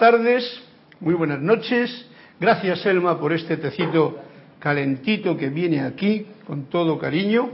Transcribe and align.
Tardes, 0.00 0.62
muy 1.00 1.12
buenas 1.12 1.42
noches. 1.42 2.06
Gracias, 2.40 2.86
Elma, 2.86 3.20
por 3.20 3.34
este 3.34 3.58
tecito 3.58 4.18
calentito 4.58 5.36
que 5.36 5.50
viene 5.50 5.82
aquí 5.82 6.26
con 6.46 6.70
todo 6.70 6.98
cariño. 6.98 7.50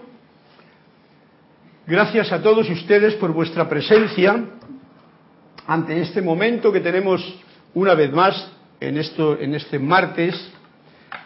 Gracias 1.89 2.31
a 2.31 2.41
todos 2.41 2.71
ustedes 2.71 3.15
por 3.15 3.33
vuestra 3.33 3.69
presencia 3.69 4.45
ante 5.67 6.01
este 6.01 6.23
momento 6.23 6.71
que 6.71 6.79
tenemos 6.79 7.21
una 7.75 7.95
vez 7.95 8.13
más 8.13 8.53
en 8.79 8.99
esto 8.99 9.37
en 9.41 9.57
este 9.57 9.81
martes 9.81 10.41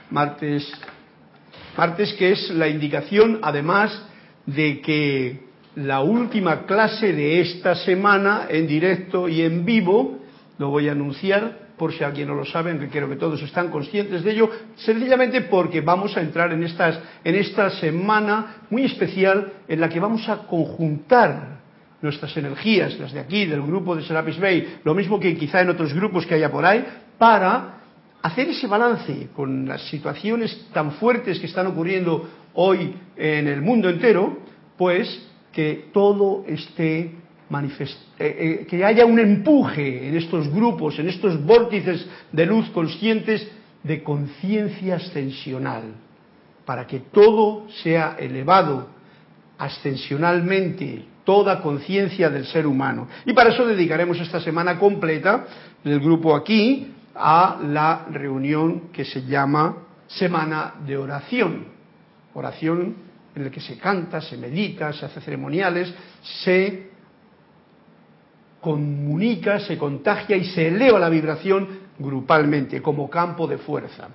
martes 0.08 0.72
martes 1.76 2.14
que 2.14 2.32
es 2.32 2.48
la 2.48 2.66
indicación 2.66 3.40
además 3.42 4.06
de 4.46 4.80
que 4.80 5.44
la 5.74 6.00
última 6.00 6.64
clase 6.64 7.12
de 7.12 7.42
esta 7.42 7.74
semana 7.74 8.46
en 8.48 8.66
directo 8.66 9.28
y 9.28 9.42
en 9.42 9.66
vivo 9.66 10.19
lo 10.60 10.68
voy 10.68 10.90
a 10.90 10.92
anunciar 10.92 11.70
por 11.78 11.90
si 11.90 12.04
alguien 12.04 12.28
no 12.28 12.34
lo 12.34 12.44
sabe, 12.44 12.78
que 12.78 12.88
que 12.90 13.16
todos 13.16 13.40
están 13.40 13.70
conscientes 13.70 14.22
de 14.22 14.32
ello, 14.32 14.50
sencillamente 14.76 15.40
porque 15.40 15.80
vamos 15.80 16.14
a 16.18 16.20
entrar 16.20 16.52
en, 16.52 16.62
estas, 16.62 17.00
en 17.24 17.34
esta 17.34 17.70
semana 17.70 18.66
muy 18.68 18.84
especial 18.84 19.54
en 19.66 19.80
la 19.80 19.88
que 19.88 19.98
vamos 19.98 20.28
a 20.28 20.46
conjuntar 20.46 21.60
nuestras 22.02 22.36
energías, 22.36 22.98
las 22.98 23.10
de 23.10 23.20
aquí, 23.20 23.46
del 23.46 23.62
grupo 23.62 23.96
de 23.96 24.02
Serapis 24.02 24.38
Bay, 24.38 24.80
lo 24.84 24.94
mismo 24.94 25.18
que 25.18 25.34
quizá 25.34 25.62
en 25.62 25.70
otros 25.70 25.94
grupos 25.94 26.26
que 26.26 26.34
haya 26.34 26.52
por 26.52 26.66
ahí, 26.66 26.84
para 27.16 27.78
hacer 28.20 28.50
ese 28.50 28.66
balance 28.66 29.28
con 29.34 29.66
las 29.66 29.80
situaciones 29.88 30.66
tan 30.74 30.92
fuertes 30.92 31.40
que 31.40 31.46
están 31.46 31.68
ocurriendo 31.68 32.28
hoy 32.52 32.94
en 33.16 33.48
el 33.48 33.62
mundo 33.62 33.88
entero, 33.88 34.40
pues 34.76 35.26
que 35.54 35.88
todo 35.94 36.44
esté 36.46 37.19
eh, 37.52 38.06
eh, 38.18 38.66
que 38.68 38.84
haya 38.84 39.04
un 39.04 39.18
empuje 39.18 40.08
en 40.08 40.16
estos 40.16 40.48
grupos, 40.48 40.98
en 41.00 41.08
estos 41.08 41.44
vórtices 41.44 42.06
de 42.30 42.46
luz 42.46 42.70
conscientes 42.70 43.46
de 43.82 44.04
conciencia 44.04 44.96
ascensional, 44.96 45.94
para 46.64 46.86
que 46.86 47.00
todo 47.00 47.66
sea 47.82 48.16
elevado 48.20 48.86
ascensionalmente, 49.58 51.04
toda 51.24 51.60
conciencia 51.60 52.30
del 52.30 52.46
ser 52.46 52.68
humano. 52.68 53.08
Y 53.26 53.32
para 53.32 53.50
eso 53.50 53.66
dedicaremos 53.66 54.20
esta 54.20 54.40
semana 54.40 54.78
completa 54.78 55.44
del 55.82 55.98
grupo 55.98 56.36
aquí 56.36 56.92
a 57.16 57.58
la 57.66 58.06
reunión 58.12 58.90
que 58.92 59.04
se 59.04 59.22
llama 59.22 59.76
Semana 60.06 60.74
de 60.86 60.96
Oración. 60.96 61.64
Oración 62.34 62.94
en 63.34 63.44
la 63.44 63.50
que 63.50 63.60
se 63.60 63.76
canta, 63.76 64.20
se 64.20 64.36
medita, 64.36 64.92
se 64.92 65.06
hace 65.06 65.20
ceremoniales, 65.20 65.92
se 66.22 66.89
comunica, 68.60 69.60
se 69.60 69.78
contagia 69.78 70.36
y 70.36 70.44
se 70.44 70.68
eleva 70.68 70.98
la 70.98 71.08
vibración 71.08 71.90
grupalmente, 71.98 72.82
como 72.82 73.08
campo 73.08 73.46
de 73.46 73.58
fuerza. 73.58 74.08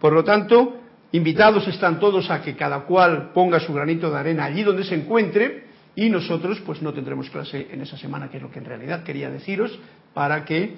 Por 0.00 0.12
lo 0.12 0.24
tanto, 0.24 0.76
invitados 1.12 1.66
están 1.68 1.98
todos 1.98 2.30
a 2.30 2.42
que 2.42 2.54
cada 2.54 2.80
cual 2.80 3.30
ponga 3.32 3.60
su 3.60 3.72
granito 3.72 4.10
de 4.10 4.18
arena 4.18 4.44
allí 4.44 4.62
donde 4.62 4.84
se 4.84 4.94
encuentre 4.94 5.64
y 5.94 6.10
nosotros 6.10 6.60
pues 6.64 6.80
no 6.80 6.92
tendremos 6.92 7.28
clase 7.30 7.68
en 7.70 7.80
esa 7.80 7.96
semana, 7.96 8.30
que 8.30 8.36
es 8.36 8.42
lo 8.42 8.50
que 8.50 8.60
en 8.60 8.66
realidad 8.66 9.02
quería 9.02 9.30
deciros, 9.30 9.78
para 10.14 10.44
que 10.44 10.76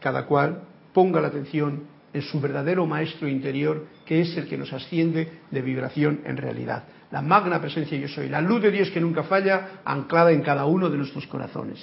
cada 0.00 0.26
cual 0.26 0.62
ponga 0.92 1.20
la 1.20 1.28
atención 1.28 1.84
en 2.12 2.22
su 2.22 2.40
verdadero 2.40 2.86
maestro 2.86 3.26
interior, 3.28 3.86
que 4.04 4.20
es 4.20 4.36
el 4.36 4.46
que 4.46 4.58
nos 4.58 4.72
asciende 4.72 5.40
de 5.50 5.62
vibración 5.62 6.20
en 6.26 6.36
realidad. 6.36 6.84
La 7.10 7.22
magna 7.22 7.60
presencia 7.60 7.96
yo 7.96 8.08
soy, 8.08 8.28
la 8.28 8.40
luz 8.40 8.62
de 8.62 8.70
Dios 8.70 8.90
que 8.90 9.00
nunca 9.00 9.22
falla, 9.22 9.80
anclada 9.84 10.32
en 10.32 10.42
cada 10.42 10.66
uno 10.66 10.90
de 10.90 10.98
nuestros 10.98 11.26
corazones. 11.26 11.78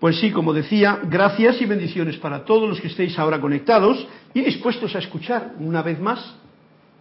Pues 0.00 0.20
sí, 0.20 0.30
como 0.30 0.52
decía, 0.52 1.00
gracias 1.04 1.60
y 1.60 1.66
bendiciones 1.66 2.16
para 2.18 2.44
todos 2.44 2.68
los 2.68 2.80
que 2.80 2.86
estéis 2.86 3.18
ahora 3.18 3.40
conectados 3.40 4.06
y 4.32 4.42
dispuestos 4.42 4.94
a 4.94 5.00
escuchar 5.00 5.54
una 5.58 5.82
vez 5.82 5.98
más, 5.98 6.36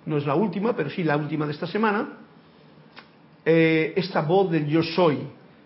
no 0.08 0.18
es 0.18 0.26
la 0.26 0.34
última, 0.34 0.76
pero 0.76 0.90
sí 0.90 1.04
la 1.04 1.16
última 1.16 1.46
de 1.46 1.52
esta 1.52 1.68
semana, 1.68 2.08
eh, 3.46 3.94
esta 3.96 4.22
voz 4.22 4.50
del 4.50 4.66
yo 4.66 4.82
soy, 4.82 5.20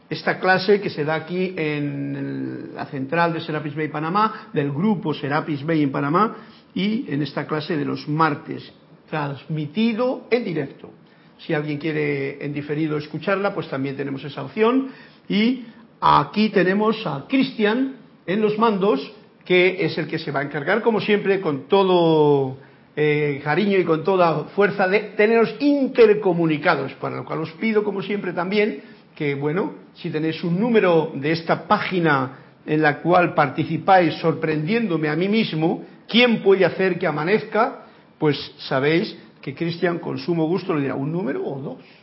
esta 0.09 0.39
clase 0.39 0.81
que 0.81 0.89
se 0.89 1.05
da 1.05 1.15
aquí 1.15 1.53
en 1.55 2.71
la 2.75 2.85
central 2.87 3.31
de 3.31 3.39
Serapis 3.39 3.75
Bay 3.75 3.87
Panamá, 3.87 4.49
del 4.51 4.69
grupo 4.69 5.13
Serapis 5.13 5.65
Bay 5.65 5.83
en 5.83 5.91
Panamá, 5.91 6.35
y 6.73 7.05
en 7.07 7.21
esta 7.21 7.47
clase 7.47 7.77
de 7.77 7.85
los 7.85 8.09
martes, 8.09 8.73
transmitido 9.09 10.27
en 10.29 10.43
directo. 10.43 10.91
Si 11.37 11.53
alguien 11.53 11.77
quiere 11.77 12.43
en 12.43 12.53
diferido 12.53 12.97
escucharla, 12.97 13.53
pues 13.53 13.69
también 13.69 13.95
tenemos 13.95 14.23
esa 14.23 14.43
opción. 14.43 14.89
Y 15.27 15.65
Aquí 16.03 16.49
tenemos 16.49 17.05
a 17.05 17.25
Cristian 17.27 17.95
en 18.25 18.41
los 18.41 18.57
mandos, 18.57 18.99
que 19.45 19.85
es 19.85 19.95
el 19.99 20.07
que 20.07 20.17
se 20.17 20.31
va 20.31 20.39
a 20.39 20.43
encargar, 20.43 20.81
como 20.81 20.99
siempre, 20.99 21.39
con 21.39 21.67
todo 21.67 22.57
eh, 22.95 23.39
cariño 23.43 23.77
y 23.77 23.83
con 23.83 24.03
toda 24.03 24.45
fuerza 24.55 24.87
de 24.87 24.99
teneros 25.15 25.53
intercomunicados, 25.59 26.91
para 26.93 27.17
lo 27.17 27.25
cual 27.25 27.41
os 27.41 27.51
pido, 27.51 27.83
como 27.83 28.01
siempre, 28.01 28.33
también 28.33 28.81
que, 29.15 29.35
bueno, 29.35 29.73
si 29.93 30.09
tenéis 30.09 30.43
un 30.43 30.59
número 30.59 31.11
de 31.13 31.33
esta 31.33 31.67
página 31.67 32.39
en 32.65 32.81
la 32.81 32.99
cual 33.01 33.35
participáis 33.35 34.15
sorprendiéndome 34.15 35.07
a 35.07 35.15
mí 35.15 35.27
mismo, 35.27 35.85
¿quién 36.07 36.41
puede 36.41 36.65
hacer 36.65 36.97
que 36.97 37.05
amanezca? 37.05 37.85
Pues 38.17 38.37
sabéis 38.57 39.15
que 39.39 39.53
Cristian 39.53 39.99
con 39.99 40.17
sumo 40.17 40.47
gusto 40.47 40.73
le 40.73 40.81
dirá 40.81 40.95
un 40.95 41.11
número 41.11 41.45
o 41.45 41.59
dos. 41.59 42.00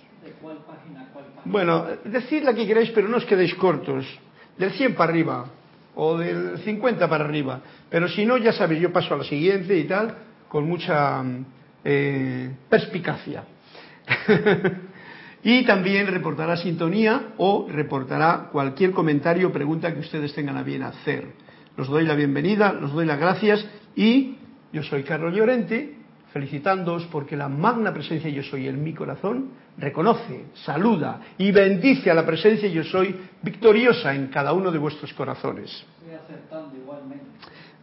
Bueno, 1.45 1.87
decid 2.05 2.43
la 2.43 2.55
que 2.55 2.67
queráis, 2.67 2.91
pero 2.91 3.09
no 3.09 3.17
os 3.17 3.25
quedéis 3.25 3.55
cortos. 3.55 4.07
Del 4.57 4.73
100 4.73 4.95
para 4.95 5.13
arriba 5.13 5.47
o 5.95 6.17
del 6.17 6.59
50 6.59 7.09
para 7.09 7.25
arriba. 7.25 7.61
Pero 7.91 8.09
si 8.09 8.25
no, 8.25 8.37
ya 8.37 8.53
sabéis, 8.53 8.83
yo 8.83 8.93
paso 8.93 9.15
a 9.15 9.19
la 9.19 9.25
siguiente 9.25 9.77
y 9.77 9.85
tal, 9.85 10.15
con 10.49 10.67
mucha 10.67 11.25
eh, 11.85 12.51
perspicacia. 12.69 13.45
y 15.43 15.65
también 15.65 16.07
reportará 16.07 16.57
sintonía 16.57 17.35
o 17.37 17.67
reportará 17.69 18.49
cualquier 18.53 18.93
comentario 18.93 19.49
o 19.49 19.53
pregunta 19.53 19.93
que 19.93 20.01
ustedes 20.01 20.33
tengan 20.35 20.57
a 20.57 20.63
bien 20.63 20.83
hacer. 20.83 21.27
Los 21.77 21.89
doy 21.89 22.05
la 22.05 22.15
bienvenida, 22.15 22.73
los 22.73 22.93
doy 22.93 23.07
las 23.07 23.19
gracias 23.19 23.67
y 23.95 24.37
yo 24.73 24.83
soy 24.83 25.03
Carlos 25.03 25.35
Llorente 25.35 25.98
felicitándoos 26.33 27.07
porque 27.07 27.37
la 27.37 27.49
magna 27.49 27.93
presencia 27.93 28.31
yo 28.31 28.43
soy 28.43 28.69
en 28.69 28.83
mi 28.83 28.93
corazón 28.95 29.51
reconoce, 29.79 30.47
saluda 30.65 31.21
y 31.39 31.51
bendice 31.53 32.11
a 32.11 32.15
la 32.15 32.27
presencia 32.27 32.69
yo 32.69 32.85
soy 32.85 33.15
victoriosa 33.43 34.15
en 34.15 34.29
cada 34.29 34.53
uno 34.53 34.71
de 34.71 34.79
vuestros 34.79 35.13
corazones. 35.15 35.85
Estoy 36.01 36.15
aceptando 36.15 36.77
igualmente. 36.77 37.25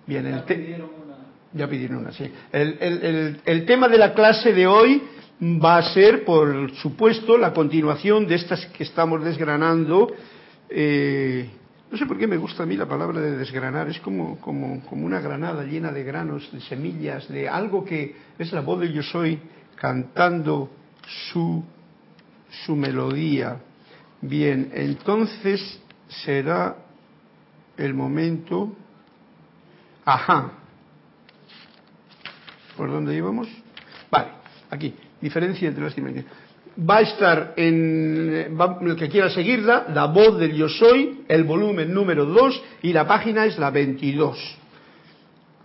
Bien, 0.06 0.26
el 0.28 0.44
pidieron 0.44 0.90
una. 1.04 1.16
Ya 1.54 1.68
pidieron 1.68 1.98
una, 1.98 2.12
sí. 2.12 2.32
El, 2.52 2.78
el, 2.80 3.42
el, 3.46 3.66
tema 3.66 3.88
de 3.88 3.98
la 3.98 4.14
clase 4.14 4.54
de 4.54 4.68
hoy 4.68 5.02
va 5.42 5.78
a 5.78 5.94
ser, 5.94 6.26
por 6.26 6.72
supuesto, 6.76 7.38
la 7.38 7.54
continuación 7.54 8.28
de 8.28 8.36
estas 8.36 8.66
que 8.68 8.84
estamos 8.84 9.24
desgranando. 9.24 10.12
Eh, 10.70 11.50
no 11.96 12.00
sé 12.00 12.08
por 12.08 12.18
qué 12.18 12.28
me 12.28 12.36
gusta 12.36 12.64
a 12.64 12.66
mí 12.66 12.76
la 12.76 12.90
palabra 12.90 13.22
de 13.22 13.38
desgranar, 13.38 13.88
es 13.88 14.02
como, 14.02 14.38
como, 14.42 14.82
como 14.82 15.06
una 15.06 15.22
granada 15.22 15.64
llena 15.64 15.94
de 15.94 16.04
granos, 16.04 16.52
de 16.52 16.60
semillas, 16.60 17.26
de 17.30 17.48
algo 17.48 17.86
que 17.86 18.14
es 18.38 18.52
la 18.52 18.60
voz 18.60 18.82
de 18.82 18.92
yo 18.92 19.02
soy 19.02 19.40
cantando 19.78 20.70
su, 21.32 21.64
su 22.66 22.76
melodía. 22.76 23.62
Bien, 24.20 24.72
entonces 24.74 25.80
será 26.26 26.76
el 27.78 27.94
momento. 27.94 28.76
Ajá. 30.04 30.52
¿Por 32.76 32.92
dónde 32.92 33.16
íbamos? 33.16 33.48
Vale, 34.12 34.32
aquí. 34.70 34.94
Diferencia 35.22 35.70
entre 35.70 35.86
las 35.86 35.96
dimensiones 35.96 36.30
va 36.78 36.98
a 36.98 37.02
estar 37.02 37.54
en 37.56 38.58
el 38.82 38.96
que 38.96 39.10
quiera 39.10 39.30
seguirla, 39.30 39.88
la 39.94 40.06
voz 40.06 40.38
del 40.38 40.54
yo 40.54 40.68
soy, 40.68 41.22
el 41.28 41.44
volumen 41.44 41.94
número 41.94 42.26
2 42.26 42.64
y 42.84 42.94
la 42.94 43.08
página 43.08 43.46
es 43.46 43.58
la 43.58 43.72
22. 43.72 44.58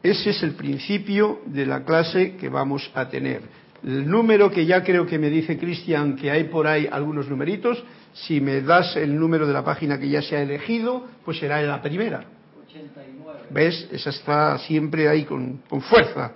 Ese 0.02 0.30
es 0.30 0.42
el 0.42 0.52
principio 0.52 1.40
de 1.46 1.66
la 1.66 1.84
clase 1.84 2.36
que 2.36 2.48
vamos 2.48 2.90
a 2.94 3.08
tener. 3.08 3.42
El 3.82 4.08
número 4.08 4.50
que 4.50 4.66
ya 4.66 4.82
creo 4.82 5.06
que 5.06 5.18
me 5.18 5.30
dice 5.30 5.58
Cristian 5.58 6.16
que 6.16 6.30
hay 6.30 6.44
por 6.44 6.66
ahí 6.66 6.88
algunos 6.90 7.28
numeritos, 7.28 7.82
si 8.12 8.40
me 8.40 8.60
das 8.60 8.96
el 8.96 9.18
número 9.18 9.46
de 9.46 9.52
la 9.52 9.64
página 9.64 9.98
que 9.98 10.08
ya 10.08 10.22
se 10.22 10.36
ha 10.36 10.42
elegido, 10.42 11.06
pues 11.24 11.38
será 11.38 11.60
la 11.62 11.82
primera. 11.82 12.24
89. 12.68 13.40
¿Ves? 13.50 13.88
Esa 13.90 14.10
está 14.10 14.58
siempre 14.58 15.08
ahí 15.08 15.24
con, 15.24 15.58
con 15.68 15.80
fuerza. 15.80 16.32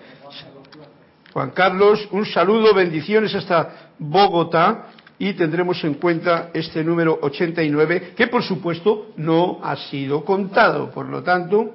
Juan 1.32 1.50
Carlos, 1.50 2.06
un 2.12 2.25
saludo, 2.27 2.73
bendiciones 2.73 3.35
hasta 3.35 3.83
Bogotá 3.99 4.91
y 5.19 5.32
tendremos 5.35 5.82
en 5.85 5.94
cuenta 5.94 6.50
este 6.52 6.82
número 6.82 7.19
89 7.23 8.12
que 8.17 8.26
por 8.26 8.43
supuesto 8.43 9.12
no 9.17 9.61
ha 9.62 9.76
sido 9.76 10.25
contado. 10.25 10.91
Por 10.91 11.08
lo 11.08 11.23
tanto, 11.23 11.75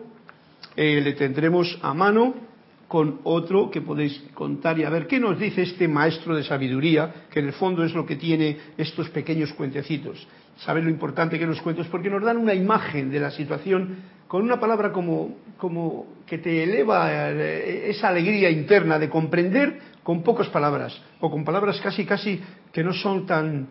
eh, 0.75 1.01
le 1.01 1.13
tendremos 1.13 1.77
a 1.81 1.93
mano 1.93 2.49
con 2.87 3.19
otro 3.23 3.69
que 3.69 3.81
podéis 3.81 4.19
contar 4.33 4.79
y 4.79 4.83
a 4.83 4.89
ver 4.89 5.07
qué 5.07 5.19
nos 5.19 5.39
dice 5.39 5.61
este 5.61 5.87
maestro 5.87 6.35
de 6.35 6.43
sabiduría, 6.43 7.27
que 7.29 7.39
en 7.39 7.47
el 7.47 7.53
fondo 7.53 7.83
es 7.83 7.93
lo 7.93 8.05
que 8.05 8.15
tiene 8.15 8.57
estos 8.77 9.09
pequeños 9.09 9.53
cuentecitos. 9.53 10.27
¿Saben 10.57 10.83
lo 10.85 10.89
importante 10.89 11.39
que 11.39 11.45
los 11.45 11.61
cuentos? 11.61 11.87
Porque 11.87 12.09
nos 12.09 12.23
dan 12.23 12.37
una 12.37 12.53
imagen 12.53 13.11
de 13.11 13.19
la 13.19 13.31
situación 13.31 13.97
con 14.27 14.41
una 14.41 14.59
palabra 14.59 14.91
como, 14.91 15.37
como 15.57 16.07
que 16.25 16.39
te 16.39 16.63
eleva 16.63 17.31
eh, 17.31 17.89
esa 17.89 18.09
alegría 18.09 18.49
interna 18.49 18.99
de 18.99 19.09
comprender 19.09 19.79
con 20.03 20.23
pocas 20.23 20.47
palabras, 20.47 20.99
o 21.19 21.29
con 21.29 21.43
palabras 21.43 21.79
casi, 21.81 22.05
casi 22.05 22.41
que 22.71 22.83
no 22.83 22.93
son 22.93 23.25
tan 23.25 23.67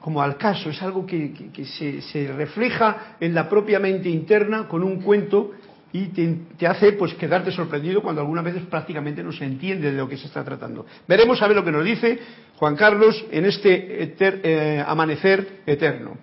como 0.00 0.22
al 0.22 0.36
caso, 0.36 0.70
es 0.70 0.80
algo 0.82 1.04
que, 1.04 1.32
se, 1.64 2.00
se, 2.00 2.32
refleja 2.32 3.16
en 3.18 3.34
la 3.34 3.48
propia 3.48 3.80
mente 3.80 4.08
interna 4.08 4.68
con 4.68 4.84
un 4.84 5.00
cuento 5.00 5.50
y 5.94 6.06
te, 6.08 6.66
hace 6.66 6.92
pues 6.94 7.14
quedarte 7.14 7.52
sorprendido 7.52 8.02
cuando 8.02 8.20
algunas 8.20 8.44
veces 8.44 8.64
prácticamente 8.64 9.22
no 9.22 9.30
se 9.30 9.44
entiende 9.44 9.92
de 9.92 9.96
lo 9.96 10.08
que 10.08 10.16
se 10.16 10.26
está 10.26 10.42
tratando. 10.42 10.84
Veremos 11.06 11.40
a 11.40 11.46
ver 11.46 11.56
lo 11.56 11.64
que 11.64 11.70
nos 11.70 11.84
dice 11.84 12.18
Juan 12.56 12.74
Carlos 12.74 13.24
en 13.30 13.44
este 13.44 14.12
eh, 14.18 14.84
amanecer 14.84 15.62
eterno. 15.66 16.18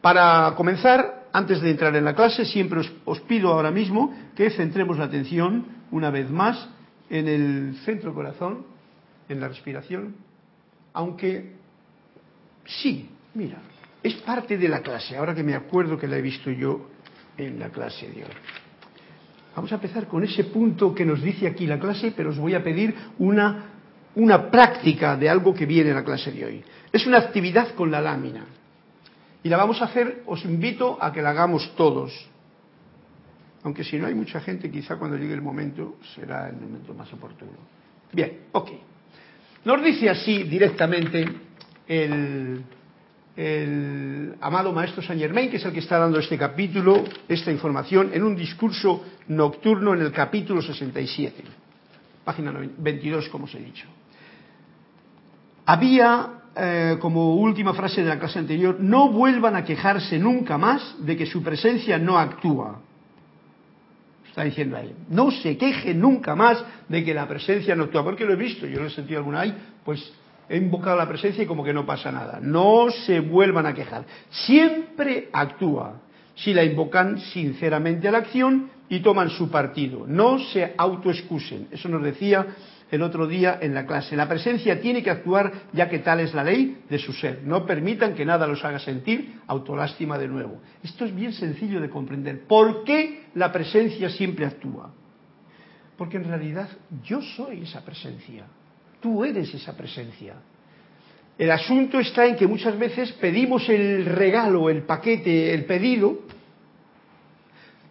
Para 0.00 0.54
comenzar, 0.56 1.26
antes 1.32 1.60
de 1.60 1.70
entrar 1.70 1.94
en 1.94 2.04
la 2.04 2.16
clase, 2.16 2.44
siempre 2.44 2.80
os, 3.04 3.20
pido 3.20 3.52
ahora 3.52 3.70
mismo 3.70 4.12
que 4.34 4.50
centremos 4.50 4.98
la 4.98 5.04
atención 5.04 5.66
una 5.92 6.10
vez 6.10 6.28
más 6.28 6.68
en 7.10 7.28
el 7.28 7.76
centro 7.84 8.14
corazón, 8.14 8.66
en 9.28 9.40
la 9.40 9.48
respiración, 9.48 10.16
aunque 10.92 11.52
sí, 12.64 13.08
mira, 13.34 13.58
es 14.02 14.14
parte 14.22 14.56
de 14.56 14.68
la 14.68 14.80
clase, 14.80 15.16
ahora 15.16 15.34
que 15.34 15.42
me 15.42 15.54
acuerdo 15.54 15.98
que 15.98 16.06
la 16.06 16.16
he 16.16 16.22
visto 16.22 16.50
yo 16.50 16.88
en 17.36 17.58
la 17.58 17.68
clase 17.70 18.08
de 18.08 18.24
hoy. 18.24 18.30
Vamos 19.54 19.72
a 19.72 19.76
empezar 19.76 20.06
con 20.06 20.22
ese 20.22 20.44
punto 20.44 20.94
que 20.94 21.04
nos 21.04 21.22
dice 21.22 21.46
aquí 21.46 21.66
la 21.66 21.78
clase, 21.78 22.12
pero 22.14 22.30
os 22.30 22.38
voy 22.38 22.54
a 22.54 22.62
pedir 22.62 22.94
una, 23.18 23.70
una 24.14 24.50
práctica 24.50 25.16
de 25.16 25.28
algo 25.28 25.54
que 25.54 25.64
viene 25.66 25.90
en 25.90 25.96
la 25.96 26.04
clase 26.04 26.30
de 26.30 26.44
hoy. 26.44 26.64
Es 26.92 27.06
una 27.06 27.18
actividad 27.18 27.74
con 27.74 27.90
la 27.90 28.00
lámina. 28.00 28.44
Y 29.42 29.48
la 29.48 29.56
vamos 29.56 29.80
a 29.80 29.86
hacer, 29.86 30.22
os 30.26 30.44
invito 30.44 30.98
a 31.00 31.12
que 31.12 31.22
la 31.22 31.30
hagamos 31.30 31.74
todos. 31.76 32.12
Aunque 33.66 33.82
si 33.82 33.98
no 33.98 34.06
hay 34.06 34.14
mucha 34.14 34.40
gente, 34.40 34.70
quizá 34.70 34.94
cuando 34.94 35.16
llegue 35.16 35.34
el 35.34 35.42
momento 35.42 35.96
será 36.14 36.48
el 36.48 36.54
momento 36.54 36.94
más 36.94 37.12
oportuno. 37.12 37.50
Bien, 38.12 38.42
ok. 38.52 38.70
Nos 39.64 39.82
dice 39.82 40.08
así 40.08 40.44
directamente 40.44 41.26
el, 41.88 42.62
amado 44.40 44.72
maestro 44.72 45.02
Saint 45.02 45.20
Germain, 45.20 45.50
que 45.50 45.56
es 45.56 45.64
el 45.64 45.72
que 45.72 45.80
está 45.80 45.98
dando 45.98 46.20
este 46.20 46.38
capítulo, 46.38 47.02
esta 47.28 47.50
información, 47.50 48.10
en 48.14 48.22
un 48.22 48.36
discurso 48.36 49.04
nocturno 49.26 49.94
en 49.94 50.02
el 50.02 50.12
capítulo 50.12 50.62
67, 50.62 51.42
página 52.24 52.52
22, 52.52 53.28
como 53.30 53.46
os 53.46 53.54
he 53.56 53.58
dicho. 53.58 53.88
Había, 55.64 56.44
eh, 56.54 56.98
como 57.00 57.34
última 57.34 57.74
frase 57.74 58.04
de 58.04 58.10
la 58.10 58.20
clase 58.20 58.38
anterior, 58.38 58.76
no 58.78 59.10
vuelvan 59.10 59.56
a 59.56 59.64
quejarse 59.64 60.20
nunca 60.20 60.56
más 60.56 60.94
de 61.00 61.16
que 61.16 61.26
su 61.26 61.42
presencia 61.42 61.98
no 61.98 62.16
actúa. 62.16 62.82
Está 64.36 64.44
diciendo 64.44 64.76
ahí, 64.76 64.94
no 65.08 65.30
se 65.30 65.56
queje 65.56 65.94
nunca 65.94 66.34
más 66.34 66.62
de 66.90 67.02
que 67.02 67.14
la 67.14 67.26
presencia 67.26 67.74
no 67.74 67.84
actúa, 67.84 68.04
porque 68.04 68.26
lo 68.26 68.34
he 68.34 68.36
visto, 68.36 68.66
yo 68.66 68.80
lo 68.80 68.88
he 68.88 68.90
sentido 68.90 69.20
alguna 69.20 69.40
vez, 69.40 69.54
pues 69.82 70.12
he 70.46 70.58
invocado 70.58 70.98
la 70.98 71.08
presencia 71.08 71.42
y 71.42 71.46
como 71.46 71.64
que 71.64 71.72
no 71.72 71.86
pasa 71.86 72.12
nada. 72.12 72.38
No 72.42 72.90
se 72.90 73.20
vuelvan 73.20 73.64
a 73.64 73.72
quejar. 73.72 74.04
Siempre 74.28 75.30
actúa. 75.32 76.02
Si 76.34 76.52
la 76.52 76.64
invocan 76.64 77.18
sinceramente 77.18 78.08
a 78.08 78.10
la 78.10 78.18
acción 78.18 78.68
y 78.90 79.00
toman 79.00 79.30
su 79.30 79.50
partido. 79.50 80.04
No 80.06 80.38
se 80.38 80.74
autoexcusen. 80.76 81.68
Eso 81.70 81.88
nos 81.88 82.02
decía 82.02 82.46
el 82.90 83.02
otro 83.02 83.26
día 83.26 83.58
en 83.60 83.74
la 83.74 83.86
clase. 83.86 84.16
La 84.16 84.28
presencia 84.28 84.80
tiene 84.80 85.02
que 85.02 85.10
actuar 85.10 85.52
ya 85.72 85.88
que 85.88 85.98
tal 85.98 86.20
es 86.20 86.34
la 86.34 86.44
ley 86.44 86.82
de 86.88 86.98
su 86.98 87.12
ser. 87.12 87.42
No 87.44 87.66
permitan 87.66 88.14
que 88.14 88.24
nada 88.24 88.46
los 88.46 88.64
haga 88.64 88.78
sentir 88.78 89.40
autolástima 89.46 90.18
de 90.18 90.28
nuevo. 90.28 90.60
Esto 90.82 91.04
es 91.04 91.14
bien 91.14 91.32
sencillo 91.32 91.80
de 91.80 91.90
comprender. 91.90 92.46
¿Por 92.46 92.84
qué 92.84 93.24
la 93.34 93.52
presencia 93.52 94.08
siempre 94.10 94.46
actúa? 94.46 94.92
Porque 95.96 96.16
en 96.16 96.24
realidad 96.24 96.68
yo 97.02 97.20
soy 97.20 97.62
esa 97.62 97.84
presencia. 97.84 98.44
Tú 99.00 99.24
eres 99.24 99.52
esa 99.54 99.76
presencia. 99.76 100.34
El 101.38 101.50
asunto 101.50 101.98
está 101.98 102.26
en 102.26 102.36
que 102.36 102.46
muchas 102.46 102.78
veces 102.78 103.12
pedimos 103.12 103.68
el 103.68 104.06
regalo, 104.06 104.70
el 104.70 104.82
paquete, 104.82 105.52
el 105.52 105.64
pedido, 105.66 106.20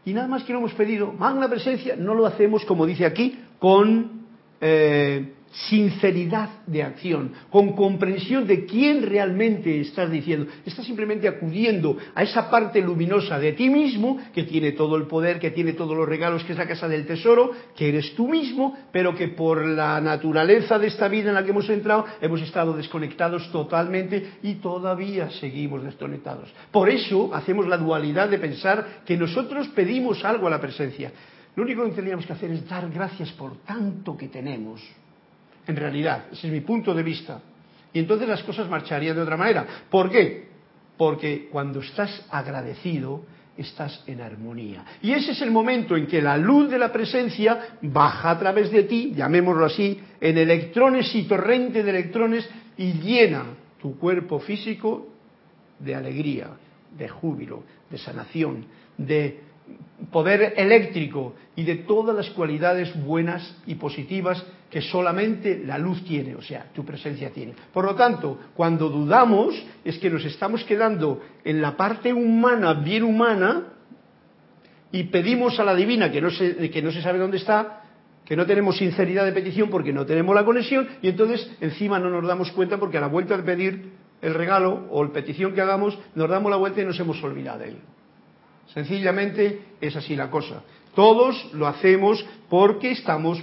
y 0.06 0.14
nada 0.14 0.28
más 0.28 0.44
que 0.44 0.54
lo 0.54 0.60
hemos 0.60 0.74
pedido, 0.74 1.12
magna 1.12 1.50
presencia, 1.50 1.96
no 1.96 2.14
lo 2.14 2.28
hacemos, 2.28 2.64
como 2.66 2.86
dice 2.86 3.06
aquí, 3.06 3.40
con 3.60 4.25
eh, 4.68 5.34
sinceridad 5.70 6.50
de 6.66 6.84
acción, 6.84 7.32
con 7.50 7.74
comprensión 7.74 8.46
de 8.46 8.66
quién 8.66 9.04
realmente 9.04 9.80
estás 9.80 10.12
diciendo. 10.12 10.52
Estás 10.66 10.86
simplemente 10.86 11.28
acudiendo 11.28 11.98
a 12.14 12.24
esa 12.24 12.50
parte 12.50 12.82
luminosa 12.82 13.40
de 13.40 13.54
ti 13.54 13.70
mismo, 13.70 14.20
que 14.34 14.44
tiene 14.44 14.74
todo 14.74 14.98
el 14.98 15.04
poder, 15.04 15.40
que 15.40 15.52
tiene 15.52 15.74
todos 15.74 15.96
los 15.96 16.10
regalos, 16.10 16.44
que 16.44 16.54
es 16.54 16.58
la 16.58 16.68
casa 16.68 16.88
del 16.88 17.06
tesoro, 17.06 17.52
que 17.76 17.90
eres 17.90 18.16
tú 18.16 18.28
mismo, 18.28 18.76
pero 18.92 19.16
que 19.16 19.30
por 19.30 19.66
la 19.66 20.02
naturaleza 20.02 20.78
de 20.78 20.88
esta 20.88 21.08
vida 21.08 21.30
en 21.30 21.36
la 21.36 21.44
que 21.44 21.52
hemos 21.52 21.70
entrado, 21.70 22.06
hemos 22.22 22.42
estado 22.42 22.74
desconectados 22.74 23.50
totalmente 23.52 24.32
y 24.44 24.56
todavía 24.56 25.30
seguimos 25.30 25.84
desconectados. 25.84 26.50
Por 26.72 26.90
eso 26.90 27.34
hacemos 27.34 27.68
la 27.68 27.78
dualidad 27.78 28.30
de 28.30 28.40
pensar 28.40 29.04
que 29.06 29.16
nosotros 29.16 29.68
pedimos 29.70 30.26
algo 30.26 30.48
a 30.48 30.50
la 30.50 30.60
presencia. 30.60 31.12
Lo 31.56 31.64
único 31.64 31.84
que 31.86 31.92
tendríamos 31.92 32.26
que 32.26 32.34
hacer 32.34 32.52
es 32.52 32.68
dar 32.68 32.90
gracias 32.90 33.32
por 33.32 33.58
tanto 33.64 34.18
que 34.18 34.28
tenemos 34.28 34.82
en 35.68 35.76
realidad. 35.76 36.26
Ese 36.32 36.48
es 36.48 36.54
mi 36.54 36.62
punto 36.62 36.94
de 36.94 37.04
vista. 37.04 37.42
Y 37.94 38.00
entonces 38.00 38.28
las 38.28 38.44
cosas 38.44 38.70
marcharían 38.70 39.16
de 39.16 39.22
otra 39.22 39.38
manera. 39.38 39.66
¿Por 39.90 40.10
qué? 40.10 40.50
Porque 40.98 41.48
cuando 41.50 41.80
estás 41.80 42.26
agradecido, 42.30 43.24
estás 43.58 44.04
en 44.06 44.22
armonía. 44.22 44.84
Y 45.02 45.14
ese 45.14 45.32
es 45.32 45.42
el 45.42 45.52
momento 45.52 45.96
en 45.96 46.08
que 46.08 46.22
la 46.22 46.38
luz 46.38 46.70
de 46.70 46.78
la 46.78 46.92
presencia 46.92 47.78
baja 47.82 48.32
a 48.32 48.40
través 48.40 48.70
de 48.72 48.84
ti, 48.84 49.14
llamémoslo 49.16 49.66
así, 49.66 50.00
en 50.20 50.38
electrones 50.38 51.14
y 51.16 51.24
torrente 51.24 51.84
de 51.84 51.90
electrones 51.90 52.50
y 52.78 52.94
llena 52.94 53.46
tu 53.82 53.98
cuerpo 53.98 54.40
físico 54.40 55.08
de 55.80 55.96
alegría, 55.96 56.50
de 56.98 57.08
júbilo, 57.08 57.64
de 57.90 57.98
sanación, 57.98 58.66
de 58.98 59.45
poder 60.12 60.54
eléctrico 60.58 61.36
y 61.56 61.64
de 61.64 61.76
todas 61.78 62.16
las 62.16 62.30
cualidades 62.30 62.96
buenas 63.04 63.58
y 63.66 63.76
positivas 63.76 64.44
que 64.70 64.82
solamente 64.82 65.62
la 65.66 65.78
luz 65.78 66.04
tiene, 66.04 66.36
o 66.36 66.42
sea, 66.42 66.70
tu 66.74 66.84
presencia 66.84 67.30
tiene. 67.32 67.54
Por 67.74 67.86
lo 67.86 67.96
tanto, 67.96 68.40
cuando 68.56 68.90
dudamos 68.90 69.56
es 69.84 69.98
que 70.00 70.10
nos 70.10 70.26
estamos 70.26 70.64
quedando 70.64 71.22
en 71.44 71.62
la 71.62 71.78
parte 71.78 72.14
humana, 72.14 72.74
bien 72.74 73.04
humana, 73.04 73.64
y 74.92 75.04
pedimos 75.04 75.60
a 75.60 75.64
la 75.64 75.76
divina 75.76 76.12
que 76.12 76.22
no 76.22 76.30
se, 76.30 76.70
que 76.70 76.82
no 76.82 76.92
se 76.92 77.02
sabe 77.02 77.20
dónde 77.20 77.38
está, 77.38 77.84
que 78.26 78.36
no 78.36 78.46
tenemos 78.46 78.78
sinceridad 78.78 79.26
de 79.26 79.32
petición 79.32 79.70
porque 79.70 79.94
no 79.94 80.06
tenemos 80.06 80.36
la 80.36 80.46
conexión, 80.46 80.88
y 81.02 81.10
entonces 81.10 81.50
encima 81.62 82.00
no 82.00 82.10
nos 82.10 82.28
damos 82.28 82.52
cuenta 82.52 82.78
porque 82.78 82.98
a 82.98 83.02
la 83.02 83.08
vuelta 83.08 83.38
de 83.38 83.44
pedir 83.44 83.92
el 84.22 84.34
regalo 84.34 84.88
o 84.92 85.04
la 85.04 85.12
petición 85.12 85.54
que 85.54 85.62
hagamos, 85.62 85.98
nos 86.16 86.30
damos 86.30 86.50
la 86.50 86.58
vuelta 86.58 86.82
y 86.82 86.86
nos 86.86 87.00
hemos 87.00 87.22
olvidado 87.24 87.60
de 87.60 87.70
él. 87.70 87.78
Sencillamente 88.74 89.62
es 89.80 89.96
así 89.96 90.16
la 90.16 90.30
cosa. 90.30 90.64
Todos 90.94 91.54
lo 91.54 91.68
hacemos 91.68 92.26
porque 92.50 92.92
estamos, 92.92 93.42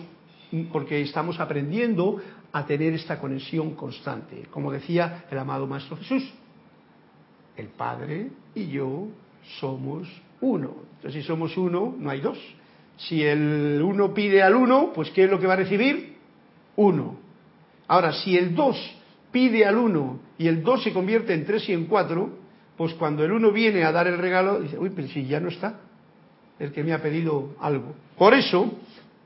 porque 0.73 1.02
estamos 1.02 1.38
aprendiendo 1.38 2.21
a 2.52 2.67
tener 2.67 2.93
esta 2.95 3.19
conexión 3.19 3.75
constante. 3.75 4.47
Como 4.50 4.71
decía 4.71 5.25
el 5.31 5.38
amado 5.38 5.67
Maestro 5.67 5.97
Jesús, 5.97 6.33
el 7.57 7.69
Padre 7.69 8.29
y 8.55 8.69
yo 8.69 9.09
somos 9.61 10.09
uno. 10.41 10.75
Entonces, 10.97 11.23
si 11.23 11.26
somos 11.26 11.57
uno, 11.57 11.95
no 11.99 12.11
hay 12.11 12.21
dos. 12.21 12.38
Si 12.97 13.23
el 13.23 13.81
uno 13.83 14.12
pide 14.12 14.43
al 14.43 14.55
uno, 14.55 14.93
pues 14.95 15.11
¿qué 15.11 15.25
es 15.25 15.31
lo 15.31 15.41
que 15.41 15.47
va 15.47 15.55
a 15.55 15.57
recibir? 15.57 16.17
Uno. 16.76 17.17
Ahora, 17.88 18.12
si 18.12 18.37
el 18.37 18.55
dos 18.55 18.76
pide 19.31 19.64
al 19.64 19.76
uno 19.76 20.21
y 20.38 20.47
el 20.47 20.62
dos 20.62 20.83
se 20.83 20.93
convierte 20.93 21.35
en 21.35 21.45
tres 21.45 21.69
y 21.69 21.73
en 21.73 21.87
cuatro, 21.87 22.42
pues 22.76 22.95
cuando 22.95 23.25
el 23.25 23.33
uno 23.33 23.52
viene 23.52 23.85
a 23.85 23.93
dar 23.93 24.07
el 24.07 24.19
regalo, 24.19 24.61
dice, 24.61 24.79
uy, 24.79 24.91
pero 24.95 25.09
si 25.09 25.26
ya 25.26 25.41
no 25.41 25.49
está 25.49 25.81
el 26.59 26.73
que 26.73 26.85
me 26.85 26.93
ha 26.93 27.02
pedido 27.02 27.57
algo. 27.61 27.95
Por 28.17 28.35
eso, 28.35 28.79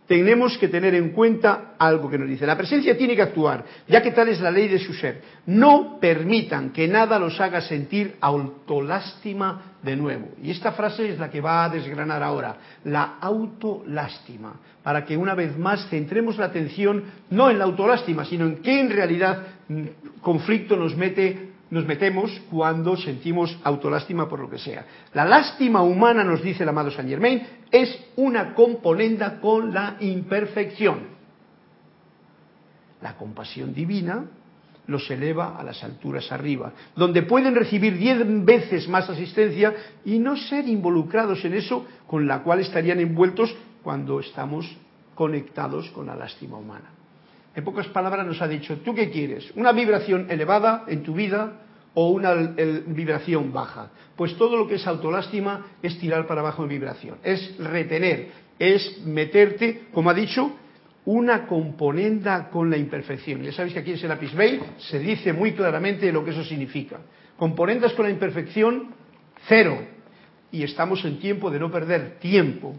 tenemos 0.06 0.56
que 0.58 0.68
tener 0.68 0.94
en 0.94 1.10
cuenta 1.10 1.74
algo 1.78 2.08
que 2.08 2.18
nos 2.18 2.28
dice. 2.28 2.46
La 2.46 2.56
presencia 2.56 2.96
tiene 2.96 3.16
que 3.16 3.22
actuar, 3.22 3.64
ya 3.88 4.02
que 4.02 4.12
tal 4.12 4.28
es 4.28 4.40
la 4.40 4.50
ley 4.50 4.68
de 4.68 4.78
su 4.78 4.94
ser. 4.94 5.22
No 5.46 5.98
permitan 6.00 6.70
que 6.70 6.86
nada 6.86 7.18
los 7.18 7.40
haga 7.40 7.60
sentir 7.60 8.16
autolástima 8.20 9.74
de 9.82 9.96
nuevo. 9.96 10.28
Y 10.42 10.50
esta 10.50 10.72
frase 10.72 11.10
es 11.10 11.18
la 11.18 11.30
que 11.30 11.40
va 11.40 11.64
a 11.64 11.68
desgranar 11.68 12.22
ahora, 12.22 12.56
la 12.84 13.16
autolástima, 13.20 14.54
para 14.82 15.04
que 15.04 15.16
una 15.16 15.34
vez 15.34 15.58
más 15.58 15.88
centremos 15.90 16.38
la 16.38 16.46
atención 16.46 17.04
no 17.30 17.50
en 17.50 17.58
la 17.58 17.64
autolástima, 17.64 18.24
sino 18.24 18.46
en 18.46 18.62
qué 18.62 18.80
en 18.80 18.90
realidad 18.90 19.42
mm, 19.68 19.84
conflicto 20.20 20.76
nos 20.76 20.96
mete 20.96 21.45
nos 21.70 21.84
metemos 21.86 22.30
cuando 22.50 22.96
sentimos 22.96 23.58
autolástima 23.64 24.28
por 24.28 24.40
lo 24.40 24.48
que 24.48 24.58
sea. 24.58 24.86
La 25.14 25.24
lástima 25.24 25.82
humana, 25.82 26.22
nos 26.22 26.42
dice 26.42 26.62
el 26.62 26.68
amado 26.68 26.90
Saint 26.90 27.10
Germain, 27.10 27.42
es 27.70 27.98
una 28.16 28.54
componenda 28.54 29.40
con 29.40 29.74
la 29.74 29.96
imperfección. 30.00 31.16
La 33.02 33.16
compasión 33.16 33.74
divina 33.74 34.24
los 34.86 35.10
eleva 35.10 35.56
a 35.58 35.64
las 35.64 35.82
alturas 35.82 36.30
arriba, 36.30 36.72
donde 36.94 37.22
pueden 37.22 37.54
recibir 37.54 37.98
diez 37.98 38.18
veces 38.44 38.88
más 38.88 39.10
asistencia 39.10 39.74
y 40.04 40.18
no 40.18 40.36
ser 40.36 40.68
involucrados 40.68 41.44
en 41.44 41.54
eso 41.54 41.86
con 42.06 42.28
la 42.28 42.42
cual 42.42 42.60
estarían 42.60 43.00
envueltos 43.00 43.54
cuando 43.82 44.20
estamos 44.20 44.66
conectados 45.14 45.90
con 45.90 46.06
la 46.06 46.14
lástima 46.14 46.56
humana. 46.56 46.95
En 47.56 47.64
pocas 47.64 47.88
palabras 47.88 48.26
nos 48.26 48.42
ha 48.42 48.46
dicho, 48.46 48.76
¿tú 48.84 48.94
qué 48.94 49.10
quieres? 49.10 49.50
¿Una 49.56 49.72
vibración 49.72 50.30
elevada 50.30 50.84
en 50.88 51.02
tu 51.02 51.14
vida 51.14 51.62
o 51.94 52.10
una 52.10 52.34
vibración 52.34 53.50
baja? 53.50 53.90
Pues 54.14 54.36
todo 54.36 54.58
lo 54.58 54.68
que 54.68 54.74
es 54.74 54.86
autolástima 54.86 55.64
es 55.82 55.98
tirar 55.98 56.26
para 56.26 56.42
abajo 56.42 56.64
en 56.64 56.68
vibración, 56.68 57.16
es 57.24 57.56
retener, 57.58 58.28
es 58.58 59.02
meterte, 59.06 59.84
como 59.90 60.10
ha 60.10 60.14
dicho, 60.14 60.54
una 61.06 61.46
componenda 61.46 62.50
con 62.50 62.68
la 62.68 62.76
imperfección. 62.76 63.42
Ya 63.42 63.52
sabéis 63.52 63.72
que 63.72 63.80
aquí 63.80 63.92
en 63.92 63.98
Serapis 63.98 64.34
Bay 64.34 64.60
se 64.76 64.98
dice 64.98 65.32
muy 65.32 65.52
claramente 65.52 66.12
lo 66.12 66.22
que 66.22 66.32
eso 66.32 66.44
significa. 66.44 66.98
Componendas 67.38 67.94
con 67.94 68.04
la 68.04 68.10
imperfección, 68.10 68.88
cero. 69.48 69.78
Y 70.52 70.62
estamos 70.62 71.02
en 71.06 71.18
tiempo 71.20 71.50
de 71.50 71.58
no 71.58 71.70
perder 71.70 72.18
tiempo. 72.18 72.76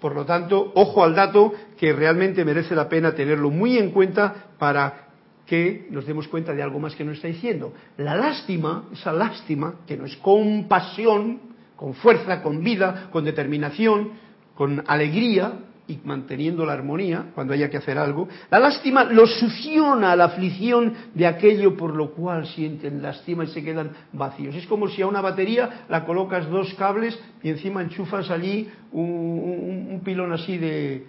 Por 0.00 0.14
lo 0.14 0.24
tanto, 0.24 0.72
ojo 0.74 1.02
al 1.02 1.14
dato 1.14 1.52
que 1.76 1.92
realmente 1.92 2.44
merece 2.44 2.74
la 2.74 2.88
pena 2.88 3.14
tenerlo 3.14 3.50
muy 3.50 3.78
en 3.78 3.90
cuenta 3.90 4.50
para 4.58 5.08
que 5.46 5.88
nos 5.90 6.06
demos 6.06 6.28
cuenta 6.28 6.52
de 6.52 6.62
algo 6.62 6.78
más 6.78 6.94
que 6.94 7.04
nos 7.04 7.16
está 7.16 7.28
diciendo. 7.28 7.72
La 7.96 8.14
lástima, 8.14 8.84
esa 8.92 9.12
lástima, 9.12 9.76
que 9.86 9.96
no 9.96 10.04
es 10.04 10.16
compasión, 10.18 11.40
con 11.74 11.94
fuerza, 11.94 12.42
con 12.42 12.62
vida, 12.62 13.08
con 13.10 13.24
determinación, 13.24 14.10
con 14.54 14.84
alegría, 14.86 15.52
y 15.88 15.98
manteniendo 16.04 16.64
la 16.66 16.74
armonía 16.74 17.30
cuando 17.34 17.54
haya 17.54 17.70
que 17.70 17.78
hacer 17.78 17.98
algo. 17.98 18.28
La 18.50 18.60
lástima 18.60 19.04
lo 19.04 19.26
succiona 19.26 20.12
a 20.12 20.16
la 20.16 20.26
aflicción 20.26 20.92
de 21.14 21.26
aquello 21.26 21.76
por 21.76 21.96
lo 21.96 22.12
cual 22.12 22.46
sienten 22.46 23.02
lástima 23.02 23.44
y 23.44 23.48
se 23.48 23.64
quedan 23.64 23.90
vacíos. 24.12 24.54
Es 24.54 24.66
como 24.66 24.88
si 24.88 25.02
a 25.02 25.06
una 25.06 25.22
batería 25.22 25.86
la 25.88 26.04
colocas 26.04 26.48
dos 26.48 26.72
cables 26.74 27.18
y 27.42 27.48
encima 27.48 27.82
enchufas 27.82 28.30
allí 28.30 28.70
un, 28.92 30.00
pilón 30.04 30.32
así 30.32 30.58
de, 30.58 31.06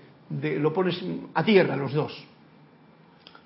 lo 0.59 0.73
pones 0.73 1.03
a 1.33 1.43
tierra 1.43 1.75
los 1.75 1.93
dos. 1.93 2.25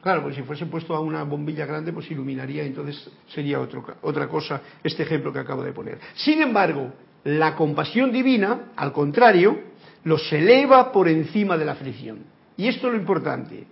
Claro, 0.01 0.23
pues 0.23 0.35
si 0.35 0.43
fuese 0.43 0.65
puesto 0.65 0.93
a 0.95 0.99
una 0.99 1.23
bombilla 1.23 1.65
grande, 1.65 1.93
pues 1.93 2.11
iluminaría, 2.11 2.63
entonces 2.63 3.09
sería 3.27 3.59
otra 3.59 4.27
cosa 4.27 4.61
este 4.83 5.03
ejemplo 5.03 5.31
que 5.31 5.39
acabo 5.39 5.63
de 5.63 5.71
poner. 5.71 5.97
Sin 6.15 6.41
embargo, 6.41 6.91
la 7.23 7.55
compasión 7.55 8.11
divina, 8.11 8.71
al 8.75 8.91
contrario, 8.91 9.72
los 10.03 10.31
eleva 10.31 10.91
por 10.91 11.07
encima 11.07 11.57
de 11.57 11.65
la 11.65 11.73
aflicción. 11.73 12.19
Y 12.57 12.67
esto 12.67 12.87
es 12.87 12.93
lo 12.93 12.99
importante. 12.99 13.65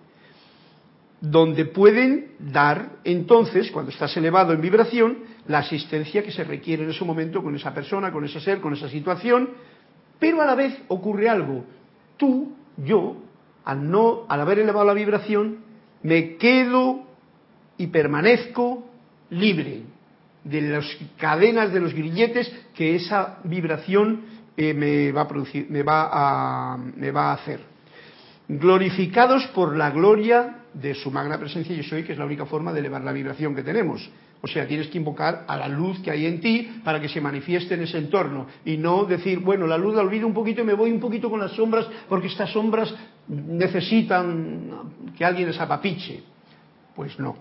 Donde 1.20 1.66
pueden 1.66 2.32
dar, 2.40 2.98
entonces, 3.04 3.70
cuando 3.72 3.92
estás 3.92 4.16
elevado 4.18 4.54
en 4.54 4.62
vibración, 4.62 5.20
la 5.48 5.60
asistencia 5.60 6.24
que 6.24 6.32
se 6.32 6.44
requiere 6.44 6.84
en 6.84 6.90
ese 6.90 7.06
momento 7.06 7.44
con 7.44 7.56
esa 7.56 7.74
persona, 7.74 8.12
con 8.12 8.26
ese 8.26 8.40
ser, 8.40 8.60
con 8.60 8.74
esa 8.74 8.90
situación, 8.90 9.50
pero 10.20 10.42
a 10.42 10.46
la 10.46 10.56
vez 10.56 10.82
ocurre 10.88 11.30
algo. 11.30 11.66
Tú, 12.18 12.56
yo, 12.78 13.18
al 13.66 13.90
no, 13.90 14.26
al 14.28 14.42
haber 14.42 14.60
elevado 14.60 14.86
la 14.86 14.94
vibración, 14.94 15.60
me 16.04 16.38
quedo 16.38 17.04
y 17.78 17.88
permanezco 17.88 18.88
libre 19.30 19.84
de 20.44 20.62
las 20.62 20.86
cadenas, 21.18 21.72
de 21.72 21.80
los 21.80 21.94
grilletes 21.94 22.52
que 22.74 22.96
esa 22.96 23.40
vibración 23.44 24.22
me 24.58 25.12
va 25.12 25.22
a 25.22 25.28
producir, 25.28 25.68
me 25.70 25.84
va 25.84 26.10
a, 26.12 26.78
me 26.78 27.12
va 27.12 27.32
a 27.32 27.34
hacer. 27.34 27.60
Glorificados 28.48 29.48
por 29.48 29.76
la 29.76 29.92
gloria 29.92 30.58
de 30.74 30.94
su 30.96 31.12
magna 31.12 31.38
presencia 31.38 31.76
yo 31.76 31.84
soy, 31.84 32.04
que 32.04 32.14
es 32.14 32.18
la 32.18 32.26
única 32.26 32.46
forma 32.46 32.74
de 32.74 32.80
elevar 32.80 33.02
la 33.02 33.12
vibración 33.12 33.56
que 33.56 33.64
tenemos. 33.64 34.10
O 34.42 34.48
sea, 34.48 34.68
tienes 34.68 34.88
que 34.88 34.98
invocar 34.98 35.46
a 35.48 35.56
la 35.56 35.68
luz 35.68 36.00
que 36.00 36.10
hay 36.10 36.26
en 36.26 36.40
ti 36.42 36.82
para 36.84 37.00
que 37.00 37.08
se 37.08 37.22
manifieste 37.22 37.76
en 37.76 37.84
ese 37.84 38.00
entorno 38.00 38.48
y 38.66 38.76
no 38.76 39.06
decir, 39.06 39.40
bueno, 39.40 39.68
la 39.68 39.78
luz 39.78 39.94
la 39.94 40.02
olvido 40.02 40.26
un 40.26 40.34
poquito 40.34 40.62
y 40.62 40.66
me 40.66 40.74
voy 40.74 40.92
un 40.92 41.00
poquito 41.00 41.30
con 41.30 41.40
las 41.40 41.52
sombras 41.52 41.88
porque 42.10 42.28
estas 42.28 42.52
sombras 42.52 42.94
necesitan 43.28 45.12
que 45.16 45.24
alguien 45.24 45.48
les 45.48 45.60
apapiche. 45.60 46.24
Pues 46.96 47.20
no, 47.20 47.38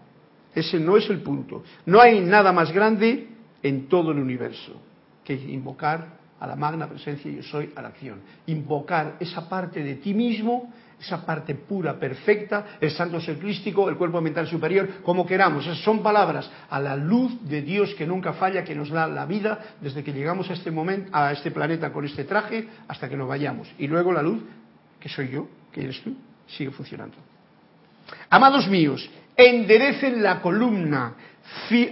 ese 0.55 0.79
no 0.79 0.97
es 0.97 1.09
el 1.09 1.23
punto. 1.23 1.65
No 1.87 2.01
hay 2.01 2.21
nada 2.21 2.53
más 2.53 2.71
grande 2.71 3.29
en 3.63 3.89
todo 3.89 4.13
el 4.13 4.19
universo 4.19 4.81
que 5.25 5.35
invocar 5.35 6.20
a 6.41 6.47
la 6.47 6.57
magna 6.57 6.89
presencia 6.89 7.31
yo 7.31 7.43
soy 7.43 7.71
a 7.77 7.83
la 7.83 7.89
acción. 7.89 8.21
Invocar 8.47 9.17
esa 9.21 9.49
parte 9.49 9.83
de 9.83 9.97
ti 9.97 10.15
mismo, 10.15 10.73
esa 10.99 11.25
parte 11.25 11.55
pura, 11.55 11.99
perfecta, 11.99 12.77
el 12.81 12.91
santo 12.91 13.21
ser 13.21 13.39
crístico, 13.39 13.89
el 13.89 13.97
cuerpo 13.97 14.21
mental 14.21 14.47
superior, 14.47 15.03
como 15.03 15.27
queramos. 15.27 15.65
Esas 15.65 15.79
son 15.79 16.03
palabras 16.03 16.51
a 16.69 16.81
la 16.81 16.97
luz 16.97 17.49
de 17.49 17.63
Dios 17.63 17.95
que 17.95 18.07
nunca 18.07 18.35
falla, 18.35 18.65
que 18.65 18.75
nos 18.75 18.91
da 18.91 19.07
la 19.07 19.25
vida 19.27 19.77
desde 19.81 20.03
que 20.03 20.13
llegamos 20.13 20.51
a 20.51 20.55
este 20.55 20.71
momento, 20.71 21.11
a 21.13 21.33
este 21.33 21.51
planeta 21.51 21.93
con 21.93 22.05
este 22.05 22.25
traje, 22.25 22.69
hasta 22.89 23.09
que 23.09 23.17
nos 23.17 23.29
vayamos. 23.29 23.69
Y 23.79 23.87
luego 23.87 24.13
la 24.13 24.23
luz, 24.23 24.43
que 24.99 25.09
soy 25.09 25.31
yo, 25.31 25.49
que 25.73 25.83
eres 25.83 26.03
tú, 26.03 26.15
sigue 26.47 26.71
funcionando. 26.71 27.17
Amados 28.29 28.69
míos, 28.69 29.09
enderecen 29.37 30.23
la 30.23 30.41
columna, 30.41 31.15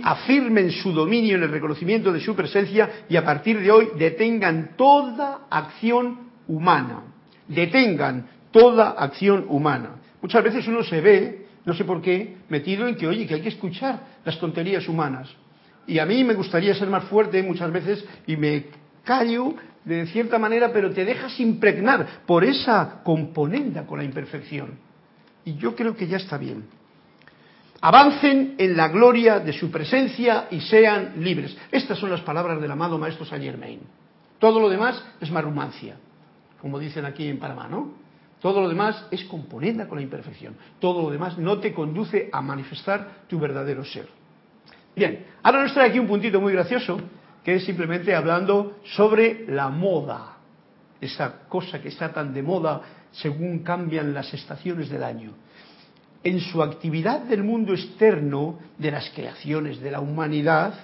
afirmen 0.02 0.70
su 0.70 0.92
dominio 0.92 1.36
en 1.36 1.42
el 1.42 1.50
reconocimiento 1.50 2.12
de 2.12 2.20
su 2.20 2.34
presencia 2.34 3.04
y 3.08 3.16
a 3.16 3.24
partir 3.24 3.60
de 3.60 3.70
hoy 3.70 3.88
detengan 3.96 4.76
toda 4.76 5.46
acción 5.50 6.30
humana. 6.46 7.02
Detengan 7.46 8.26
toda 8.50 8.90
acción 8.90 9.46
humana. 9.48 9.96
Muchas 10.20 10.42
veces 10.42 10.66
uno 10.66 10.82
se 10.82 11.00
ve, 11.00 11.46
no 11.64 11.74
sé 11.74 11.84
por 11.84 12.02
qué, 12.02 12.36
metido 12.48 12.86
en 12.86 12.96
que, 12.96 13.06
oye, 13.06 13.26
que 13.26 13.34
hay 13.34 13.40
que 13.40 13.50
escuchar 13.50 14.00
las 14.24 14.38
tonterías 14.38 14.88
humanas. 14.88 15.28
Y 15.86 15.98
a 15.98 16.06
mí 16.06 16.22
me 16.24 16.34
gustaría 16.34 16.74
ser 16.74 16.88
más 16.88 17.04
fuerte 17.04 17.42
muchas 17.42 17.72
veces 17.72 18.04
y 18.26 18.36
me 18.36 18.66
callo 19.04 19.54
de 19.84 20.06
cierta 20.06 20.38
manera, 20.38 20.70
pero 20.72 20.90
te 20.90 21.04
dejas 21.04 21.38
impregnar 21.40 22.24
por 22.26 22.44
esa 22.44 23.00
componenda 23.02 23.86
con 23.86 23.98
la 23.98 24.04
imperfección. 24.04 24.78
Y 25.44 25.54
yo 25.54 25.74
creo 25.74 25.96
que 25.96 26.06
ya 26.06 26.18
está 26.18 26.36
bien 26.36 26.64
avancen 27.80 28.54
en 28.58 28.76
la 28.76 28.88
gloria 28.88 29.38
de 29.38 29.52
su 29.52 29.70
presencia 29.70 30.49
y 30.50 30.61
sean 30.61 31.14
libres. 31.18 31.56
Estas 31.70 31.99
son 31.99 32.11
las 32.11 32.20
palabras 32.23 32.61
del 32.61 32.70
amado 32.70 32.99
Maestro 32.99 33.25
Saint 33.25 33.44
Germain. 33.44 33.80
Todo 34.38 34.61
lo 34.61 34.68
demás 34.68 35.02
es 35.20 35.30
marrumancia, 35.30 35.97
como 36.61 36.78
dicen 36.78 37.04
aquí 37.04 37.28
en 37.28 37.38
Panamá, 37.38 37.68
¿no? 37.68 37.94
Todo 38.40 38.61
lo 38.61 38.68
demás 38.68 39.06
es 39.11 39.25
componenda 39.25 39.88
con 39.88 39.99
la 39.99 40.02
imperfección. 40.02 40.54
Todo 40.78 41.02
lo 41.02 41.11
demás 41.11 41.38
no 41.38 41.58
te 41.58 41.75
conduce 41.75 42.28
a 42.32 42.40
manifestar 42.40 43.25
tu 43.26 43.38
verdadero 43.38 43.85
ser. 43.85 44.08
Bien, 44.94 45.26
ahora 45.42 45.62
nos 45.62 45.75
trae 45.75 45.88
aquí 45.88 45.99
un 45.99 46.06
puntito 46.06 46.40
muy 46.40 46.52
gracioso, 46.52 47.00
que 47.44 47.56
es 47.56 47.64
simplemente 47.64 48.14
hablando 48.14 48.78
sobre 48.85 49.44
la 49.49 49.68
moda, 49.68 50.37
esa 51.00 51.47
cosa 51.49 51.80
que 51.80 51.88
está 51.88 52.12
tan 52.12 52.32
de 52.32 52.42
moda 52.42 52.82
según 53.11 53.61
cambian 53.61 54.12
las 54.12 54.32
estaciones 54.35 54.88
del 54.88 55.02
año 55.02 55.32
en 56.25 56.40
su 56.40 56.62
actividad 56.62 57.20
del 57.20 57.44
mundo 57.44 57.72
externo, 57.72 58.58
de 58.76 58.90
las 58.90 59.10
creaciones 59.10 59.80
de 59.80 59.90
la 59.90 60.00
humanidad, 60.00 60.75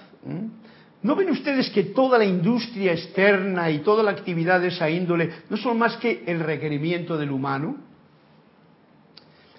¿no 1.01 1.15
ven 1.15 1.29
ustedes 1.29 1.69
que 1.69 1.83
toda 1.83 2.17
la 2.17 2.25
industria 2.25 2.93
externa 2.93 3.69
y 3.69 3.79
toda 3.79 4.03
la 4.03 4.11
actividad 4.11 4.61
de 4.61 4.69
esa 4.69 4.89
índole 4.89 5.29
no 5.49 5.57
son 5.57 5.77
más 5.77 5.97
que 5.97 6.23
el 6.25 6.39
requerimiento 6.39 7.17
del 7.17 7.31
humano? 7.31 7.77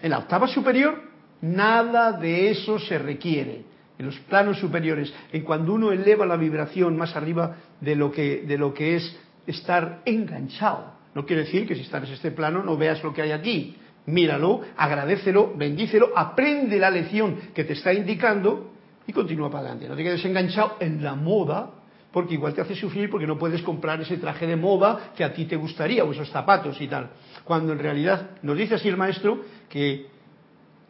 En 0.03 0.11
la 0.11 0.19
octava 0.19 0.47
superior, 0.49 1.03
nada 1.41 2.13
de 2.13 2.51
eso 2.51 2.79
se 2.79 2.99
requiere. 2.99 3.65
En 3.99 4.07
los 4.07 4.19
planos 4.21 4.59
superiores, 4.59 5.13
en 5.33 5.43
cuando 5.43 5.73
uno 5.73 5.91
eleva 5.91 6.27
la 6.27 6.37
vibración 6.37 6.97
más 6.97 7.17
arriba 7.17 7.57
de 7.81 7.97
lo 7.97 8.13
que, 8.13 8.43
de 8.43 8.59
lo 8.59 8.75
que 8.75 8.97
es 8.97 9.17
estar 9.47 10.03
enganchado. 10.05 10.97
No 11.15 11.25
quiere 11.25 11.45
decir 11.45 11.67
que 11.67 11.75
si 11.75 11.81
estás 11.81 12.07
en 12.07 12.15
este 12.15 12.31
plano 12.31 12.63
no 12.63 12.77
veas 12.77 13.03
lo 13.03 13.15
que 13.15 13.23
hay 13.23 13.33
aquí, 13.33 13.77
míralo, 14.07 14.63
agradecelo, 14.77 15.53
bendícelo, 15.57 16.13
aprende 16.15 16.79
la 16.79 16.91
lección 16.91 17.37
que 17.55 17.65
te 17.65 17.75
está 17.75 17.93
indicando 17.93 18.73
y 19.07 19.13
continúa 19.13 19.51
para 19.51 19.61
adelante. 19.61 19.89
No 19.89 19.97
te 19.97 20.03
quedes 20.03 20.25
enganchado 20.25 20.77
en 20.81 21.03
la 21.03 21.15
moda, 21.15 21.71
porque 22.13 22.35
igual 22.35 22.55
te 22.55 22.61
hace 22.61 22.75
sufrir 22.75 23.11
porque 23.11 23.27
no 23.27 23.39
puedes 23.39 23.63
comprar 23.63 24.01
ese 24.01 24.17
traje 24.17 24.47
de 24.47 24.57
moda 24.57 25.13
que 25.17 25.25
a 25.25 25.33
ti 25.33 25.45
te 25.45 25.57
gustaría 25.57 26.05
o 26.05 26.13
esos 26.13 26.31
zapatos 26.31 26.81
y 26.81 26.89
tal. 26.89 27.11
Cuando 27.45 27.73
en 27.73 27.79
realidad 27.79 28.31
nos 28.43 28.57
dice 28.57 28.77
así 28.77 28.89
el 28.89 28.97
maestro 28.97 29.43
que 29.69 30.07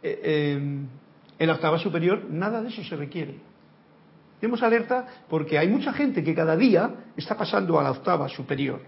eh, 0.03 0.53
em, 0.55 0.87
en 1.37 1.47
la 1.47 1.53
octava 1.53 1.77
superior 1.79 2.25
nada 2.29 2.61
de 2.61 2.69
eso 2.69 2.83
se 2.83 2.95
requiere. 2.95 3.35
Demos 4.39 4.61
alerta 4.61 5.05
porque 5.27 5.57
hay 5.57 5.67
mucha 5.67 5.91
gente 5.91 6.23
que 6.23 6.35
cada 6.35 6.55
día 6.55 6.91
está 7.15 7.35
pasando 7.35 7.79
a 7.79 7.83
la 7.83 7.91
octava 7.91 8.29
superior. 8.29 8.81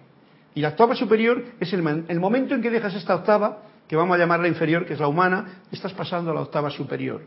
Y 0.53 0.62
la 0.62 0.69
octava 0.69 0.95
superior 0.95 1.43
es 1.59 1.74
el 1.74 2.19
momento 2.19 2.55
en 2.55 2.62
que 2.62 2.69
dejas 2.69 2.95
esta 2.95 3.15
octava 3.15 3.63
que 3.89 3.96
vamos 3.96 4.15
a 4.15 4.19
llamar 4.19 4.39
la 4.39 4.48
inferior, 4.48 4.86
que 4.86 4.93
es 4.93 5.00
la 5.00 5.08
humana, 5.08 5.63
estás 5.72 5.93
pasando 5.93 6.29
a 6.29 6.34
la 6.36 6.41
octava 6.41 6.69
superior. 6.69 7.24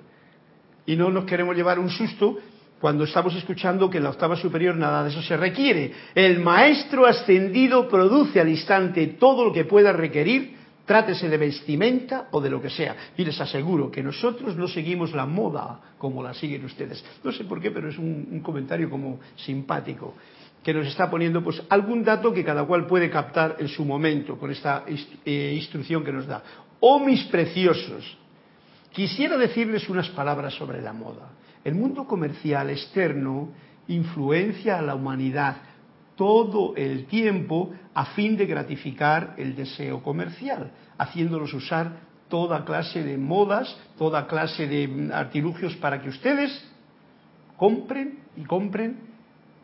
Y 0.86 0.96
no 0.96 1.10
nos 1.10 1.24
queremos 1.24 1.56
llevar 1.56 1.78
un 1.78 1.90
susto 1.90 2.38
cuando 2.80 3.04
estamos 3.04 3.34
escuchando 3.34 3.90
que 3.90 3.98
en 3.98 4.04
la 4.04 4.10
octava 4.10 4.36
superior 4.36 4.76
nada 4.76 5.02
de 5.02 5.10
eso 5.10 5.22
se 5.22 5.36
requiere. 5.36 5.92
El 6.14 6.38
maestro 6.38 7.04
ascendido 7.04 7.88
produce 7.88 8.40
al 8.40 8.48
instante 8.48 9.06
todo 9.08 9.44
lo 9.44 9.52
que 9.52 9.64
pueda 9.64 9.92
requerir 9.92 10.62
Trátese 10.84 11.28
de 11.28 11.38
vestimenta 11.38 12.28
o 12.32 12.40
de 12.40 12.50
lo 12.50 12.60
que 12.60 12.70
sea. 12.70 12.96
Y 13.16 13.24
les 13.24 13.40
aseguro 13.40 13.90
que 13.90 14.02
nosotros 14.02 14.56
no 14.56 14.66
seguimos 14.66 15.12
la 15.14 15.26
moda 15.26 15.94
como 15.96 16.22
la 16.22 16.34
siguen 16.34 16.64
ustedes. 16.64 17.04
No 17.22 17.30
sé 17.30 17.44
por 17.44 17.60
qué, 17.60 17.70
pero 17.70 17.88
es 17.88 17.98
un, 17.98 18.40
comentario 18.40 18.90
como 18.90 19.20
simpático 19.36 20.14
que 20.62 20.72
nos 20.72 20.86
está 20.86 21.10
poniendo 21.10 21.42
pues 21.42 21.62
algún 21.68 22.04
dato 22.04 22.32
que 22.32 22.44
cada 22.44 22.64
cual 22.64 22.86
puede 22.86 23.10
captar 23.10 23.56
en 23.58 23.68
su 23.68 23.84
momento 23.84 24.38
con 24.38 24.50
esta 24.50 24.84
eh, 25.24 25.54
instrucción 25.56 26.04
que 26.04 26.12
nos 26.12 26.26
da. 26.26 26.42
Oh 26.80 27.00
mis 27.00 27.24
preciosos, 27.24 28.16
quisiera 28.92 29.36
decirles 29.36 29.88
unas 29.88 30.08
palabras 30.10 30.54
sobre 30.54 30.80
la 30.80 30.92
moda. 30.92 31.30
El 31.64 31.74
mundo 31.74 32.06
comercial 32.06 32.70
externo 32.70 33.50
influencia 33.88 34.78
a 34.78 34.82
la 34.82 34.94
humanidad 34.94 35.56
todo 36.16 36.74
el 36.76 37.06
tiempo 37.06 37.72
a 37.94 38.06
fin 38.06 38.36
de 38.36 38.46
gratificar 38.46 39.34
el 39.38 39.56
deseo 39.56 40.02
comercial, 40.02 40.70
haciéndolos 40.98 41.52
usar 41.54 41.96
toda 42.28 42.64
clase 42.64 43.02
de 43.02 43.18
modas, 43.18 43.76
toda 43.98 44.26
clase 44.26 44.66
de 44.66 45.10
artilugios 45.12 45.74
para 45.76 46.00
que 46.00 46.08
ustedes 46.08 46.50
compren 47.56 48.20
y 48.36 48.44
compren, 48.44 49.11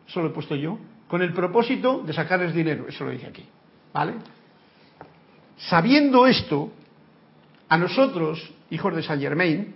eso 0.09 0.21
lo 0.21 0.29
he 0.29 0.31
puesto 0.31 0.55
yo, 0.55 0.79
con 1.07 1.21
el 1.21 1.33
propósito 1.33 2.01
de 2.05 2.13
sacarles 2.13 2.53
dinero, 2.53 2.87
eso 2.87 3.05
lo 3.05 3.11
dice 3.11 3.27
aquí, 3.27 3.45
¿vale? 3.93 4.13
Sabiendo 5.57 6.25
esto, 6.25 6.71
a 7.67 7.77
nosotros, 7.77 8.51
hijos 8.71 8.95
de 8.95 9.03
Saint 9.03 9.21
Germain, 9.21 9.75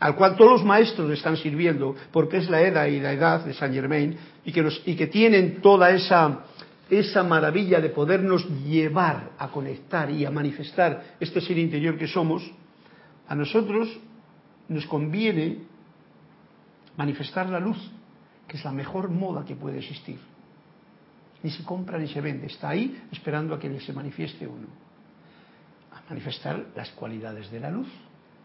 al 0.00 0.14
cual 0.14 0.36
todos 0.36 0.52
los 0.52 0.64
maestros 0.64 1.10
están 1.10 1.36
sirviendo, 1.36 1.94
porque 2.10 2.38
es 2.38 2.48
la 2.48 2.62
edad 2.62 2.86
y 2.86 3.00
la 3.00 3.12
edad 3.12 3.44
de 3.44 3.52
Saint 3.52 3.74
Germain, 3.74 4.16
y 4.44 4.52
que, 4.52 4.66
y 4.86 4.94
que 4.96 5.08
tienen 5.08 5.60
toda 5.60 5.90
esa, 5.90 6.44
esa 6.88 7.22
maravilla 7.22 7.80
de 7.80 7.90
podernos 7.90 8.48
llevar 8.64 9.32
a 9.38 9.48
conectar 9.48 10.10
y 10.10 10.24
a 10.24 10.30
manifestar 10.30 11.16
este 11.20 11.42
ser 11.42 11.58
interior 11.58 11.98
que 11.98 12.06
somos, 12.06 12.50
a 13.28 13.34
nosotros 13.34 13.88
nos 14.68 14.86
conviene 14.86 15.58
manifestar 16.96 17.48
la 17.48 17.60
luz, 17.60 17.78
que 18.48 18.56
es 18.56 18.64
la 18.64 18.72
mejor 18.72 19.10
moda 19.10 19.44
que 19.44 19.54
puede 19.54 19.78
existir. 19.78 20.18
Ni 21.42 21.50
se 21.50 21.62
compra 21.62 21.98
ni 21.98 22.08
se 22.08 22.20
vende, 22.20 22.46
está 22.46 22.70
ahí 22.70 23.04
esperando 23.12 23.54
a 23.54 23.60
que 23.60 23.78
se 23.80 23.92
manifieste 23.92 24.46
uno. 24.46 24.66
A 25.92 26.08
manifestar 26.08 26.66
las 26.74 26.90
cualidades 26.90 27.50
de 27.50 27.60
la 27.60 27.70
luz, 27.70 27.88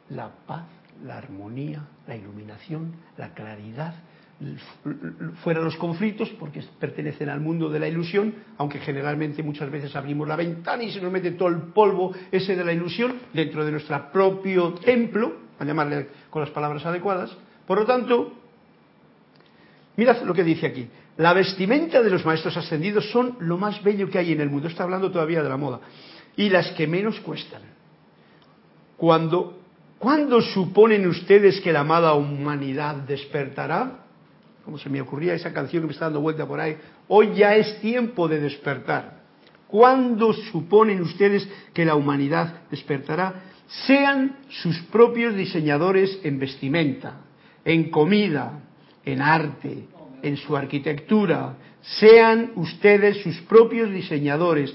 la 0.09 0.29
paz, 0.45 0.65
la 1.03 1.17
armonía, 1.17 1.81
la 2.05 2.15
iluminación, 2.15 2.93
la 3.17 3.33
claridad, 3.33 3.95
fuera 5.43 5.61
los 5.61 5.77
conflictos, 5.77 6.29
porque 6.39 6.63
pertenecen 6.79 7.29
al 7.29 7.39
mundo 7.39 7.69
de 7.69 7.79
la 7.79 7.87
ilusión, 7.87 8.33
aunque 8.57 8.79
generalmente 8.79 9.41
muchas 9.41 9.71
veces 9.71 9.95
abrimos 9.95 10.27
la 10.27 10.35
ventana 10.35 10.83
y 10.83 10.91
se 10.91 11.01
nos 11.01 11.11
mete 11.11 11.31
todo 11.31 11.47
el 11.47 11.57
polvo 11.73 12.13
ese 12.31 12.55
de 12.55 12.65
la 12.65 12.73
ilusión 12.73 13.15
dentro 13.33 13.63
de 13.63 13.71
nuestro 13.71 14.11
propio 14.11 14.73
templo, 14.73 15.33
a 15.59 15.65
llamarle 15.65 16.09
con 16.29 16.41
las 16.41 16.51
palabras 16.51 16.85
adecuadas. 16.85 17.35
Por 17.65 17.79
lo 17.79 17.85
tanto, 17.85 18.42
mirad 19.95 20.21
lo 20.23 20.33
que 20.33 20.43
dice 20.43 20.67
aquí. 20.67 20.87
La 21.17 21.33
vestimenta 21.33 22.01
de 22.01 22.09
los 22.09 22.25
maestros 22.25 22.57
ascendidos 22.57 23.09
son 23.11 23.37
lo 23.39 23.57
más 23.57 23.83
bello 23.83 24.09
que 24.09 24.19
hay 24.19 24.31
en 24.31 24.41
el 24.41 24.49
mundo. 24.49 24.67
Está 24.67 24.83
hablando 24.83 25.11
todavía 25.11 25.43
de 25.43 25.49
la 25.49 25.57
moda. 25.57 25.79
Y 26.35 26.49
las 26.49 26.71
que 26.71 26.87
menos 26.87 27.19
cuestan. 27.19 27.61
Cuando 28.97 29.63
¿Cuándo 30.03 30.41
suponen 30.41 31.07
ustedes 31.07 31.61
que 31.61 31.71
la 31.71 31.79
amada 31.79 32.13
humanidad 32.13 32.95
despertará? 33.07 34.03
Como 34.65 34.77
se 34.77 34.89
me 34.89 34.99
ocurría 34.99 35.33
esa 35.33 35.53
canción 35.53 35.81
que 35.81 35.87
me 35.87 35.93
está 35.93 36.07
dando 36.07 36.19
vuelta 36.19 36.45
por 36.45 36.59
ahí. 36.59 36.75
Hoy 37.07 37.31
ya 37.35 37.55
es 37.55 37.79
tiempo 37.79 38.27
de 38.27 38.41
despertar. 38.41 39.21
¿Cuándo 39.65 40.33
suponen 40.33 41.01
ustedes 41.01 41.47
que 41.73 41.85
la 41.85 41.95
humanidad 41.95 42.63
despertará? 42.69 43.43
Sean 43.87 44.39
sus 44.49 44.77
propios 44.91 45.35
diseñadores 45.35 46.19
en 46.23 46.37
vestimenta, 46.37 47.21
en 47.63 47.89
comida, 47.89 48.59
en 49.05 49.21
arte, 49.21 49.87
en 50.21 50.37
su 50.37 50.55
arquitectura. 50.55 51.55
Sean 51.81 52.51
ustedes 52.55 53.21
sus 53.21 53.41
propios 53.41 53.89
diseñadores. 53.91 54.73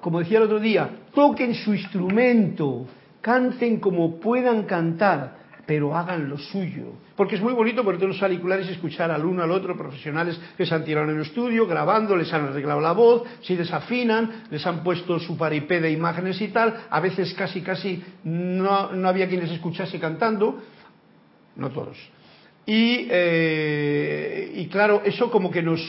como 0.00 0.20
decía 0.20 0.38
el 0.38 0.44
otro 0.44 0.60
día, 0.60 0.88
toquen 1.14 1.54
su 1.54 1.74
instrumento, 1.74 2.86
canten 3.20 3.78
como 3.78 4.18
puedan 4.18 4.62
cantar, 4.62 5.40
pero 5.66 5.96
hagan 5.96 6.28
lo 6.28 6.38
suyo. 6.38 6.94
Porque 7.14 7.36
es 7.36 7.42
muy 7.42 7.52
bonito 7.52 7.84
ponerte 7.84 8.06
los 8.06 8.22
auriculares 8.22 8.66
y 8.68 8.72
escuchar 8.72 9.10
al 9.10 9.24
uno 9.24 9.42
al 9.42 9.50
otro, 9.50 9.76
profesionales 9.76 10.40
que 10.56 10.64
se 10.64 10.74
han 10.74 10.84
tirado 10.84 11.08
en 11.08 11.16
el 11.16 11.22
estudio, 11.22 11.66
grabando, 11.66 12.16
les 12.16 12.32
han 12.32 12.46
arreglado 12.46 12.80
la 12.80 12.92
voz, 12.92 13.24
si 13.42 13.54
desafinan, 13.56 14.44
les 14.50 14.66
han 14.66 14.82
puesto 14.82 15.18
su 15.18 15.36
paripé 15.36 15.80
de 15.80 15.90
imágenes 15.90 16.40
y 16.40 16.48
tal, 16.48 16.86
a 16.88 17.00
veces 17.00 17.34
casi 17.34 17.60
casi 17.60 18.02
no, 18.24 18.92
no 18.92 19.08
había 19.08 19.28
quien 19.28 19.42
les 19.42 19.50
escuchase 19.50 20.00
cantando, 20.00 20.60
no 21.56 21.70
todos. 21.70 21.98
Y, 22.70 23.08
eh, 23.10 24.52
y 24.54 24.66
claro, 24.68 25.02
eso 25.04 25.28
como 25.28 25.50
que 25.50 25.60
nos 25.60 25.80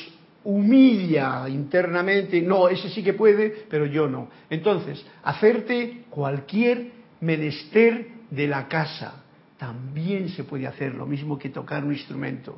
humilla 0.44 1.48
internamente, 1.48 2.42
no, 2.42 2.70
ese 2.70 2.90
sí 2.90 3.04
que 3.04 3.14
puede, 3.14 3.66
pero 3.70 3.86
yo 3.86 4.08
no. 4.08 4.30
Entonces, 4.50 5.06
hacerte 5.22 6.06
cualquier 6.10 6.88
menester 7.20 8.08
de 8.32 8.48
la 8.48 8.68
casa. 8.68 9.24
También 9.60 10.30
se 10.30 10.44
puede 10.44 10.66
hacer 10.66 10.96
lo 10.96 11.06
mismo 11.06 11.38
que 11.38 11.50
tocar 11.50 11.86
un 11.86 11.94
instrumento. 11.94 12.58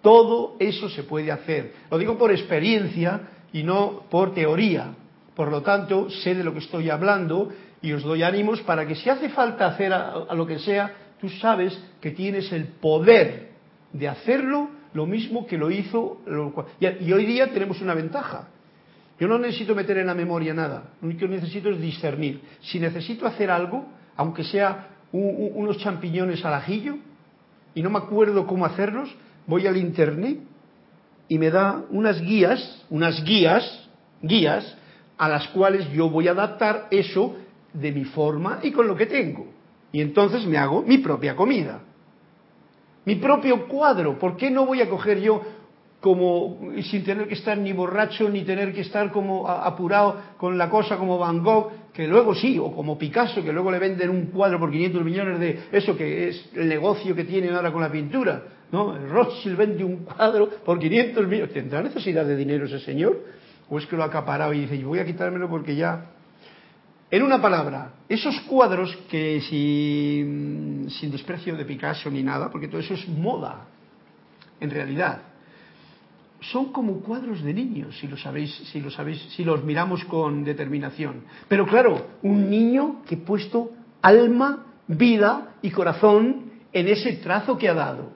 Todo 0.00 0.54
eso 0.60 0.88
se 0.88 1.02
puede 1.02 1.32
hacer. 1.32 1.72
Lo 1.90 1.98
digo 1.98 2.16
por 2.16 2.30
experiencia 2.30 3.20
y 3.52 3.64
no 3.64 4.04
por 4.08 4.32
teoría. 4.32 4.94
Por 5.34 5.50
lo 5.50 5.62
tanto, 5.62 6.08
sé 6.08 6.36
de 6.36 6.44
lo 6.44 6.52
que 6.52 6.60
estoy 6.60 6.88
hablando 6.88 7.48
y 7.82 7.90
os 7.90 8.04
doy 8.04 8.22
ánimos 8.22 8.60
para 8.60 8.86
que 8.86 8.94
si 8.94 9.10
hace 9.10 9.28
falta 9.28 9.66
hacer 9.66 9.92
a, 9.92 10.32
lo 10.36 10.46
que 10.46 10.60
sea, 10.60 10.94
tú 11.20 11.28
sabes 11.28 11.76
que 12.00 12.12
tienes 12.12 12.52
el 12.52 12.66
poder 12.66 13.55
de 13.98 14.08
hacerlo 14.08 14.70
lo 14.94 15.06
mismo 15.06 15.46
que 15.46 15.58
lo 15.58 15.70
hizo. 15.70 16.22
y 16.80 17.12
hoy 17.12 17.26
día 17.26 17.52
tenemos 17.52 17.80
una 17.80 17.94
ventaja 17.94 18.48
yo 19.18 19.28
no 19.28 19.38
necesito 19.38 19.74
meter 19.74 19.98
en 19.98 20.06
la 20.06 20.14
memoria 20.14 20.52
nada, 20.52 20.90
lo 21.00 21.08
único 21.08 21.20
que 21.20 21.28
necesito 21.28 21.70
es 21.70 21.80
discernir. 21.80 22.40
Si 22.60 22.78
necesito 22.78 23.26
hacer 23.26 23.50
algo, 23.50 23.86
aunque 24.16 24.44
sea 24.44 24.88
unos 25.12 25.78
champiñones 25.78 26.44
al 26.44 26.54
ajillo, 26.54 26.96
y 27.74 27.82
no 27.82 27.90
me 27.90 27.98
acuerdo 27.98 28.46
cómo 28.46 28.66
hacerlos, 28.66 29.14
voy 29.46 29.66
al 29.66 29.76
internet 29.76 30.38
y 31.28 31.38
me 31.38 31.50
da 31.50 31.82
unas 31.90 32.20
guías, 32.20 32.84
unas 32.90 33.22
guías, 33.24 33.88
guías, 34.22 34.76
a 35.16 35.28
las 35.28 35.48
cuales 35.48 35.90
yo 35.92 36.10
voy 36.10 36.28
a 36.28 36.32
adaptar 36.32 36.88
eso 36.90 37.36
de 37.72 37.92
mi 37.92 38.04
forma 38.04 38.60
y 38.62 38.70
con 38.70 38.86
lo 38.86 38.96
que 38.96 39.06
tengo. 39.06 39.46
Y 39.92 40.02
entonces 40.02 40.46
me 40.46 40.58
hago 40.58 40.82
mi 40.82 40.98
propia 40.98 41.34
comida. 41.34 41.80
Mi 43.06 43.16
propio 43.16 43.66
cuadro. 43.66 44.18
¿Por 44.18 44.36
qué 44.36 44.50
no 44.50 44.66
voy 44.66 44.82
a 44.82 44.90
coger 44.90 45.20
yo 45.20 45.40
como 46.00 46.58
sin 46.82 47.04
tener 47.04 47.26
que 47.26 47.34
estar 47.34 47.56
ni 47.56 47.72
borracho 47.72 48.28
ni 48.28 48.42
tener 48.42 48.72
que 48.74 48.82
estar 48.82 49.10
como 49.10 49.48
apurado 49.48 50.20
con 50.36 50.58
la 50.58 50.68
cosa 50.68 50.98
como 50.98 51.18
Van 51.18 51.42
Gogh, 51.42 51.70
que 51.92 52.06
luego 52.06 52.34
sí, 52.34 52.58
o 52.58 52.72
como 52.72 52.98
Picasso, 52.98 53.42
que 53.42 53.52
luego 53.52 53.70
le 53.70 53.78
venden 53.78 54.10
un 54.10 54.26
cuadro 54.26 54.58
por 54.58 54.70
500 54.70 55.04
millones 55.04 55.40
de 55.40 55.60
eso 55.72 55.96
que 55.96 56.28
es 56.28 56.50
el 56.54 56.68
negocio 56.68 57.14
que 57.14 57.24
tienen 57.24 57.54
ahora 57.54 57.72
con 57.72 57.80
la 57.80 57.90
pintura, 57.90 58.42
¿no? 58.70 58.96
Rothschild 58.98 59.56
vende 59.56 59.84
un 59.84 60.04
cuadro 60.04 60.48
por 60.64 60.78
500 60.78 61.26
millones. 61.26 61.54
¿Tendrá 61.54 61.82
necesidad 61.82 62.24
de 62.24 62.36
dinero 62.36 62.66
ese 62.66 62.80
señor? 62.80 63.24
¿O 63.68 63.78
es 63.78 63.86
que 63.86 63.96
lo 63.96 64.02
ha 64.02 64.06
acaparado 64.06 64.52
y 64.52 64.60
dice, 64.60 64.78
yo 64.78 64.88
voy 64.88 64.98
a 64.98 65.06
quitármelo 65.06 65.48
porque 65.48 65.74
ya... 65.74 66.10
En 67.08 67.22
una 67.22 67.40
palabra, 67.40 67.92
esos 68.08 68.40
cuadros 68.42 68.96
que 69.08 69.40
sin, 69.42 70.90
sin 70.90 71.10
desprecio 71.12 71.56
de 71.56 71.64
Picasso 71.64 72.10
ni 72.10 72.22
nada, 72.22 72.50
porque 72.50 72.66
todo 72.66 72.80
eso 72.80 72.94
es 72.94 73.08
moda, 73.08 73.66
en 74.58 74.70
realidad, 74.70 75.22
son 76.40 76.72
como 76.72 77.00
cuadros 77.00 77.42
de 77.42 77.54
niños, 77.54 77.96
si 77.98 78.08
lo 78.08 78.16
sabéis, 78.16 78.52
si 78.72 78.80
lo 78.80 78.90
sabéis, 78.90 79.20
si 79.36 79.44
los 79.44 79.62
miramos 79.62 80.04
con 80.04 80.42
determinación. 80.42 81.22
Pero 81.48 81.64
claro, 81.64 82.08
un 82.22 82.50
niño 82.50 83.02
que 83.06 83.14
ha 83.14 83.18
puesto 83.18 83.70
alma, 84.02 84.66
vida 84.88 85.54
y 85.62 85.70
corazón 85.70 86.50
en 86.72 86.88
ese 86.88 87.14
trazo 87.14 87.56
que 87.56 87.68
ha 87.68 87.74
dado. 87.74 88.10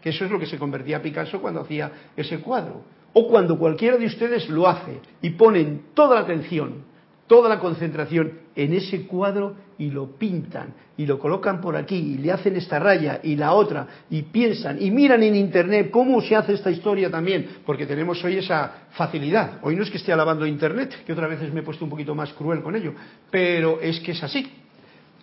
Que 0.00 0.10
eso 0.10 0.24
es 0.24 0.30
lo 0.30 0.40
que 0.40 0.46
se 0.46 0.58
convertía 0.58 1.00
Picasso 1.00 1.40
cuando 1.40 1.60
hacía 1.60 1.92
ese 2.16 2.40
cuadro. 2.40 2.82
O 3.12 3.28
cuando 3.28 3.58
cualquiera 3.58 3.96
de 3.96 4.06
ustedes 4.06 4.48
lo 4.48 4.66
hace 4.66 5.00
y 5.20 5.30
ponen 5.30 5.82
toda 5.94 6.16
la 6.16 6.22
atención 6.22 6.91
toda 7.32 7.48
la 7.48 7.60
concentración 7.60 8.40
en 8.54 8.74
ese 8.74 9.06
cuadro 9.06 9.54
y 9.78 9.90
lo 9.90 10.18
pintan 10.18 10.74
y 10.98 11.06
lo 11.06 11.18
colocan 11.18 11.62
por 11.62 11.76
aquí 11.76 11.96
y 11.96 12.18
le 12.18 12.30
hacen 12.30 12.56
esta 12.56 12.78
raya 12.78 13.20
y 13.22 13.36
la 13.36 13.54
otra 13.54 13.86
y 14.10 14.20
piensan 14.20 14.76
y 14.82 14.90
miran 14.90 15.22
en 15.22 15.34
internet 15.36 15.88
cómo 15.90 16.20
se 16.20 16.36
hace 16.36 16.52
esta 16.52 16.70
historia 16.70 17.10
también, 17.10 17.60
porque 17.64 17.86
tenemos 17.86 18.22
hoy 18.22 18.36
esa 18.36 18.88
facilidad. 18.90 19.60
Hoy 19.62 19.76
no 19.76 19.82
es 19.82 19.88
que 19.88 19.96
esté 19.96 20.12
alabando 20.12 20.44
internet, 20.44 21.04
que 21.06 21.14
otras 21.14 21.30
veces 21.30 21.54
me 21.54 21.60
he 21.60 21.62
puesto 21.62 21.86
un 21.86 21.90
poquito 21.90 22.14
más 22.14 22.34
cruel 22.34 22.60
con 22.60 22.76
ello, 22.76 22.92
pero 23.30 23.80
es 23.80 23.98
que 24.00 24.12
es 24.12 24.22
así. 24.22 24.52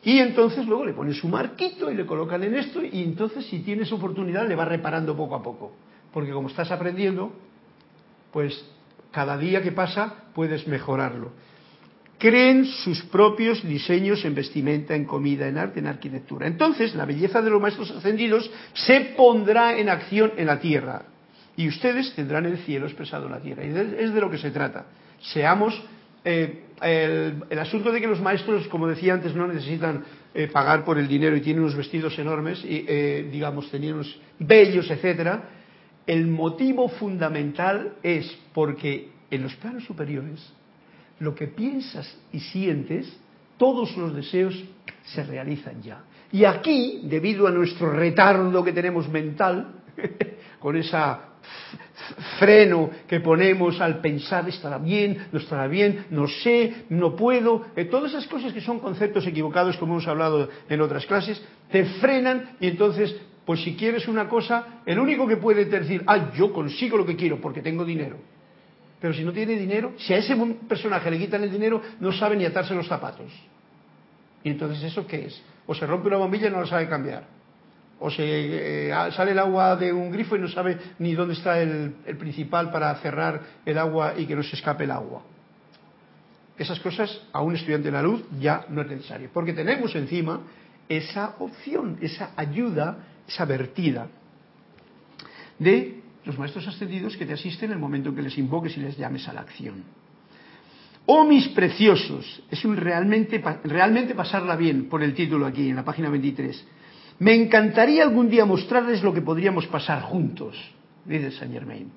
Y 0.04 0.18
entonces 0.18 0.66
luego 0.66 0.86
le 0.86 0.94
ponen 0.94 1.14
su 1.14 1.28
marquito 1.28 1.92
y 1.92 1.94
le 1.94 2.08
colocan 2.08 2.42
en 2.42 2.56
esto 2.56 2.84
y 2.84 3.04
entonces 3.04 3.46
si 3.46 3.60
tienes 3.60 3.92
oportunidad 3.92 4.48
le 4.48 4.56
va 4.56 4.66
reparando 4.66 5.16
poco 5.16 5.36
a 5.36 5.44
poco. 5.44 5.74
Porque 6.12 6.32
como 6.32 6.48
estás 6.48 6.72
aprendiendo, 6.72 7.32
pues 8.34 8.66
cada 9.12 9.38
día 9.38 9.62
que 9.62 9.72
pasa 9.72 10.12
puedes 10.34 10.68
mejorarlo. 10.68 11.34
Creen 12.20 12.66
sus 12.66 13.02
propios 13.06 13.64
diseños 13.64 14.24
en 14.26 14.36
vestimenta, 14.36 14.94
en 14.94 15.06
comida, 15.06 15.48
en 15.48 15.58
arte, 15.58 15.80
en 15.80 15.88
arquitectura. 15.88 16.46
Entonces, 16.46 16.94
la 16.94 17.06
belleza 17.06 17.42
de 17.42 17.50
los 17.50 17.62
maestros 17.62 17.90
ascendidos 17.92 18.52
se 18.74 19.14
pondrá 19.18 19.80
en 19.80 19.90
acción 19.90 20.34
en 20.38 20.48
la 20.48 20.60
tierra 20.60 21.04
y 21.56 21.68
ustedes 21.68 22.14
tendrán 22.14 22.46
el 22.46 22.58
cielo 22.60 22.86
expresado 22.86 23.26
en 23.26 23.32
la 23.32 23.40
tierra. 23.40 23.66
Y 23.66 23.70
es 23.70 24.14
de 24.14 24.22
lo 24.22 24.30
que 24.30 24.38
se 24.38 24.52
trata. 24.52 24.86
Seamos 25.22 25.82
eh, 26.26 26.66
el, 26.82 27.60
asunto 27.60 27.92
de 27.92 28.02
que 28.02 28.08
los 28.08 28.22
maestros, 28.22 28.68
como 28.68 28.88
decía 28.88 29.14
antes, 29.14 29.34
no 29.34 29.48
necesitan 29.48 30.04
eh, 30.34 30.48
pagar 30.48 30.84
por 30.84 31.00
el 31.00 31.08
dinero 31.08 31.38
y 31.38 31.42
tienen 31.42 31.64
unos 31.64 31.76
vestidos 31.76 32.20
enormes 32.20 32.64
y, 32.66 32.86
eh, 32.88 33.30
digamos, 33.32 33.72
tenían 33.72 33.96
unos 33.96 34.20
bellos, 34.40 34.92
etcétera. 34.92 35.50
El 36.06 36.28
motivo 36.28 36.90
fundamental 36.90 37.94
es 38.04 38.38
porque 38.54 39.10
en 39.32 39.44
los 39.44 39.56
planos 39.56 39.86
superiores 39.86 40.59
lo 41.20 41.36
que 41.36 41.48
piensas 41.48 42.18
y 42.32 42.40
sientes, 42.40 43.12
todos 43.58 43.96
los 43.98 44.16
deseos 44.16 44.56
se 45.04 45.24
realizan 45.24 45.82
ya. 45.82 46.04
Y 46.32 46.46
aquí, 46.46 47.02
debido 47.04 47.48
a 47.48 47.52
nuestro 47.52 47.92
retardo 47.92 48.64
que 48.64 48.72
tenemos 48.72 49.10
mental, 49.10 49.82
con 50.60 50.78
esa 50.78 51.30
freno 52.40 52.90
que 53.08 53.20
ponemos 53.20 53.80
al 53.82 54.00
pensar 54.00 54.48
estará 54.48 54.78
bien, 54.78 55.28
no 55.32 55.40
estará 55.40 55.68
bien, 55.68 56.06
no 56.10 56.28
sé, 56.28 56.86
no 56.90 57.16
puedo, 57.16 57.68
eh, 57.76 57.86
todas 57.86 58.12
esas 58.12 58.28
cosas 58.28 58.54
que 58.54 58.62
son 58.62 58.80
conceptos 58.80 59.26
equivocados 59.28 59.78
como 59.78 59.94
hemos 59.94 60.08
hablado 60.08 60.50
en 60.68 60.82
otras 60.82 61.06
clases, 61.06 61.42
te 61.72 61.86
frenan 61.86 62.52
y 62.60 62.68
entonces, 62.68 63.16
pues 63.46 63.62
si 63.62 63.76
quieres 63.76 64.08
una 64.08 64.28
cosa, 64.28 64.82
el 64.86 65.00
único 65.00 65.28
que 65.28 65.38
puede 65.38 65.66
decir, 65.66 66.04
ah, 66.08 66.32
yo 66.34 66.54
consigo 66.54 66.98
lo 66.98 67.06
que 67.06 67.16
quiero 67.16 67.40
porque 67.40 67.62
tengo 67.62 67.86
dinero. 67.86 68.18
Pero 69.00 69.14
si 69.14 69.24
no 69.24 69.32
tiene 69.32 69.56
dinero, 69.56 69.94
si 69.98 70.14
a 70.14 70.18
ese 70.18 70.36
personaje 70.68 71.10
le 71.10 71.18
quitan 71.18 71.44
el 71.44 71.52
dinero, 71.52 71.82
no 72.00 72.12
sabe 72.12 72.36
ni 72.36 72.46
atarse 72.46 72.74
los 72.76 72.88
zapatos. 72.88 73.32
Y 74.44 74.50
entonces, 74.50 74.84
¿eso 74.84 75.08
qué 75.08 75.26
es? 75.28 75.42
O 75.68 75.76
se 75.76 75.86
rompe 75.86 76.08
una 76.08 76.18
bombilla 76.18 76.48
y 76.48 76.52
no 76.52 76.60
lo 76.60 76.68
sabe 76.68 76.88
cambiar 76.88 77.40
o 78.00 78.10
se 78.10 78.90
eh, 78.90 79.12
sale 79.12 79.32
el 79.32 79.40
agua 79.40 79.76
de 79.76 79.92
un 79.92 80.12
grifo 80.12 80.36
y 80.36 80.40
no 80.40 80.48
sabe 80.48 80.78
ni 81.00 81.14
dónde 81.14 81.34
está 81.34 81.60
el, 81.62 81.94
principal 82.18 82.72
para 82.72 82.94
cerrar 82.96 83.42
el 83.66 83.78
agua 83.78 84.14
y 84.18 84.26
que 84.26 84.36
no 84.36 84.44
se 84.44 84.56
escape 84.56 84.86
el 84.86 84.92
agua. 84.92 85.22
Esas 86.58 86.80
cosas 86.80 87.22
a 87.32 87.42
un 87.42 87.56
estudiante 87.56 87.88
de 87.88 87.92
la 87.92 88.02
luz 88.02 88.24
ya 88.40 88.66
no 88.70 88.82
es 88.82 88.88
necesario, 88.88 89.30
porque 89.34 89.54
tenemos 89.54 89.96
encima 89.96 90.42
esa 90.88 91.36
opción, 91.40 91.98
esa 92.02 92.32
ayuda, 92.36 92.98
esa 93.28 93.46
vertida 93.46 94.08
de 95.58 95.99
los 96.26 96.38
maestros 96.38 96.68
ascendidos 96.68 97.18
que 97.18 97.26
te 97.26 97.34
asisten 97.34 97.70
en 97.70 97.74
el 97.74 97.80
momento 97.80 98.10
en 98.10 98.16
que 98.16 98.22
les 98.22 98.38
invoques 98.38 98.76
y 98.78 98.82
les 98.82 98.98
llames 98.98 99.28
a 99.28 99.34
la 99.34 99.42
acción. 99.42 99.84
Oh 101.06 101.26
mis 101.26 101.48
preciosos, 101.50 102.44
es 102.52 102.64
un 102.66 102.78
realmente, 102.78 103.44
realmente 103.64 104.14
pasarla 104.14 104.56
bien 104.56 104.90
por 104.90 105.02
el 105.02 105.14
título 105.14 105.46
aquí 105.48 105.70
en 105.70 105.76
la 105.76 105.86
página 105.86 106.10
23 106.10 106.66
me 107.20 107.36
encantaría 107.36 108.04
algún 108.04 108.30
día 108.30 108.46
mostrarles 108.46 109.04
lo 109.04 109.14
que 109.14 109.22
podríamos 109.22 109.68
pasar 109.68 110.02
juntos, 110.04 110.56
dice 111.06 111.32
Saint 111.32 111.54
Germain. 111.54 111.92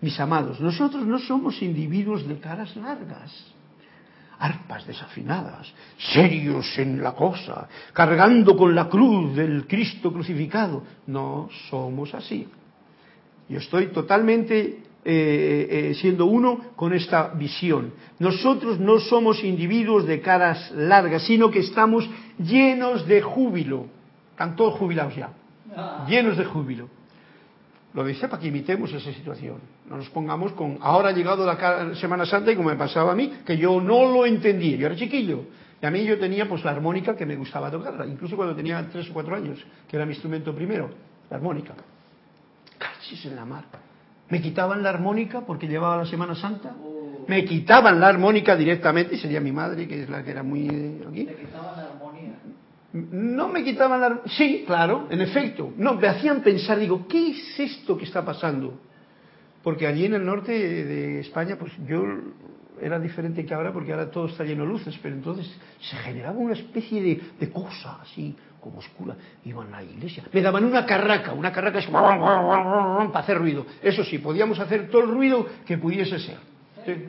Mis 0.00 0.18
amados, 0.20 0.60
nosotros 0.60 1.04
no 1.04 1.18
somos 1.18 1.60
individuos 1.62 2.26
de 2.28 2.38
caras 2.38 2.76
largas, 2.76 3.32
arpas 4.38 4.86
desafinadas, 4.86 5.66
serios 5.98 6.78
en 6.78 7.02
la 7.02 7.12
cosa, 7.12 7.68
cargando 7.92 8.56
con 8.56 8.72
la 8.72 8.88
cruz 8.88 9.34
del 9.34 9.66
Cristo 9.66 10.12
crucificado. 10.12 10.84
No 11.08 11.48
somos 11.68 12.14
así. 12.14 12.46
Yo 13.48 13.58
estoy 13.58 13.86
totalmente 13.88 14.78
eh, 15.04 15.68
eh, 15.70 15.94
siendo 15.94 16.26
uno 16.26 16.72
con 16.76 16.92
esta 16.92 17.28
visión. 17.28 17.94
Nosotros 18.18 18.78
no 18.78 18.98
somos 18.98 19.42
individuos 19.42 20.06
de 20.06 20.20
caras 20.20 20.70
largas, 20.72 21.22
sino 21.22 21.50
que 21.50 21.60
estamos 21.60 22.08
llenos 22.38 23.06
de 23.06 23.22
júbilo 23.22 23.98
están 24.38 24.54
todos 24.54 24.74
jubilados 24.74 25.16
ya, 25.16 25.30
ah. 25.76 26.06
llenos 26.08 26.36
de 26.36 26.44
júbilo. 26.44 26.88
Lo 27.92 28.04
dice 28.04 28.28
para 28.28 28.40
que 28.40 28.46
imitemos 28.46 28.92
esa 28.92 29.12
situación. 29.12 29.56
No 29.90 29.96
nos 29.96 30.08
pongamos 30.10 30.52
con. 30.52 30.78
Ahora 30.80 31.08
ha 31.08 31.12
llegado 31.12 31.44
la 31.44 31.92
Semana 31.96 32.24
Santa 32.24 32.52
y 32.52 32.54
como 32.54 32.68
me 32.68 32.76
pasaba 32.76 33.10
a 33.10 33.14
mí, 33.16 33.32
que 33.44 33.56
yo 33.56 33.80
no 33.80 34.12
lo 34.12 34.24
entendía. 34.24 34.76
Yo 34.76 34.86
era 34.86 34.94
chiquillo. 34.94 35.46
Y 35.82 35.86
a 35.86 35.90
mí 35.90 36.04
yo 36.04 36.20
tenía 36.20 36.48
pues 36.48 36.62
la 36.64 36.70
armónica 36.70 37.16
que 37.16 37.26
me 37.26 37.34
gustaba 37.34 37.68
tocarla, 37.68 38.06
incluso 38.06 38.36
cuando 38.36 38.54
tenía 38.54 38.88
tres 38.92 39.10
o 39.10 39.12
cuatro 39.12 39.34
años, 39.34 39.58
que 39.88 39.96
era 39.96 40.06
mi 40.06 40.12
instrumento 40.12 40.54
primero, 40.54 40.88
la 41.28 41.36
armónica. 41.36 41.74
Cachis 43.08 43.24
en 43.24 43.36
la 43.36 43.44
mar. 43.44 43.64
Me 44.28 44.42
quitaban 44.42 44.82
la 44.82 44.90
armónica 44.90 45.40
porque 45.40 45.66
llevaba 45.66 45.96
la 45.96 46.04
Semana 46.04 46.34
Santa. 46.34 46.74
Me 47.26 47.44
quitaban 47.44 47.98
la 48.00 48.08
armónica 48.08 48.54
directamente, 48.54 49.14
y 49.14 49.18
sería 49.18 49.40
mi 49.40 49.52
madre, 49.52 49.88
que 49.88 50.02
es 50.02 50.10
la 50.10 50.22
que 50.22 50.30
era 50.30 50.42
muy. 50.42 50.68
Aquí. 51.08 51.26
quitaban 51.26 51.76
la 51.76 51.88
no 52.90 53.48
me 53.48 53.62
quitaban 53.64 54.00
la... 54.00 54.22
Sí, 54.26 54.64
claro, 54.66 55.08
en 55.10 55.20
efecto. 55.20 55.72
No, 55.76 55.94
me 55.94 56.08
hacían 56.08 56.42
pensar, 56.42 56.78
digo, 56.78 57.06
¿qué 57.06 57.32
es 57.32 57.60
esto 57.60 57.98
que 57.98 58.04
está 58.04 58.24
pasando? 58.24 58.80
Porque 59.62 59.86
allí 59.86 60.06
en 60.06 60.14
el 60.14 60.24
norte 60.24 60.52
de 60.52 61.20
España, 61.20 61.56
pues 61.58 61.72
yo 61.86 62.02
era 62.80 62.98
diferente 62.98 63.44
que 63.44 63.52
ahora, 63.52 63.74
porque 63.74 63.92
ahora 63.92 64.10
todo 64.10 64.26
está 64.26 64.42
lleno 64.42 64.64
de 64.64 64.70
luces, 64.70 64.98
pero 65.02 65.14
entonces 65.14 65.46
se 65.80 65.96
generaba 65.98 66.38
una 66.38 66.54
especie 66.54 67.02
de, 67.02 67.20
de 67.38 67.50
cosa 67.50 67.98
así, 68.00 68.34
como 68.60 68.78
oscura. 68.78 69.16
Iban 69.44 69.72
a 69.74 69.80
la 69.80 69.90
iglesia. 69.90 70.24
Me 70.32 70.42
daban 70.42 70.64
una 70.64 70.84
carraca, 70.84 71.32
una 71.32 71.52
carraca 71.52 71.78
es 71.78 71.86
para 71.86 73.08
hacer 73.14 73.38
ruido. 73.38 73.66
Eso 73.82 74.04
sí, 74.04 74.18
podíamos 74.18 74.58
hacer 74.58 74.88
todo 74.90 75.02
el 75.02 75.10
ruido 75.10 75.46
que 75.66 75.78
pudiese 75.78 76.18
ser. 76.18 76.38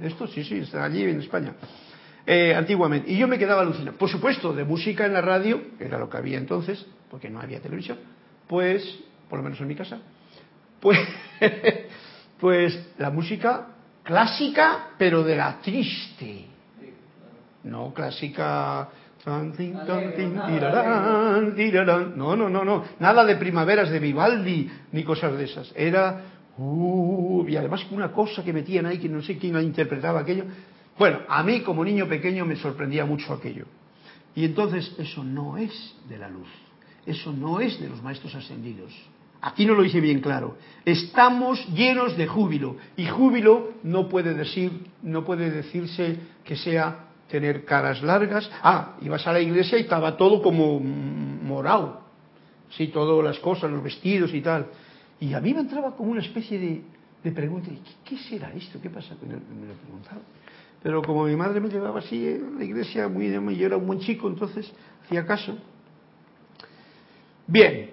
Esto 0.03 0.27
sí, 0.27 0.43
sí, 0.43 0.57
está 0.57 0.83
allí 0.83 1.03
en 1.03 1.19
España. 1.19 1.53
Eh, 2.25 2.53
antiguamente. 2.53 3.12
Y 3.12 3.17
yo 3.17 3.27
me 3.27 3.39
quedaba 3.39 3.62
alucinado. 3.62 3.97
Por 3.97 4.09
supuesto, 4.09 4.53
de 4.53 4.63
música 4.63 5.05
en 5.05 5.13
la 5.13 5.21
radio, 5.21 5.77
que 5.77 5.85
era 5.85 5.97
lo 5.97 6.09
que 6.09 6.17
había 6.17 6.38
entonces, 6.38 6.85
porque 7.09 7.29
no 7.29 7.39
había 7.39 7.59
televisión, 7.59 7.97
pues, 8.47 8.99
por 9.29 9.39
lo 9.39 9.43
menos 9.43 9.59
en 9.62 9.67
mi 9.67 9.75
casa, 9.75 9.99
pues, 10.79 10.99
pues 12.39 12.93
la 12.97 13.09
música 13.09 13.67
clásica, 14.03 14.89
pero 14.97 15.23
de 15.23 15.35
la 15.35 15.59
triste. 15.62 16.45
No 17.63 17.93
clásica. 17.93 18.89
No, 22.15 22.36
no, 22.36 22.49
no, 22.49 22.63
no. 22.63 22.84
Nada 22.99 23.25
de 23.25 23.36
primaveras 23.36 23.89
de 23.89 23.99
Vivaldi 23.99 24.69
ni 24.91 25.03
cosas 25.03 25.38
de 25.38 25.43
esas. 25.43 25.73
Era. 25.75 26.21
Uh, 26.58 27.45
y 27.47 27.55
además 27.55 27.86
una 27.91 28.12
cosa 28.12 28.43
que 28.43 28.51
metían 28.51 28.86
ahí 28.86 28.97
que 28.97 29.08
no 29.08 29.21
sé 29.21 29.38
quién 29.38 29.53
la 29.53 29.62
interpretaba 29.62 30.19
aquello 30.19 30.43
bueno, 30.99 31.19
a 31.29 31.41
mí 31.43 31.62
como 31.62 31.86
niño 31.86 32.10
pequeño 32.10 32.45
me 32.45 32.58
sorprendía 32.58 33.05
mucho 33.05 33.34
aquello. 33.34 33.65
Y 34.36 34.43
entonces 34.43 34.93
eso 34.99 35.23
no 35.23 35.58
es 35.58 35.95
de 36.10 36.17
la 36.17 36.29
luz, 36.29 36.49
eso 37.05 37.32
no 37.32 37.62
es 37.62 37.79
de 37.79 37.88
los 37.88 38.03
maestros 38.03 38.36
ascendidos. 38.36 38.93
Aquí 39.41 39.65
no 39.65 39.73
lo 39.73 39.86
hice 39.86 40.01
bien 40.01 40.19
claro. 40.19 40.58
Estamos 40.84 41.65
llenos 41.69 42.17
de 42.17 42.27
júbilo 42.27 42.75
y 42.97 43.05
júbilo 43.05 43.71
no 43.84 44.10
puede 44.10 44.34
decir, 44.34 44.88
no 45.01 45.23
puede 45.23 45.49
decirse 45.49 46.17
que 46.43 46.58
sea 46.58 47.05
tener 47.29 47.63
caras 47.65 48.01
largas. 48.01 48.49
Ah, 48.61 48.95
ibas 49.01 49.25
a 49.27 49.33
la 49.33 49.39
iglesia 49.39 49.77
y 49.77 49.81
estaba 49.81 50.17
todo 50.17 50.41
como 50.41 50.79
morado. 50.79 52.01
Sí, 52.71 52.87
todas 52.87 53.23
las 53.23 53.39
cosas, 53.39 53.71
los 53.71 53.83
vestidos 53.83 54.33
y 54.33 54.41
tal. 54.41 54.67
Y 55.19 55.33
a 55.33 55.39
mí 55.39 55.53
me 55.53 55.61
entraba 55.61 55.95
como 55.95 56.11
una 56.11 56.21
especie 56.21 56.59
de, 56.59 56.81
de 57.23 57.31
pregunta, 57.31 57.69
¿qué, 58.05 58.17
será 58.17 58.51
esto? 58.53 58.79
¿Qué 58.81 58.89
pasa? 58.89 59.15
Me 59.21 59.33
lo 59.33 59.73
preguntaba. 59.73 60.21
Pero 60.81 61.01
como 61.01 61.25
mi 61.25 61.35
madre 61.35 61.59
me 61.59 61.69
llevaba 61.69 61.99
así 61.99 62.25
en 62.25 62.57
la 62.57 62.63
iglesia, 62.63 63.07
muy 63.07 63.55
yo 63.57 63.65
era 63.65 63.77
un 63.77 63.85
buen 63.85 63.99
chico, 63.99 64.27
entonces 64.27 64.71
hacía 65.03 65.25
caso. 65.25 65.57
Bien, 67.45 67.91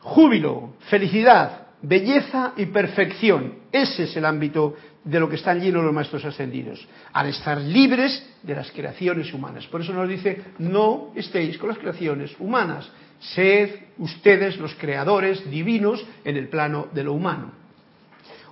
júbilo, 0.00 0.74
felicidad, 0.88 1.66
belleza 1.82 2.54
y 2.56 2.66
perfección. 2.66 3.54
Ese 3.70 4.04
es 4.04 4.16
el 4.16 4.24
ámbito 4.24 4.76
de 5.04 5.18
lo 5.18 5.28
que 5.28 5.36
están 5.36 5.60
llenos 5.60 5.84
los 5.84 5.92
maestros 5.92 6.24
ascendidos, 6.24 6.86
al 7.12 7.28
estar 7.28 7.60
libres 7.60 8.24
de 8.42 8.54
las 8.54 8.70
creaciones 8.70 9.32
humanas. 9.32 9.66
Por 9.66 9.80
eso 9.80 9.92
nos 9.92 10.08
dice, 10.08 10.42
no 10.58 11.10
estéis 11.16 11.58
con 11.58 11.70
las 11.70 11.78
creaciones 11.78 12.34
humanas, 12.38 12.88
sed 13.18 13.70
ustedes 13.98 14.58
los 14.58 14.74
creadores 14.74 15.48
divinos 15.50 16.04
en 16.24 16.36
el 16.36 16.48
plano 16.48 16.88
de 16.92 17.04
lo 17.04 17.14
humano. 17.14 17.52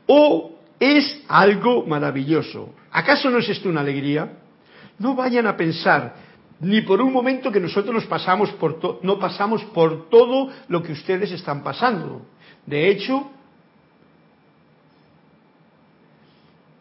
O 0.07 0.59
es 0.81 1.23
algo 1.29 1.87
maravilloso. 1.87 2.75
¿Acaso 2.91 3.31
no 3.31 3.39
es 3.39 3.49
esto 3.49 3.69
una 3.69 3.83
alegría? 3.83 4.39
No 4.99 5.15
vayan 5.15 5.47
a 5.47 5.57
pensar 5.57 6.15
ni 6.61 6.83
por 6.83 7.01
un 7.01 7.13
momento 7.13 7.51
que 7.51 7.61
nosotros 7.61 7.95
nos 7.95 8.07
pasamos 8.07 8.51
por 8.53 9.01
no 9.03 9.19
pasamos 9.19 9.63
por 9.67 10.11
todo 10.11 10.51
lo 10.69 10.83
que 10.83 10.93
ustedes 10.93 11.31
están 11.33 11.63
pasando. 11.63 12.27
De 12.67 12.91
hecho, 12.91 13.31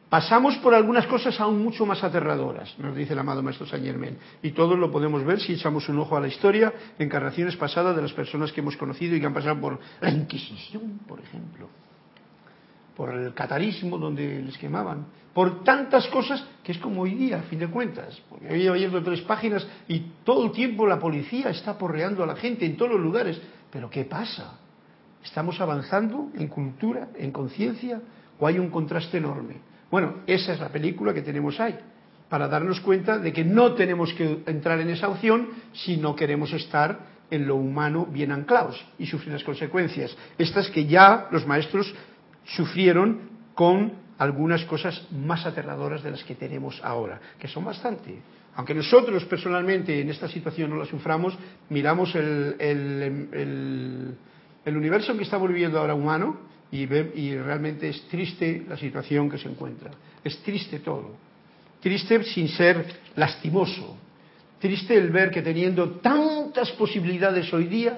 pasamos 0.09 0.55
por 0.57 0.73
algunas 0.73 1.05
cosas 1.07 1.39
aún 1.39 1.63
mucho 1.63 1.85
más 1.85 2.03
aterradoras, 2.03 2.77
nos 2.79 2.95
dice 2.95 3.13
el 3.13 3.19
amado 3.19 3.43
Maestro 3.43 3.67
Saint 3.67 3.85
Germain. 3.85 4.17
Y 4.41 4.51
todos 4.51 4.77
lo 4.77 4.91
podemos 4.91 5.23
ver 5.23 5.39
si 5.39 5.53
echamos 5.53 5.87
un 5.89 5.99
ojo 5.99 6.17
a 6.17 6.21
la 6.21 6.27
historia, 6.27 6.73
encarnaciones 6.97 7.55
pasadas 7.55 7.95
de 7.95 8.01
las 8.01 8.13
personas 8.13 8.51
que 8.51 8.61
hemos 8.61 8.77
conocido 8.77 9.15
y 9.15 9.19
que 9.19 9.25
han 9.25 9.33
pasado 9.33 9.59
por 9.59 9.79
la 10.01 10.09
Inquisición, 10.09 10.99
por 11.07 11.19
ejemplo 11.19 11.69
por 12.99 13.13
el 13.13 13.33
catarismo 13.33 13.97
donde 13.97 14.41
les 14.41 14.57
quemaban, 14.57 15.05
por 15.33 15.63
tantas 15.63 16.05
cosas 16.07 16.45
que 16.61 16.73
es 16.73 16.77
como 16.79 17.03
hoy 17.03 17.13
día, 17.13 17.39
a 17.39 17.43
fin 17.43 17.59
de 17.59 17.69
cuentas. 17.69 18.21
Porque 18.27 18.51
hoy 18.51 18.67
oyendo 18.67 19.01
tres 19.01 19.21
páginas 19.21 19.65
y 19.87 20.01
todo 20.25 20.47
el 20.47 20.51
tiempo 20.51 20.85
la 20.85 20.99
policía 20.99 21.49
está 21.49 21.77
porreando 21.77 22.25
a 22.25 22.27
la 22.27 22.35
gente 22.35 22.65
en 22.65 22.75
todos 22.75 22.91
los 22.91 22.99
lugares. 22.99 23.41
Pero 23.71 23.89
¿qué 23.89 24.03
pasa? 24.03 24.59
¿Estamos 25.23 25.61
avanzando 25.61 26.27
en 26.35 26.49
cultura, 26.49 27.07
en 27.15 27.31
conciencia 27.31 28.01
o 28.37 28.45
hay 28.45 28.59
un 28.59 28.69
contraste 28.69 29.19
enorme? 29.19 29.61
Bueno, 29.91 30.15
esa 30.27 30.53
es 30.53 30.59
la 30.59 30.69
película 30.69 31.13
que 31.13 31.21
tenemos 31.21 31.59
ahí, 31.59 31.75
para 32.29 32.47
darnos 32.47 32.79
cuenta 32.81 33.17
de 33.17 33.33
que 33.33 33.43
no 33.43 33.73
tenemos 33.73 34.13
que 34.13 34.43
entrar 34.45 34.79
en 34.79 34.89
esa 34.89 35.09
opción 35.09 35.49
si 35.73 35.97
no 35.97 36.15
queremos 36.15 36.53
estar 36.53 36.99
en 37.31 37.47
lo 37.47 37.55
humano 37.55 38.05
bien 38.05 38.31
anclados 38.31 38.83
y 38.97 39.05
sufrir 39.05 39.33
las 39.33 39.43
consecuencias. 39.43 40.15
Estas 40.37 40.69
que 40.69 40.85
ya 40.85 41.27
los 41.31 41.45
maestros 41.45 41.93
sufrieron 42.45 43.29
con 43.55 43.93
algunas 44.17 44.63
cosas 44.65 45.07
más 45.11 45.45
aterradoras 45.45 46.03
de 46.03 46.11
las 46.11 46.23
que 46.23 46.35
tenemos 46.35 46.79
ahora, 46.83 47.19
que 47.39 47.47
son 47.47 47.65
bastante. 47.65 48.19
Aunque 48.55 48.73
nosotros 48.73 49.23
personalmente 49.25 50.01
en 50.01 50.09
esta 50.09 50.27
situación 50.27 50.69
no 50.69 50.75
la 50.75 50.85
suframos, 50.85 51.37
miramos 51.69 52.13
el, 52.15 52.55
el 54.65 54.77
universo 54.77 55.11
en 55.11 55.17
que 55.17 55.23
estamos 55.23 55.47
viviendo 55.47 55.79
ahora 55.79 55.93
humano 55.93 56.49
y, 56.71 56.85
realmente 56.85 57.89
es 57.89 58.01
triste 58.07 58.63
la 58.67 58.77
situación 58.77 59.29
que 59.29 59.37
se 59.37 59.49
encuentra. 59.49 59.91
Es 60.23 60.37
triste 60.43 60.79
todo. 60.79 61.15
Triste 61.79 62.23
sin 62.23 62.47
ser 62.49 62.85
lastimoso. 63.15 63.97
Triste 64.59 64.95
el 64.95 65.09
ver 65.09 65.31
que 65.31 65.41
teniendo 65.41 65.89
tantas 65.99 66.71
posibilidades 66.71 67.51
hoy 67.53 67.65
día, 67.65 67.97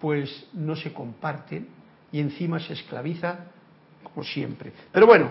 pues 0.00 0.46
no 0.54 0.74
se 0.74 0.92
comparten 0.92 1.68
y 2.10 2.20
encima 2.20 2.58
se 2.60 2.72
esclaviza 2.72 3.46
como 4.02 4.24
siempre. 4.24 4.72
Pero 4.90 5.06
bueno, 5.06 5.30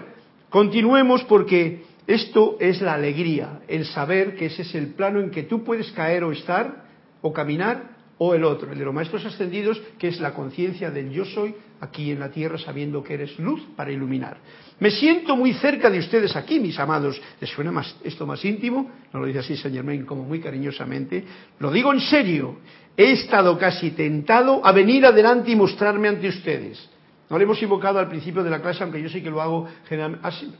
continuemos 0.50 1.24
porque 1.24 1.84
esto 2.06 2.58
es 2.60 2.82
la 2.82 2.94
alegría, 2.94 3.62
el 3.67 3.86
saber 3.86 4.36
que 4.36 4.48
ese 4.48 4.63
es 4.63 4.76
el 4.76 4.88
plano 4.88 5.20
en 5.20 5.32
que 5.32 5.44
tú 5.44 5.63
puedes 5.63 5.91
caer 5.94 6.24
o 6.24 6.32
estar 6.32 6.86
o 7.22 7.34
caminar 7.34 7.91
o 8.17 8.36
el 8.36 8.44
otro, 8.44 8.72
el 8.72 8.78
de 8.78 8.86
los 8.86 8.94
maestros 8.94 9.26
ascendidos, 9.26 9.82
que 9.98 10.10
es 10.10 10.20
la 10.20 10.34
conciencia 10.34 10.91
del 10.91 11.10
yo 11.10 11.26
soy 11.26 11.56
aquí 11.82 12.12
en 12.12 12.20
la 12.20 12.30
tierra 12.30 12.58
sabiendo 12.58 13.04
que 13.04 13.15
eres 13.15 13.38
luz 13.39 13.62
para 13.76 13.91
iluminar. 13.91 14.38
Me 14.80 14.91
siento 14.91 15.36
muy 15.36 15.54
cerca 15.54 15.89
de 15.89 16.00
ustedes 16.00 16.36
aquí, 16.36 16.60
mis 16.60 16.80
amados. 16.80 17.22
¿Les 17.39 17.50
suena 17.50 17.72
más, 17.72 17.96
esto 18.04 18.26
más 18.26 18.44
íntimo? 18.46 18.89
No 19.12 19.20
lo 19.20 19.26
dice 19.26 19.39
así 19.39 19.58
Saint 19.58 19.76
Germain 19.76 20.06
como 20.06 20.24
muy 20.24 20.39
cariñosamente. 20.39 21.24
Lo 21.60 21.72
digo 21.72 21.91
en 21.94 22.00
serio. 22.00 22.60
He 22.96 23.12
estado 23.12 23.58
casi 23.58 23.91
tentado 23.91 24.65
a 24.65 24.72
venir 24.72 25.06
adelante 25.06 25.52
y 25.52 25.56
mostrarme 25.56 26.08
ante 26.08 26.28
ustedes. 26.30 26.89
No 27.30 27.38
lo 27.38 27.44
hemos 27.44 27.62
invocado 27.62 28.00
al 28.00 28.10
principio 28.10 28.44
de 28.44 28.50
la 28.50 28.62
clase, 28.62 28.84
aunque 28.84 29.02
yo 29.02 29.10
sé 29.10 29.24
que 29.24 29.30
lo 29.30 29.41
hago 29.41 29.67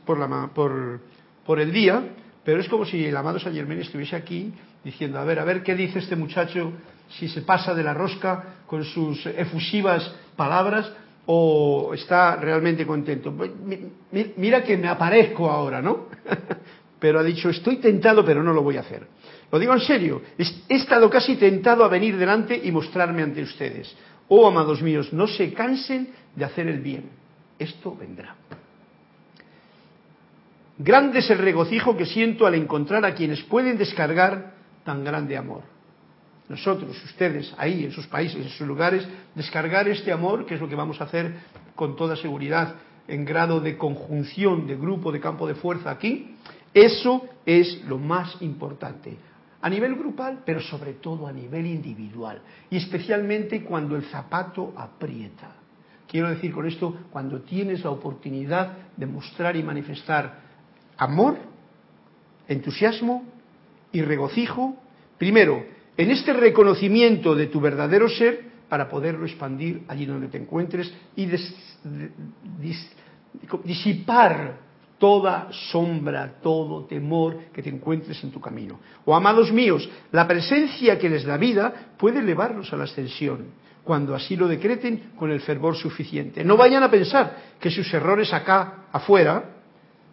por, 0.05 0.17
la, 0.17 0.49
por, 0.53 1.01
por 1.45 1.60
el 1.60 1.71
día, 1.71 2.01
pero 2.45 2.62
es 2.62 2.69
como 2.69 2.86
si 2.86 3.05
el 3.05 3.15
amado 3.15 3.39
Saint 3.39 3.57
Germain 3.57 3.81
estuviese 3.81 4.15
aquí 4.15 4.53
diciendo, 4.84 5.19
a 5.19 5.25
ver, 5.25 5.39
a 5.39 5.43
ver 5.43 5.63
qué 5.63 5.75
dice 5.75 5.99
este 5.99 6.15
muchacho 6.15 6.73
si 7.10 7.27
se 7.27 7.41
pasa 7.41 7.73
de 7.73 7.84
la 7.84 7.93
rosca 7.93 8.55
con 8.65 8.86
sus 8.86 9.25
efusivas 9.25 10.15
palabras 10.36 10.91
o 11.25 11.93
está 11.93 12.36
realmente 12.38 12.86
contento. 12.86 13.34
Mira 14.38 14.63
que 14.63 14.77
me 14.77 14.88
aparezco 14.88 15.49
ahora, 15.49 15.81
¿no? 15.81 16.07
pero 16.99 17.19
ha 17.19 17.23
dicho, 17.23 17.49
estoy 17.49 17.77
tentado, 17.77 18.23
pero 18.25 18.43
no 18.43 18.53
lo 18.53 18.62
voy 18.62 18.77
a 18.77 18.81
hacer. 18.81 19.07
Lo 19.51 19.60
digo 19.60 19.73
en 19.73 19.81
serio, 19.81 20.21
he 20.38 20.75
estado 20.75 21.10
casi 21.10 21.36
tentado 21.36 21.84
a 21.84 21.89
venir 21.89 22.17
delante 22.17 22.60
y 22.63 22.71
mostrarme 22.71 23.21
ante 23.21 23.41
ustedes. 23.41 23.95
Oh, 24.29 24.47
amados 24.47 24.81
míos, 24.81 25.12
no 25.12 25.27
se 25.27 25.53
cansen 25.53 26.10
de 26.36 26.45
hacer 26.45 26.67
el 26.67 26.79
bien. 26.79 27.10
Esto 27.60 27.95
vendrá. 27.95 28.36
Grande 30.77 31.19
es 31.19 31.29
el 31.29 31.38
regocijo 31.38 31.95
que 31.97 32.05
siento 32.05 32.47
al 32.47 32.55
encontrar 32.55 33.05
a 33.05 33.13
quienes 33.13 33.43
pueden 33.43 33.77
descargar 33.77 34.53
tan 34.84 35.03
grande 35.03 35.38
amor 35.38 35.70
nosotros, 36.51 37.03
ustedes, 37.03 37.53
ahí, 37.57 37.85
en 37.85 37.91
sus 37.91 38.05
países, 38.07 38.45
en 38.45 38.49
sus 38.49 38.67
lugares, 38.67 39.07
descargar 39.33 39.87
este 39.87 40.11
amor, 40.11 40.45
que 40.45 40.55
es 40.55 40.61
lo 40.61 40.69
que 40.69 40.75
vamos 40.75 41.01
a 41.01 41.05
hacer 41.05 41.33
con 41.75 41.95
toda 41.95 42.15
seguridad 42.15 42.75
en 43.07 43.25
grado 43.25 43.59
de 43.59 43.77
conjunción 43.77 44.67
de 44.67 44.75
grupo, 44.75 45.11
de 45.11 45.19
campo 45.19 45.47
de 45.47 45.55
fuerza 45.55 45.89
aquí, 45.89 46.35
eso 46.73 47.25
es 47.45 47.83
lo 47.85 47.97
más 47.97 48.41
importante. 48.41 49.17
A 49.61 49.69
nivel 49.69 49.95
grupal, 49.95 50.43
pero 50.45 50.61
sobre 50.61 50.93
todo 50.93 51.27
a 51.27 51.33
nivel 51.33 51.65
individual. 51.65 52.41
Y 52.69 52.77
especialmente 52.77 53.63
cuando 53.63 53.95
el 53.95 54.03
zapato 54.05 54.73
aprieta. 54.75 55.55
Quiero 56.07 56.29
decir 56.29 56.51
con 56.53 56.67
esto, 56.67 56.97
cuando 57.11 57.41
tienes 57.41 57.83
la 57.83 57.91
oportunidad 57.91 58.77
de 58.97 59.05
mostrar 59.05 59.55
y 59.55 59.63
manifestar 59.63 60.39
amor, 60.97 61.37
entusiasmo 62.47 63.23
y 63.91 64.01
regocijo, 64.01 64.75
primero, 65.17 65.63
en 65.97 66.12
este 66.12 66.34
reconocimiento 66.34 67.36
de 67.36 67.47
tu 67.47 67.60
verdadero 67.60 68.10
ser 68.10 68.51
para 68.69 68.89
poderlo 68.89 69.25
expandir 69.25 69.84
allí 69.88 70.06
donde 70.06 70.30
te 70.30 70.38
encuentres 70.38 70.93
y 71.15 71.27
disipar 73.65 74.60
toda 74.97 75.49
sombra, 75.51 76.36
todo 76.41 76.86
temor 76.86 77.49
que 77.51 77.63
te 77.63 77.69
encuentres 77.69 78.23
en 78.23 78.32
tu 78.32 78.39
camino. 78.39 78.80
O 79.04 79.15
amados 79.15 79.51
míos, 79.51 79.89
la 80.12 80.27
presencia 80.27 80.97
que 80.97 81.10
les 81.10 81.25
da 81.25 81.38
vida 81.38 81.93
puede 81.97 82.19
elevarlos 82.19 82.71
a 82.71 82.77
la 82.77 82.84
ascensión, 82.84 83.47
cuando 83.84 84.15
así 84.15 84.36
lo 84.36 84.47
decreten 84.47 85.12
con 85.17 85.32
el 85.32 85.41
fervor 85.41 85.75
suficiente. 85.75 86.43
No 86.45 86.56
vayan 86.56 86.84
a 86.84 86.91
pensar 86.91 87.56
que 87.60 87.71
sus 87.71 87.91
errores 87.93 88.32
acá 88.32 88.86
afuera, 88.91 89.56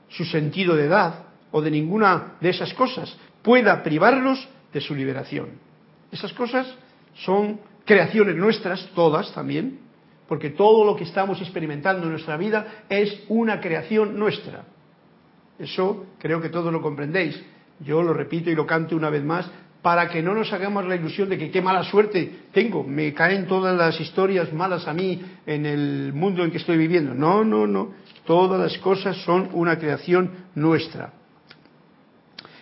su 0.09 0.25
sentido 0.25 0.75
de 0.75 0.87
edad 0.87 1.27
o 1.53 1.61
de 1.61 1.71
ninguna 1.71 2.39
de 2.41 2.49
esas 2.49 2.73
cosas 2.75 3.15
pueda 3.43 3.83
privarlos 3.83 4.49
de 4.73 4.81
su 4.81 4.95
liberación. 4.95 5.68
Esas 6.11 6.33
cosas 6.33 6.67
son 7.15 7.61
creaciones 7.85 8.37
nuestras, 8.37 8.87
todas 8.95 9.33
también, 9.33 9.81
porque 10.27 10.51
todo 10.51 10.85
lo 10.85 10.95
que 10.95 11.05
estamos 11.05 11.41
experimentando 11.41 12.05
en 12.05 12.13
nuestra 12.13 12.37
vida 12.37 12.85
es 12.89 13.25
una 13.29 13.61
creación 13.61 14.19
nuestra. 14.19 14.65
Eso 15.59 16.07
creo 16.19 16.41
que 16.41 16.51
todos 16.51 16.73
lo 16.73 16.83
comprendéis. 16.83 17.43
Yo 17.81 18.03
lo 18.03 18.13
repito 18.13 18.51
y 18.51 18.55
lo 18.55 18.67
canto 18.67 18.97
una 18.97 19.11
vez 19.11 19.25
más 19.25 19.51
para 19.83 20.09
que 20.09 20.23
no 20.23 20.35
nos 20.35 20.53
hagamos 20.53 20.85
la 20.87 20.97
ilusión 20.97 21.29
de 21.29 21.39
que 21.39 21.51
qué 21.51 21.63
mala 21.63 21.85
suerte 21.85 22.41
tengo, 22.53 22.83
me 22.83 23.15
caen 23.15 23.47
todas 23.47 23.77
las 23.77 24.01
historias 24.01 24.53
malas 24.53 24.89
a 24.89 24.93
mí 24.93 25.23
en 25.47 25.67
el 25.67 26.13
mundo 26.13 26.45
en 26.45 26.51
que 26.51 26.59
estoy 26.59 26.77
viviendo. 26.77 27.15
No, 27.15 27.45
no, 27.45 27.67
no. 27.67 27.93
Todas 28.27 28.61
las 28.61 28.77
cosas 28.79 29.17
son 29.19 29.49
una 29.53 29.79
creación 29.79 30.31
nuestra. 30.55 31.13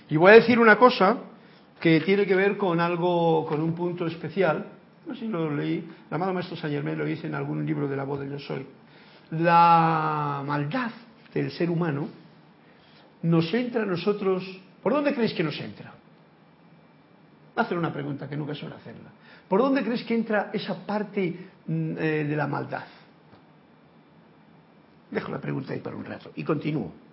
Y 0.09 0.17
voy 0.17 0.33
a 0.33 0.35
decir 0.35 0.59
una 0.59 0.77
cosa 0.77 1.17
que 1.81 2.01
tiene 2.01 2.27
que 2.27 2.35
ver 2.35 2.57
con 2.57 2.81
algo, 2.81 3.47
con 3.47 3.61
un 3.61 3.75
punto 3.75 4.07
especial. 4.07 4.67
No 5.07 5.15
sé 5.15 5.21
si 5.21 5.29
lo 5.29 5.55
leí, 5.55 5.77
el 5.77 6.15
amado 6.15 6.33
maestro 6.33 6.57
Saint 6.57 6.75
Germain 6.75 6.99
lo 6.99 7.05
dice 7.05 7.27
en 7.27 7.35
algún 7.35 7.65
libro 7.65 7.87
de 7.87 7.97
la 7.97 8.05
voz 8.05 8.21
de 8.21 8.29
yo 8.29 8.39
soy. 8.39 8.67
La 9.31 10.43
maldad 10.45 10.91
del 11.33 11.51
ser 11.51 11.71
humano 11.71 12.09
nos 13.23 13.53
entra 13.55 13.83
a 13.83 13.87
nosotros. 13.87 14.45
¿Por 14.83 14.93
dónde 14.93 15.13
creéis 15.15 15.35
que 15.35 15.43
nos 15.43 15.59
entra? 15.61 15.93
Voy 17.55 17.63
a 17.63 17.67
hacer 17.67 17.79
una 17.79 17.93
pregunta 17.93 18.29
que 18.29 18.37
nunca 18.37 18.55
suelo 18.55 18.77
hacerla. 18.77 19.11
¿Por 19.49 19.61
dónde 19.61 19.83
creéis 19.83 20.05
que 20.05 20.15
entra 20.15 20.51
esa 20.53 20.85
parte 20.85 21.49
mm, 21.67 21.93
eh, 21.99 22.25
de 22.29 22.37
la 22.37 22.47
maldad? 22.47 22.85
Dejo 25.11 25.31
la 25.31 25.41
pregunta 25.41 25.73
ahí 25.73 25.81
para 25.81 25.97
un 25.97 26.05
rato 26.05 26.33
y 26.35 26.43
continúo 26.43 27.06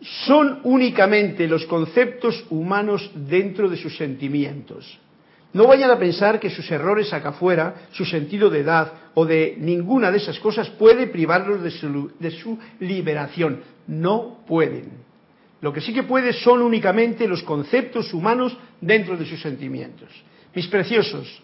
son 0.00 0.60
únicamente 0.64 1.48
los 1.48 1.64
conceptos 1.66 2.44
humanos 2.50 3.10
dentro 3.14 3.68
de 3.68 3.76
sus 3.76 3.96
sentimientos. 3.96 4.98
No 5.52 5.66
vayan 5.66 5.90
a 5.90 5.98
pensar 5.98 6.38
que 6.38 6.50
sus 6.50 6.70
errores 6.70 7.12
acá 7.12 7.30
afuera, 7.30 7.88
su 7.92 8.04
sentido 8.04 8.50
de 8.50 8.60
edad 8.60 8.92
o 9.14 9.24
de 9.24 9.56
ninguna 9.58 10.10
de 10.10 10.18
esas 10.18 10.38
cosas 10.38 10.68
puede 10.70 11.06
privarlos 11.06 11.62
de 11.62 12.30
su, 12.30 12.58
liberación. 12.80 13.62
No 13.86 14.44
pueden. 14.46 15.04
Lo 15.62 15.72
que 15.72 15.80
sí 15.80 15.94
que 15.94 16.02
puede 16.02 16.34
son 16.34 16.60
únicamente 16.60 17.26
los 17.26 17.42
conceptos 17.42 18.12
humanos 18.12 18.56
dentro 18.80 19.16
de 19.16 19.24
sus 19.24 19.40
sentimientos. 19.40 20.10
Mis 20.54 20.66
preciosos, 20.66 21.40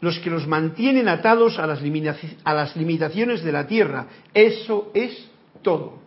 los 0.00 0.18
que 0.20 0.30
los 0.30 0.46
mantienen 0.46 1.08
atados 1.08 1.58
a 1.58 1.66
las 1.66 2.76
limitaciones 2.76 3.42
de 3.42 3.52
la 3.52 3.66
tierra. 3.66 4.06
Eso 4.32 4.92
es 4.94 5.28
todo 5.62 6.05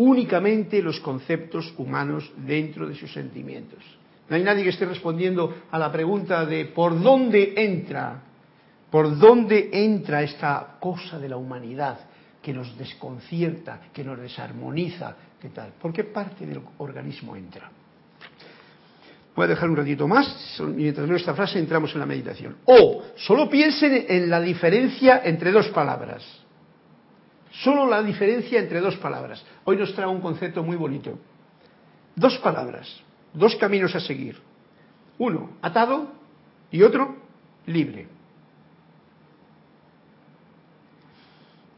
únicamente 0.00 0.80
los 0.80 0.98
conceptos 1.00 1.74
humanos 1.76 2.32
dentro 2.38 2.88
de 2.88 2.94
sus 2.94 3.12
sentimientos. 3.12 3.80
No 4.30 4.36
hay 4.36 4.42
nadie 4.42 4.62
que 4.62 4.70
esté 4.70 4.86
respondiendo 4.86 5.54
a 5.70 5.78
la 5.78 5.92
pregunta 5.92 6.46
de 6.46 6.64
por 6.66 6.98
dónde 7.02 7.52
entra, 7.54 8.22
por 8.90 9.18
dónde 9.18 9.68
entra 9.70 10.22
esta 10.22 10.78
cosa 10.80 11.18
de 11.18 11.28
la 11.28 11.36
humanidad 11.36 11.98
que 12.40 12.54
nos 12.54 12.78
desconcierta, 12.78 13.80
que 13.92 14.02
nos 14.02 14.18
desarmoniza, 14.18 15.14
¿qué 15.38 15.50
tal? 15.50 15.72
¿Por 15.78 15.92
qué 15.92 16.04
parte 16.04 16.46
del 16.46 16.62
organismo 16.78 17.36
entra? 17.36 17.70
Voy 19.36 19.44
a 19.44 19.48
dejar 19.48 19.68
un 19.68 19.76
ratito 19.76 20.08
más, 20.08 20.58
mientras 20.60 21.06
leo 21.06 21.18
esta 21.18 21.34
frase 21.34 21.58
entramos 21.58 21.92
en 21.92 22.00
la 22.00 22.06
meditación. 22.06 22.56
O, 22.64 23.02
solo 23.16 23.50
piensen 23.50 24.06
en 24.08 24.30
la 24.30 24.40
diferencia 24.40 25.20
entre 25.24 25.52
dos 25.52 25.68
palabras. 25.68 26.39
Solo 27.50 27.86
la 27.86 28.02
diferencia 28.02 28.60
entre 28.60 28.80
dos 28.80 28.96
palabras. 28.96 29.44
Hoy 29.64 29.76
nos 29.76 29.94
trae 29.94 30.06
un 30.06 30.20
concepto 30.20 30.62
muy 30.62 30.76
bonito. 30.76 31.18
Dos 32.14 32.38
palabras, 32.38 32.88
dos 33.34 33.56
caminos 33.56 33.94
a 33.94 34.00
seguir. 34.00 34.38
Uno, 35.18 35.50
atado 35.60 36.12
y 36.70 36.82
otro, 36.82 37.16
libre. 37.66 38.08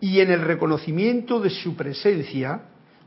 Y 0.00 0.20
en 0.20 0.30
el 0.30 0.42
reconocimiento 0.42 1.40
de 1.40 1.50
su 1.50 1.74
presencia, 1.74 2.62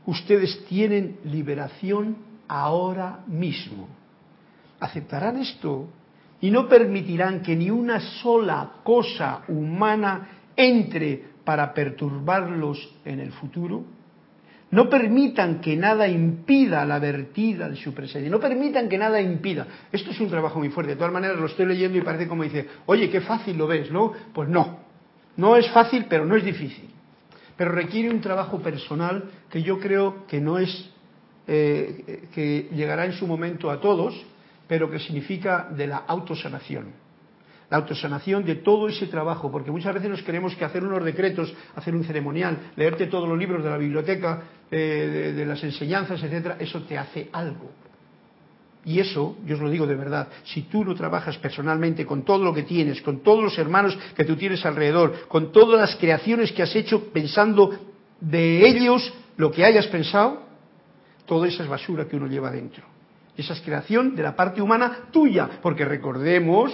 ustedes 0.06 0.64
tienen 0.66 1.18
liberación 1.24 2.16
ahora 2.48 3.20
mismo. 3.26 3.88
¿Aceptarán 4.80 5.38
esto? 5.38 5.88
Y 6.40 6.50
no 6.50 6.68
permitirán 6.68 7.42
que 7.42 7.54
ni 7.54 7.70
una 7.70 8.00
sola 8.00 8.76
cosa 8.82 9.42
humana 9.48 10.28
entre 10.56 11.35
para 11.46 11.72
perturbarlos 11.72 12.92
en 13.04 13.20
el 13.20 13.30
futuro. 13.30 13.84
No 14.72 14.90
permitan 14.90 15.60
que 15.60 15.76
nada 15.76 16.08
impida 16.08 16.84
la 16.84 16.98
vertida 16.98 17.68
de 17.68 17.76
su 17.76 17.94
presencia. 17.94 18.28
No 18.28 18.40
permitan 18.40 18.88
que 18.88 18.98
nada 18.98 19.20
impida. 19.20 19.64
Esto 19.92 20.10
es 20.10 20.18
un 20.18 20.28
trabajo 20.28 20.58
muy 20.58 20.70
fuerte. 20.70 20.92
De 20.92 20.96
todas 20.96 21.12
maneras, 21.12 21.38
lo 21.38 21.46
estoy 21.46 21.66
leyendo 21.66 21.96
y 21.96 22.00
parece 22.00 22.26
como 22.26 22.42
dice, 22.42 22.66
oye, 22.86 23.08
qué 23.08 23.20
fácil 23.20 23.56
lo 23.56 23.68
ves, 23.68 23.92
¿no? 23.92 24.12
Pues 24.34 24.48
no. 24.48 24.80
No 25.36 25.56
es 25.56 25.70
fácil, 25.70 26.06
pero 26.08 26.26
no 26.26 26.34
es 26.34 26.44
difícil. 26.44 26.90
Pero 27.56 27.70
requiere 27.70 28.10
un 28.10 28.20
trabajo 28.20 28.58
personal 28.60 29.30
que 29.48 29.62
yo 29.62 29.78
creo 29.78 30.26
que 30.26 30.40
no 30.40 30.58
es, 30.58 30.90
eh, 31.46 32.28
que 32.34 32.68
llegará 32.74 33.04
en 33.06 33.12
su 33.12 33.28
momento 33.28 33.70
a 33.70 33.80
todos, 33.80 34.20
pero 34.66 34.90
que 34.90 34.98
significa 34.98 35.68
de 35.70 35.86
la 35.86 35.98
autosanación 35.98 37.05
la 37.70 37.78
autosanación 37.78 38.44
de 38.44 38.56
todo 38.56 38.88
ese 38.88 39.06
trabajo, 39.06 39.50
porque 39.50 39.70
muchas 39.70 39.94
veces 39.94 40.10
nos 40.10 40.22
creemos 40.22 40.54
que 40.54 40.64
hacer 40.64 40.84
unos 40.84 41.04
decretos, 41.04 41.52
hacer 41.74 41.94
un 41.94 42.04
ceremonial, 42.04 42.72
leerte 42.76 43.06
todos 43.06 43.28
los 43.28 43.38
libros 43.38 43.62
de 43.64 43.70
la 43.70 43.76
biblioteca, 43.76 44.42
eh, 44.70 45.32
de, 45.34 45.46
las 45.46 45.62
enseñanzas, 45.64 46.22
etcétera, 46.22 46.56
eso 46.60 46.82
te 46.82 46.96
hace 46.96 47.28
algo. 47.32 47.70
Y 48.84 49.00
eso, 49.00 49.36
yo 49.44 49.56
os 49.56 49.60
lo 49.60 49.68
digo 49.68 49.84
de 49.84 49.96
verdad, 49.96 50.28
si 50.44 50.62
tú 50.62 50.84
no 50.84 50.94
trabajas 50.94 51.36
personalmente 51.38 52.06
con 52.06 52.24
todo 52.24 52.44
lo 52.44 52.54
que 52.54 52.62
tienes, 52.62 53.02
con 53.02 53.20
todos 53.20 53.42
los 53.42 53.58
hermanos 53.58 53.98
que 54.14 54.24
tú 54.24 54.36
tienes 54.36 54.64
alrededor, 54.64 55.26
con 55.26 55.50
todas 55.50 55.80
las 55.80 55.96
creaciones 55.96 56.52
que 56.52 56.62
has 56.62 56.74
hecho 56.76 57.10
pensando 57.12 57.76
de 58.20 58.64
ellos 58.68 59.12
lo 59.36 59.50
que 59.50 59.64
hayas 59.64 59.88
pensado, 59.88 60.42
toda 61.26 61.48
esa 61.48 61.64
es 61.64 61.68
basura 61.68 62.06
que 62.06 62.14
uno 62.14 62.28
lleva 62.28 62.52
dentro. 62.52 62.84
Esa 63.36 63.54
es 63.54 63.60
creación 63.60 64.14
de 64.14 64.22
la 64.22 64.36
parte 64.36 64.62
humana 64.62 65.08
tuya, 65.10 65.50
porque 65.60 65.84
recordemos 65.84 66.72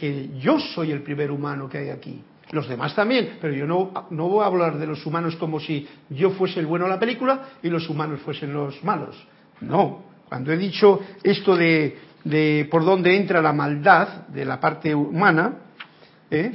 que 0.00 0.30
yo 0.38 0.58
soy 0.58 0.92
el 0.92 1.02
primer 1.02 1.30
humano 1.30 1.68
que 1.68 1.76
hay 1.76 1.90
aquí. 1.90 2.22
Los 2.52 2.66
demás 2.66 2.94
también, 2.94 3.36
pero 3.38 3.52
yo 3.52 3.66
no, 3.66 4.06
no 4.08 4.28
voy 4.28 4.42
a 4.42 4.46
hablar 4.46 4.78
de 4.78 4.86
los 4.86 5.04
humanos 5.04 5.36
como 5.36 5.60
si 5.60 5.86
yo 6.08 6.30
fuese 6.30 6.58
el 6.58 6.64
bueno 6.64 6.86
de 6.86 6.92
la 6.92 6.98
película 6.98 7.50
y 7.62 7.68
los 7.68 7.86
humanos 7.90 8.20
fuesen 8.22 8.50
los 8.50 8.82
malos. 8.82 9.14
No, 9.60 10.02
cuando 10.26 10.52
he 10.52 10.56
dicho 10.56 11.00
esto 11.22 11.54
de, 11.54 11.98
de 12.24 12.66
por 12.70 12.82
dónde 12.82 13.14
entra 13.14 13.42
la 13.42 13.52
maldad 13.52 14.26
de 14.28 14.46
la 14.46 14.58
parte 14.58 14.94
humana, 14.94 15.58
¿eh? 16.30 16.50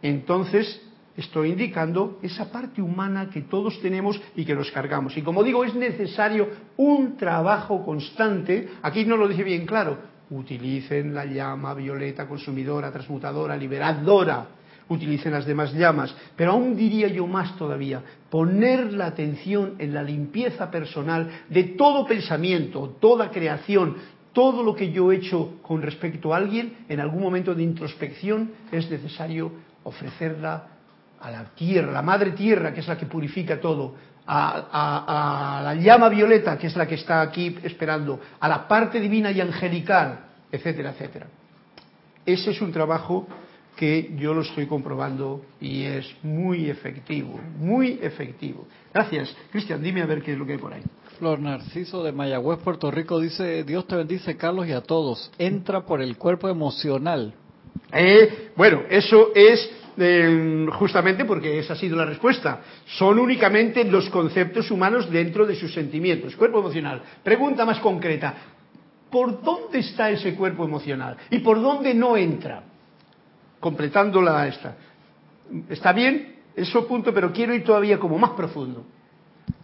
entonces 0.00 0.80
estoy 1.16 1.50
indicando 1.50 2.20
esa 2.22 2.52
parte 2.52 2.80
humana 2.80 3.28
que 3.28 3.40
todos 3.40 3.80
tenemos 3.80 4.20
y 4.36 4.44
que 4.44 4.54
nos 4.54 4.70
cargamos. 4.70 5.16
Y 5.16 5.22
como 5.22 5.42
digo, 5.42 5.64
es 5.64 5.74
necesario 5.74 6.48
un 6.76 7.16
trabajo 7.16 7.84
constante, 7.84 8.68
aquí 8.82 9.04
no 9.04 9.16
lo 9.16 9.26
dije 9.26 9.42
bien 9.42 9.66
claro, 9.66 9.98
utilicen 10.30 11.14
la 11.14 11.24
llama 11.24 11.74
violeta 11.74 12.26
consumidora, 12.26 12.92
transmutadora, 12.92 13.56
liberadora, 13.56 14.46
utilicen 14.88 15.32
las 15.32 15.46
demás 15.46 15.72
llamas, 15.72 16.14
pero 16.36 16.52
aún 16.52 16.76
diría 16.76 17.08
yo 17.08 17.26
más 17.26 17.56
todavía, 17.56 18.02
poner 18.30 18.92
la 18.92 19.06
atención 19.06 19.74
en 19.78 19.94
la 19.94 20.02
limpieza 20.02 20.70
personal 20.70 21.28
de 21.48 21.64
todo 21.64 22.06
pensamiento, 22.06 22.96
toda 23.00 23.30
creación, 23.30 23.96
todo 24.32 24.62
lo 24.62 24.74
que 24.74 24.92
yo 24.92 25.10
he 25.12 25.16
hecho 25.16 25.58
con 25.62 25.82
respecto 25.82 26.32
a 26.32 26.38
alguien, 26.38 26.78
en 26.88 27.00
algún 27.00 27.22
momento 27.22 27.54
de 27.54 27.62
introspección 27.62 28.52
es 28.72 28.90
necesario 28.90 29.52
ofrecerla 29.82 30.77
a 31.20 31.30
la 31.30 31.44
tierra, 31.54 31.92
la 31.92 32.02
madre 32.02 32.32
tierra, 32.32 32.72
que 32.72 32.80
es 32.80 32.88
la 32.88 32.96
que 32.96 33.06
purifica 33.06 33.60
todo, 33.60 33.94
a, 34.26 35.60
la 35.64 35.74
llama 35.74 36.08
violeta, 36.08 36.58
que 36.58 36.66
es 36.66 36.76
la 36.76 36.86
que 36.86 36.96
está 36.96 37.22
aquí 37.22 37.56
esperando, 37.62 38.20
a 38.38 38.48
la 38.48 38.68
parte 38.68 39.00
divina 39.00 39.30
y 39.30 39.40
angelical, 39.40 40.20
etcétera, 40.52 40.90
etcétera. 40.90 41.26
Ese 42.26 42.50
es 42.50 42.60
un 42.60 42.72
trabajo 42.72 43.26
que 43.74 44.14
yo 44.18 44.34
lo 44.34 44.42
estoy 44.42 44.66
comprobando 44.66 45.42
y 45.60 45.84
es 45.84 46.06
muy 46.22 46.68
efectivo, 46.68 47.40
muy 47.58 47.98
efectivo. 48.02 48.66
Gracias. 48.92 49.34
Cristian, 49.50 49.82
dime 49.82 50.02
a 50.02 50.06
ver 50.06 50.20
qué 50.20 50.32
es 50.32 50.38
lo 50.38 50.44
que 50.44 50.52
hay 50.52 50.58
por 50.58 50.74
ahí. 50.74 50.82
Flor 51.18 51.38
Narciso 51.38 52.02
de 52.02 52.12
Mayagüez, 52.12 52.58
Puerto 52.58 52.90
Rico, 52.90 53.18
dice, 53.20 53.64
Dios 53.64 53.86
te 53.86 53.96
bendice, 53.96 54.36
Carlos, 54.36 54.66
y 54.66 54.72
a 54.72 54.82
todos. 54.82 55.30
Entra 55.38 55.86
por 55.86 56.02
el 56.02 56.16
cuerpo 56.16 56.48
emocional. 56.48 57.34
Eh, 57.92 58.50
bueno, 58.56 58.82
eso 58.88 59.32
es 59.34 59.70
justamente 60.78 61.24
porque 61.24 61.58
esa 61.58 61.72
ha 61.72 61.76
sido 61.76 61.96
la 61.96 62.04
respuesta. 62.04 62.60
Son 62.86 63.18
únicamente 63.18 63.82
los 63.84 64.08
conceptos 64.10 64.70
humanos 64.70 65.10
dentro 65.10 65.44
de 65.44 65.56
sus 65.56 65.74
sentimientos. 65.74 66.36
Cuerpo 66.36 66.60
emocional. 66.60 67.02
Pregunta 67.22 67.64
más 67.64 67.80
concreta. 67.80 68.34
¿Por 69.10 69.42
dónde 69.42 69.80
está 69.80 70.10
ese 70.10 70.34
cuerpo 70.34 70.64
emocional? 70.64 71.16
¿Y 71.30 71.38
por 71.38 71.60
dónde 71.60 71.94
no 71.94 72.16
entra? 72.16 72.62
Completando 73.58 74.22
la 74.22 74.46
esta. 74.46 74.76
¿Está 75.68 75.92
bien? 75.92 76.36
Eso 76.54 76.86
punto, 76.86 77.12
pero 77.12 77.32
quiero 77.32 77.54
ir 77.54 77.64
todavía 77.64 77.98
como 77.98 78.18
más 78.18 78.30
profundo. 78.30 78.84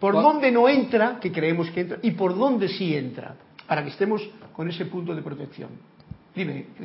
¿Por 0.00 0.14
dónde 0.14 0.50
no 0.50 0.68
entra, 0.68 1.20
que 1.20 1.30
creemos 1.30 1.70
que 1.70 1.80
entra, 1.80 1.98
y 2.02 2.12
por 2.12 2.36
dónde 2.36 2.68
sí 2.68 2.96
entra? 2.96 3.36
Para 3.66 3.84
que 3.84 3.90
estemos 3.90 4.22
con 4.54 4.68
ese 4.68 4.86
punto 4.86 5.14
de 5.14 5.22
protección. 5.22 5.70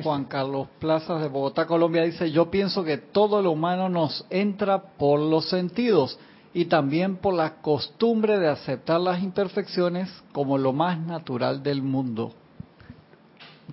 Juan 0.02 0.24
Carlos 0.26 0.68
Plazas 0.78 1.22
de 1.22 1.28
Bogotá, 1.28 1.66
Colombia 1.66 2.04
dice, 2.04 2.30
yo 2.30 2.50
pienso 2.50 2.84
que 2.84 2.98
todo 2.98 3.42
lo 3.42 3.50
humano 3.50 3.88
nos 3.88 4.24
entra 4.30 4.80
por 4.80 5.18
los 5.18 5.48
sentidos 5.48 6.18
y 6.54 6.66
también 6.66 7.16
por 7.16 7.34
la 7.34 7.60
costumbre 7.60 8.38
de 8.38 8.48
aceptar 8.48 9.00
las 9.00 9.20
imperfecciones 9.22 10.08
como 10.32 10.56
lo 10.56 10.72
más 10.72 11.00
natural 11.00 11.64
del 11.64 11.82
mundo. 11.82 12.32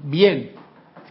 Bien, 0.03 0.53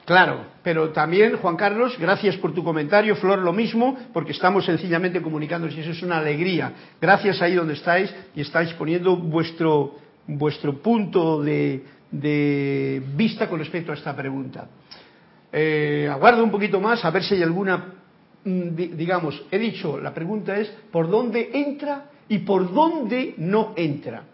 claro, 0.04 0.46
pero 0.64 0.90
también, 0.90 1.36
Juan 1.36 1.56
Carlos, 1.56 1.96
gracias 1.98 2.36
por 2.36 2.52
tu 2.52 2.64
comentario, 2.64 3.14
Flor, 3.14 3.38
lo 3.38 3.52
mismo, 3.52 3.96
porque 4.12 4.32
estamos 4.32 4.64
sencillamente 4.64 5.22
comunicando 5.22 5.68
y 5.68 5.78
eso 5.78 5.90
es 5.90 6.02
una 6.02 6.18
alegría. 6.18 6.72
Gracias 7.00 7.40
ahí 7.40 7.54
donde 7.54 7.74
estáis 7.74 8.12
y 8.34 8.40
estáis 8.40 8.72
poniendo 8.74 9.16
vuestro, 9.16 9.94
vuestro 10.26 10.80
punto 10.82 11.40
de, 11.40 11.84
de 12.20 13.02
vista 13.14 13.48
con 13.48 13.58
respecto 13.58 13.92
a 13.92 13.94
esta 13.94 14.14
pregunta. 14.14 14.68
Eh, 15.52 16.08
aguardo 16.10 16.42
un 16.44 16.50
poquito 16.50 16.80
más 16.80 17.04
a 17.04 17.10
ver 17.10 17.22
si 17.22 17.34
hay 17.34 17.42
alguna, 17.42 17.94
mm, 18.44 18.74
digamos, 18.74 19.44
he 19.50 19.58
dicho, 19.58 19.98
la 19.98 20.12
pregunta 20.12 20.56
es 20.58 20.68
por 20.90 21.08
dónde 21.08 21.50
entra 21.52 22.10
y 22.28 22.38
por 22.38 22.72
dónde 22.72 23.34
no 23.38 23.72
entra. 23.76 24.24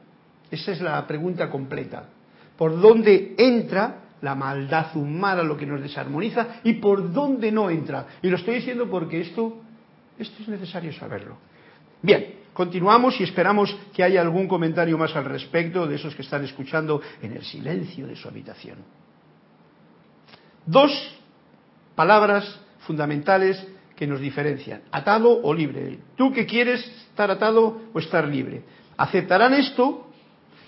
Esa 0.51 0.73
es 0.73 0.81
la 0.81 1.07
pregunta 1.07 1.51
completa. 1.51 2.09
¿Por 2.57 2.81
dónde 2.81 3.35
entra 3.39 4.01
la 4.21 4.35
maldad 4.35 4.97
humana, 4.97 5.43
lo 5.43 5.57
que 5.57 5.67
nos 5.67 5.81
desarmoniza, 5.81 6.61
y 6.65 6.75
por 6.75 7.13
dónde 7.13 7.51
no 7.51 7.71
entra? 7.71 8.07
Y 8.23 8.29
lo 8.29 8.37
estoy 8.37 8.57
diciendo 8.57 8.89
porque 8.91 9.21
esto, 9.21 9.61
esto 10.19 10.43
es 10.43 10.49
necesario 10.49 10.93
saberlo. 10.93 11.37
Bien, 12.03 12.42
Continuamos 12.55 13.19
y 13.21 13.25
esperamos 13.25 13.75
que 13.95 14.03
haya 14.03 14.21
algún 14.21 14.47
comentario 14.47 14.99
más 14.99 15.17
al 15.17 15.25
respecto 15.25 15.87
de 15.87 15.97
esos 15.97 16.15
que 16.15 16.23
están 16.23 16.45
escuchando 16.45 17.01
en 17.23 17.33
el 17.33 17.45
silencio 17.45 18.07
de 18.07 18.17
su 18.17 18.29
habitación. 18.29 18.79
Dos 20.67 20.93
palabras 21.95 22.61
fundamentales 22.87 23.67
que 23.97 24.07
nos 24.07 24.21
diferencian, 24.21 24.83
atado 24.91 25.41
o 25.43 25.55
libre. 25.55 25.99
¿Tú 26.17 26.33
que 26.33 26.45
quieres 26.45 26.87
estar 27.09 27.31
atado 27.31 27.81
o 27.93 27.99
estar 27.99 28.29
libre? 28.29 28.63
Aceptarán 28.97 29.55
esto 29.55 30.09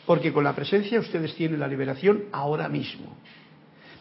porque 0.07 0.33
con 0.33 0.45
la 0.45 0.55
presencia 0.55 1.01
ustedes 1.01 1.35
tienen 1.35 1.61
la 1.61 1.69
liberación 1.69 2.25
ahora 2.33 2.69
mismo. 2.69 3.17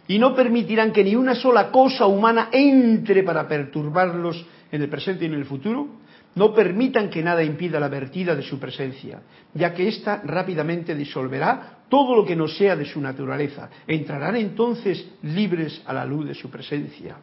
Y 0.07 0.19
no 0.19 0.35
permitirán 0.35 0.91
que 0.91 1.03
ni 1.03 1.15
una 1.15 1.35
sola 1.35 1.71
cosa 1.71 2.05
humana 2.05 2.49
entre 2.51 3.23
para 3.23 3.47
perturbarlos 3.47 4.45
en 4.71 4.81
el 4.81 4.89
presente 4.89 5.25
y 5.25 5.27
en 5.27 5.35
el 5.35 5.45
futuro, 5.45 5.87
no 6.35 6.53
permitan 6.53 7.09
que 7.09 7.23
nada 7.23 7.43
impida 7.43 7.79
la 7.79 7.89
vertida 7.89 8.35
de 8.35 8.41
su 8.41 8.59
presencia, 8.59 9.21
ya 9.53 9.73
que 9.73 9.87
ésta 9.87 10.21
rápidamente 10.23 10.95
disolverá 10.95 11.83
todo 11.89 12.15
lo 12.15 12.25
que 12.25 12.35
no 12.35 12.47
sea 12.47 12.75
de 12.75 12.85
su 12.85 12.99
naturaleza. 12.99 13.69
Entrarán 13.85 14.35
entonces 14.35 15.05
libres 15.21 15.81
a 15.85 15.93
la 15.93 16.05
luz 16.05 16.27
de 16.27 16.33
su 16.33 16.49
presencia 16.49 17.17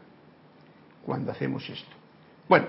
cuando 1.04 1.32
hacemos 1.32 1.68
esto. 1.68 1.90
Bueno, 2.48 2.66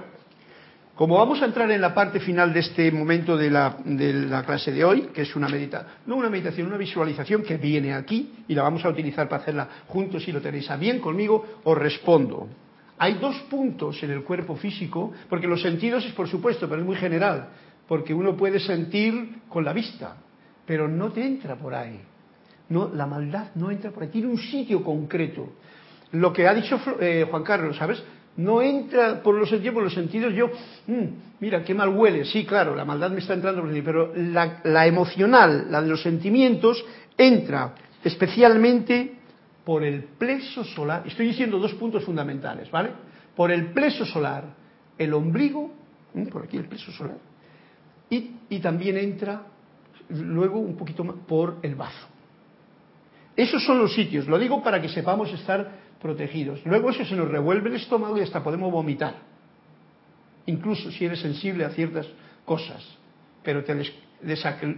como 0.95 1.17
vamos 1.17 1.41
a 1.41 1.45
entrar 1.45 1.69
en 1.71 1.81
la 1.81 1.93
parte 1.93 2.19
final 2.19 2.53
de 2.53 2.59
este 2.59 2.91
momento 2.91 3.37
de 3.37 3.49
la, 3.49 4.43
clase 4.45 4.71
de 4.71 4.83
hoy, 4.83 5.09
que 5.13 5.23
es 5.23 5.35
una 5.35 5.47
meditación, 5.47 5.91
no 6.05 6.15
una 6.15 6.29
meditación, 6.29 6.67
una 6.67 6.77
visualización 6.77 7.43
que 7.43 7.57
viene 7.57 7.93
aquí 7.93 8.43
y 8.47 8.53
la 8.53 8.63
vamos 8.63 8.83
a 8.85 8.89
utilizar 8.89 9.27
para 9.27 9.41
hacerla 9.41 9.67
juntos 9.87 10.23
si 10.23 10.31
lo 10.31 10.41
tenéis 10.41 10.69
a 10.69 10.77
bien 10.77 10.99
conmigo, 10.99 11.59
os 11.63 11.77
respondo. 11.77 12.47
Hay 13.01 13.15
dos 13.15 13.35
puntos 13.49 14.03
en 14.03 14.11
el 14.11 14.23
cuerpo 14.23 14.55
físico, 14.55 15.11
porque 15.27 15.47
los 15.47 15.59
sentidos 15.59 16.05
es 16.05 16.13
por 16.13 16.27
supuesto, 16.27 16.69
pero 16.69 16.81
es 16.81 16.87
muy 16.87 16.95
general. 16.95 17.49
porque 17.87 18.13
uno 18.13 18.37
puede 18.37 18.59
sentir 18.59 19.41
con 19.49 19.65
la 19.65 19.73
vista, 19.73 20.15
pero 20.67 20.87
no 20.87 21.11
te 21.11 21.25
entra 21.25 21.55
por 21.55 21.73
ahí. 21.73 21.99
No, 22.69 22.89
la 22.93 23.07
maldad 23.07 23.47
no 23.55 23.71
entra 23.71 23.89
por 23.89 24.03
ahí, 24.03 24.09
tiene 24.09 24.27
un 24.27 24.37
sitio 24.37 24.83
concreto. 24.83 25.49
Lo 26.11 26.31
que 26.31 26.47
ha 26.47 26.53
dicho 26.53 26.79
eh, 26.99 27.25
Juan 27.29 27.43
Carlos, 27.43 27.75
¿sabes? 27.75 28.01
No 28.37 28.61
entra 28.61 29.21
por 29.23 29.33
los 29.33 29.49
sentidos, 29.49 29.73
por 29.73 29.83
los 29.83 29.95
sentidos 29.95 30.33
yo, 30.35 30.51
mm, 30.85 31.05
mira, 31.39 31.63
qué 31.63 31.73
mal 31.73 31.89
huele. 31.89 32.23
Sí, 32.23 32.45
claro, 32.45 32.75
la 32.75 32.85
maldad 32.85 33.09
me 33.09 33.19
está 33.19 33.33
entrando 33.33 33.63
por 33.63 33.83
pero 33.83 34.13
la, 34.15 34.61
la 34.63 34.85
emocional, 34.85 35.65
la 35.71 35.81
de 35.81 35.89
los 35.89 36.03
sentimientos, 36.03 36.85
entra 37.17 37.73
especialmente 38.03 39.20
por 39.65 39.83
el 39.83 40.03
plexo 40.03 40.63
solar. 40.63 41.03
Estoy 41.05 41.27
diciendo 41.27 41.59
dos 41.59 41.73
puntos 41.75 42.03
fundamentales, 42.03 42.69
¿vale? 42.71 42.91
Por 43.35 43.51
el 43.51 43.71
plexo 43.71 44.05
solar, 44.05 44.43
el 44.97 45.13
ombligo, 45.13 45.71
por 46.31 46.43
aquí 46.43 46.57
el 46.57 46.65
plexo 46.65 46.91
solar, 46.91 47.17
y, 48.09 48.31
y 48.49 48.59
también 48.59 48.97
entra 48.97 49.43
luego 50.09 50.59
un 50.59 50.75
poquito 50.75 51.03
más 51.03 51.15
por 51.27 51.57
el 51.61 51.75
bazo. 51.75 52.07
Esos 53.35 53.63
son 53.63 53.79
los 53.79 53.93
sitios, 53.93 54.27
lo 54.27 54.37
digo 54.37 54.61
para 54.61 54.81
que 54.81 54.89
sepamos 54.89 55.31
estar 55.31 55.71
protegidos. 56.01 56.65
Luego 56.65 56.89
eso 56.89 57.05
se 57.05 57.15
nos 57.15 57.29
revuelve 57.29 57.69
el 57.69 57.75
estómago 57.75 58.17
y 58.17 58.21
hasta 58.21 58.43
podemos 58.43 58.71
vomitar. 58.71 59.15
Incluso 60.47 60.91
si 60.91 61.05
eres 61.05 61.21
sensible 61.21 61.63
a 61.63 61.69
ciertas 61.69 62.07
cosas, 62.43 62.83
pero 63.43 63.63
te 63.63 63.75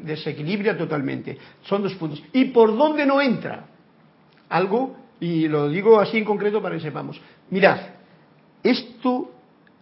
desequilibra 0.03 0.77
totalmente. 0.77 1.37
Son 1.63 1.81
dos 1.81 1.95
puntos. 1.95 2.21
¿Y 2.33 2.45
por 2.45 2.77
dónde 2.77 3.05
no 3.05 3.21
entra? 3.21 3.65
Algo, 4.49 4.95
y 5.19 5.47
lo 5.47 5.69
digo 5.69 5.99
así 5.99 6.17
en 6.17 6.25
concreto 6.25 6.61
para 6.61 6.75
que 6.75 6.81
sepamos. 6.81 7.19
Mirad, 7.49 7.79
esto 8.61 9.31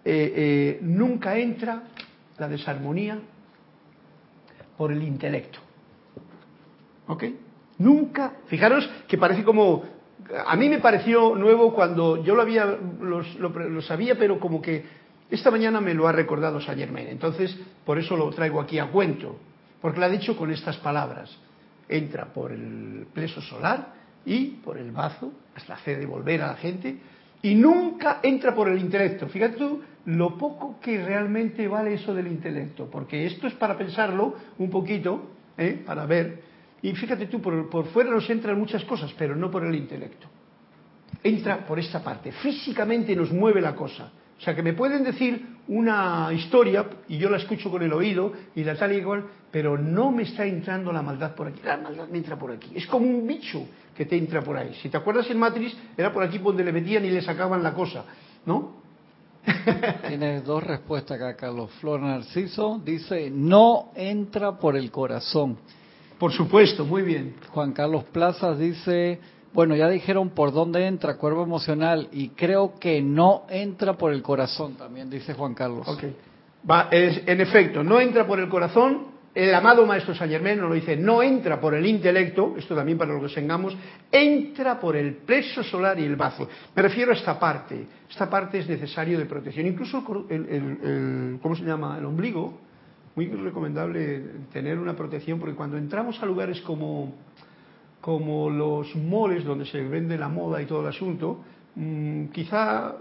eh, 0.03 0.33
eh, 0.35 0.79
nunca 0.81 1.37
entra, 1.37 1.83
la 2.37 2.47
desarmonía, 2.47 3.19
por 4.77 4.91
el 4.91 5.03
intelecto. 5.03 5.59
¿Ok? 7.07 7.23
Nunca, 7.77 8.33
fijaros 8.47 8.89
que 9.07 9.17
parece 9.17 9.43
como, 9.43 9.83
a 10.45 10.55
mí 10.55 10.69
me 10.69 10.79
pareció 10.79 11.35
nuevo 11.35 11.73
cuando 11.73 12.23
yo 12.23 12.35
lo 12.35 12.41
había, 12.41 12.65
lo, 12.65 13.81
sabía, 13.81 14.17
pero 14.17 14.39
como 14.39 14.61
que 14.61 14.83
esta 15.29 15.51
mañana 15.51 15.81
me 15.81 15.93
lo 15.93 16.07
ha 16.07 16.11
recordado 16.11 16.59
Saint 16.61 16.79
Germain. 16.79 17.07
Entonces, 17.07 17.55
por 17.85 17.97
eso 17.97 18.17
lo 18.17 18.29
traigo 18.31 18.59
aquí 18.59 18.79
a 18.79 18.87
cuento, 18.87 19.37
porque 19.81 19.99
lo 19.99 20.05
ha 20.05 20.09
dicho 20.09 20.35
con 20.35 20.51
estas 20.51 20.77
palabras. 20.77 21.35
Entra 21.87 22.25
por 22.25 22.51
el 22.51 23.07
pleso 23.13 23.41
solar 23.41 24.00
y 24.25 24.45
por 24.63 24.77
el 24.77 24.91
bazo, 24.91 25.31
hasta 25.55 25.73
hacer 25.73 25.99
devolver 25.99 26.41
a 26.41 26.47
la 26.47 26.55
gente, 26.55 26.97
y 27.41 27.55
nunca 27.55 28.19
entra 28.21 28.53
por 28.53 28.69
el 28.69 28.79
intelecto. 28.79 29.27
Fíjate 29.27 29.57
tú 29.57 29.81
lo 30.05 30.37
poco 30.37 30.79
que 30.79 31.03
realmente 31.03 31.67
vale 31.67 31.93
eso 31.93 32.13
del 32.13 32.27
intelecto, 32.27 32.89
porque 32.89 33.25
esto 33.25 33.47
es 33.47 33.53
para 33.53 33.77
pensarlo 33.77 34.35
un 34.57 34.69
poquito, 34.69 35.31
¿eh? 35.57 35.81
para 35.85 36.05
ver. 36.05 36.41
Y 36.81 36.93
fíjate 36.93 37.27
tú, 37.27 37.41
por, 37.41 37.69
por 37.69 37.85
fuera 37.87 38.09
nos 38.09 38.29
entran 38.29 38.57
muchas 38.57 38.83
cosas, 38.85 39.13
pero 39.17 39.35
no 39.35 39.51
por 39.51 39.65
el 39.65 39.75
intelecto. 39.75 40.27
Entra 41.23 41.65
por 41.65 41.77
esta 41.77 42.03
parte. 42.03 42.31
Físicamente 42.31 43.15
nos 43.15 43.31
mueve 43.31 43.61
la 43.61 43.75
cosa. 43.75 44.11
O 44.37 44.43
sea, 44.43 44.55
que 44.55 44.63
me 44.63 44.73
pueden 44.73 45.03
decir 45.03 45.45
una 45.71 46.33
historia 46.33 46.85
y 47.07 47.17
yo 47.17 47.29
la 47.29 47.37
escucho 47.37 47.71
con 47.71 47.81
el 47.81 47.93
oído 47.93 48.33
y 48.55 48.63
la 48.63 48.75
tal 48.75 48.91
y 48.91 48.97
igual, 48.97 49.23
pero 49.49 49.77
no 49.77 50.11
me 50.11 50.23
está 50.23 50.45
entrando 50.45 50.91
la 50.91 51.01
maldad 51.01 51.33
por 51.33 51.47
aquí. 51.47 51.61
La 51.63 51.77
maldad 51.77 52.09
me 52.09 52.17
entra 52.17 52.37
por 52.37 52.51
aquí. 52.51 52.71
Es 52.75 52.85
como 52.87 53.07
un 53.07 53.25
bicho 53.25 53.65
que 53.95 54.05
te 54.05 54.17
entra 54.17 54.41
por 54.41 54.57
ahí. 54.57 54.73
Si 54.81 54.89
te 54.89 54.97
acuerdas 54.97 55.29
en 55.29 55.39
Matrix, 55.39 55.77
era 55.97 56.11
por 56.11 56.23
aquí 56.23 56.39
donde 56.39 56.65
le 56.65 56.73
metían 56.73 57.05
y 57.05 57.09
le 57.09 57.21
sacaban 57.21 57.63
la 57.63 57.73
cosa, 57.73 58.03
¿no? 58.45 58.81
Tienes 60.07 60.43
dos 60.43 60.61
respuestas 60.61 61.15
acá, 61.15 61.37
Carlos. 61.37 61.71
Flor 61.79 62.01
Narciso 62.01 62.81
dice, 62.83 63.29
no 63.31 63.91
entra 63.95 64.57
por 64.57 64.75
el 64.75 64.91
corazón. 64.91 65.57
Por 66.19 66.33
supuesto, 66.33 66.83
muy 66.83 67.01
bien. 67.01 67.35
Juan 67.49 67.71
Carlos 67.71 68.03
Plazas 68.11 68.59
dice, 68.59 69.21
bueno, 69.53 69.75
ya 69.75 69.89
dijeron 69.89 70.29
por 70.29 70.51
dónde 70.51 70.85
entra, 70.87 71.17
cuerpo 71.17 71.43
emocional, 71.43 72.07
y 72.11 72.29
creo 72.29 72.75
que 72.79 73.01
no 73.01 73.43
entra 73.49 73.93
por 73.97 74.13
el 74.13 74.21
corazón, 74.21 74.75
también 74.75 75.09
dice 75.09 75.33
Juan 75.33 75.53
Carlos. 75.53 75.87
Ok. 75.87 76.03
Va, 76.69 76.89
es, 76.91 77.23
en 77.25 77.41
efecto, 77.41 77.83
no 77.83 77.99
entra 77.99 78.25
por 78.25 78.39
el 78.39 78.47
corazón. 78.47 79.11
El 79.33 79.55
amado 79.55 79.85
Maestro 79.85 80.13
San 80.13 80.27
Germán 80.27 80.59
nos 80.59 80.67
lo 80.67 80.75
dice, 80.75 80.97
no 80.97 81.23
entra 81.23 81.59
por 81.61 81.73
el 81.73 81.85
intelecto, 81.85 82.55
esto 82.57 82.75
también 82.75 82.97
para 82.97 83.13
lo 83.13 83.21
que 83.25 83.33
tengamos, 83.33 83.75
entra 84.11 84.77
por 84.77 84.97
el 84.97 85.15
plexo 85.15 85.63
solar 85.63 85.97
y 85.97 86.03
el 86.03 86.17
bazo. 86.17 86.49
Me 86.75 86.81
refiero 86.81 87.11
a 87.11 87.15
esta 87.15 87.39
parte. 87.39 87.87
Esta 88.09 88.29
parte 88.29 88.59
es 88.59 88.67
necesario 88.67 89.17
de 89.17 89.25
protección. 89.25 89.65
Incluso 89.65 90.03
el, 90.29 90.45
el 90.49 91.39
¿cómo 91.41 91.55
se 91.55 91.63
llama? 91.63 91.97
El 91.97 92.05
ombligo, 92.05 92.59
muy 93.15 93.27
recomendable 93.27 94.21
tener 94.51 94.77
una 94.77 94.97
protección, 94.97 95.39
porque 95.39 95.55
cuando 95.55 95.77
entramos 95.77 96.21
a 96.21 96.25
lugares 96.25 96.59
como 96.61 97.13
como 98.01 98.49
los 98.49 98.95
moles 98.95 99.45
donde 99.45 99.65
se 99.65 99.81
vende 99.81 100.17
la 100.17 100.27
moda 100.27 100.61
y 100.61 100.65
todo 100.65 100.81
el 100.81 100.87
asunto, 100.87 101.39
mm, 101.75 102.25
quizá, 102.27 102.95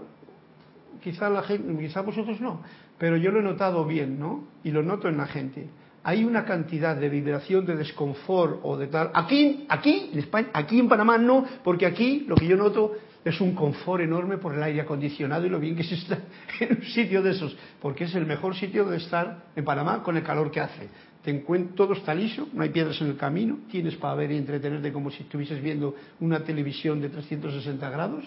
quizá 1.01 1.29
la 1.29 1.41
gente, 1.41 1.75
quizá 1.83 2.01
vosotros 2.01 2.39
no, 2.39 2.61
pero 2.97 3.17
yo 3.17 3.31
lo 3.31 3.39
he 3.39 3.43
notado 3.43 3.83
bien, 3.85 4.19
¿no? 4.19 4.45
Y 4.63 4.71
lo 4.71 4.83
noto 4.83 5.09
en 5.09 5.17
la 5.17 5.25
gente. 5.25 5.67
Hay 6.03 6.23
una 6.23 6.45
cantidad 6.45 6.95
de 6.95 7.09
vibración, 7.09 7.65
de 7.65 7.75
desconfort 7.75 8.59
o 8.63 8.77
de 8.77 8.87
tal. 8.87 9.11
Aquí, 9.13 9.65
aquí, 9.69 10.09
en 10.13 10.19
España, 10.19 10.49
aquí 10.53 10.79
en 10.79 10.87
Panamá 10.87 11.17
no, 11.17 11.45
porque 11.63 11.85
aquí 11.85 12.25
lo 12.27 12.35
que 12.35 12.47
yo 12.47 12.57
noto 12.57 12.93
es 13.23 13.39
un 13.39 13.53
confort 13.53 14.03
enorme 14.03 14.37
por 14.37 14.53
el 14.53 14.63
aire 14.63 14.81
acondicionado 14.81 15.45
y 15.45 15.49
lo 15.49 15.59
bien 15.59 15.75
que 15.75 15.83
se 15.83 15.95
está 15.95 16.17
en 16.59 16.77
un 16.77 16.83
sitio 16.83 17.21
de 17.21 17.31
esos, 17.31 17.55
porque 17.81 18.05
es 18.05 18.15
el 18.15 18.25
mejor 18.25 18.55
sitio 18.55 18.85
de 18.85 18.97
estar 18.97 19.45
en 19.55 19.63
Panamá 19.63 20.01
con 20.03 20.17
el 20.17 20.23
calor 20.23 20.51
que 20.51 20.59
hace 20.59 20.89
te 21.23 21.29
encuentras, 21.29 21.75
todo 21.75 21.93
está 21.93 22.13
liso, 22.13 22.47
no 22.53 22.63
hay 22.63 22.69
piedras 22.69 22.99
en 23.01 23.07
el 23.07 23.17
camino, 23.17 23.59
tienes 23.69 23.95
para 23.95 24.15
ver 24.15 24.31
y 24.31 24.37
entretenerte 24.37 24.91
como 24.91 25.11
si 25.11 25.23
estuvieses 25.23 25.61
viendo 25.61 25.95
una 26.19 26.43
televisión 26.43 26.99
de 26.99 27.09
360 27.09 27.89
grados, 27.89 28.25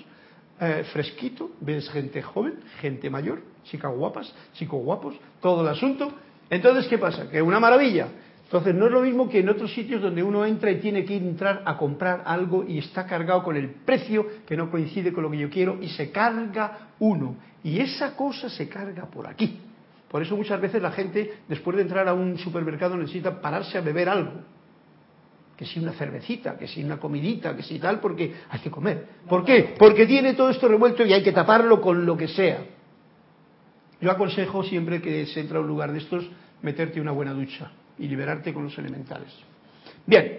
eh, 0.60 0.84
fresquito, 0.92 1.50
ves 1.60 1.88
gente 1.90 2.22
joven, 2.22 2.54
gente 2.80 3.10
mayor, 3.10 3.42
chicas 3.64 3.92
guapas, 3.92 4.32
chicos 4.54 4.82
guapos, 4.82 5.16
todo 5.40 5.62
el 5.62 5.68
asunto. 5.68 6.12
Entonces, 6.48 6.86
¿qué 6.86 6.98
pasa? 6.98 7.28
Que 7.28 7.42
una 7.42 7.58
maravilla. 7.58 8.08
Entonces, 8.44 8.74
no 8.74 8.86
es 8.86 8.92
lo 8.92 9.00
mismo 9.00 9.28
que 9.28 9.40
en 9.40 9.48
otros 9.48 9.72
sitios 9.72 10.02
donde 10.02 10.22
uno 10.22 10.44
entra 10.44 10.70
y 10.70 10.76
tiene 10.76 11.04
que 11.04 11.16
entrar 11.16 11.62
a 11.64 11.76
comprar 11.76 12.22
algo 12.26 12.64
y 12.66 12.78
está 12.78 13.06
cargado 13.06 13.42
con 13.42 13.56
el 13.56 13.70
precio 13.70 14.26
que 14.46 14.56
no 14.56 14.70
coincide 14.70 15.12
con 15.12 15.22
lo 15.24 15.30
que 15.30 15.38
yo 15.38 15.50
quiero 15.50 15.78
y 15.80 15.88
se 15.88 16.10
carga 16.10 16.90
uno. 16.98 17.36
Y 17.62 17.80
esa 17.80 18.14
cosa 18.14 18.48
se 18.50 18.68
carga 18.68 19.06
por 19.06 19.26
aquí. 19.26 19.58
Por 20.10 20.22
eso 20.22 20.36
muchas 20.36 20.60
veces 20.60 20.80
la 20.80 20.92
gente, 20.92 21.38
después 21.48 21.76
de 21.76 21.82
entrar 21.82 22.06
a 22.06 22.14
un 22.14 22.38
supermercado, 22.38 22.96
necesita 22.96 23.40
pararse 23.40 23.78
a 23.78 23.80
beber 23.80 24.08
algo. 24.08 24.42
Que 25.56 25.64
si 25.64 25.80
una 25.80 25.92
cervecita, 25.92 26.58
que 26.58 26.68
si 26.68 26.84
una 26.84 26.98
comidita, 26.98 27.56
que 27.56 27.62
si 27.62 27.78
tal, 27.78 27.98
porque 27.98 28.34
hay 28.50 28.60
que 28.60 28.70
comer. 28.70 29.08
¿Por 29.28 29.44
qué? 29.44 29.74
Porque 29.78 30.06
tiene 30.06 30.34
todo 30.34 30.50
esto 30.50 30.68
revuelto 30.68 31.04
y 31.04 31.12
hay 31.12 31.22
que 31.22 31.32
taparlo 31.32 31.80
con 31.80 32.04
lo 32.04 32.16
que 32.16 32.28
sea. 32.28 32.64
Yo 34.00 34.10
aconsejo 34.10 34.62
siempre 34.62 35.00
que 35.00 35.26
se 35.26 35.40
entra 35.40 35.58
a 35.58 35.62
un 35.62 35.68
lugar 35.68 35.92
de 35.92 35.98
estos, 35.98 36.28
meterte 36.60 37.00
una 37.00 37.12
buena 37.12 37.32
ducha 37.32 37.72
y 37.98 38.08
liberarte 38.08 38.52
con 38.52 38.64
los 38.64 38.76
elementales. 38.78 39.32
Bien, 40.06 40.38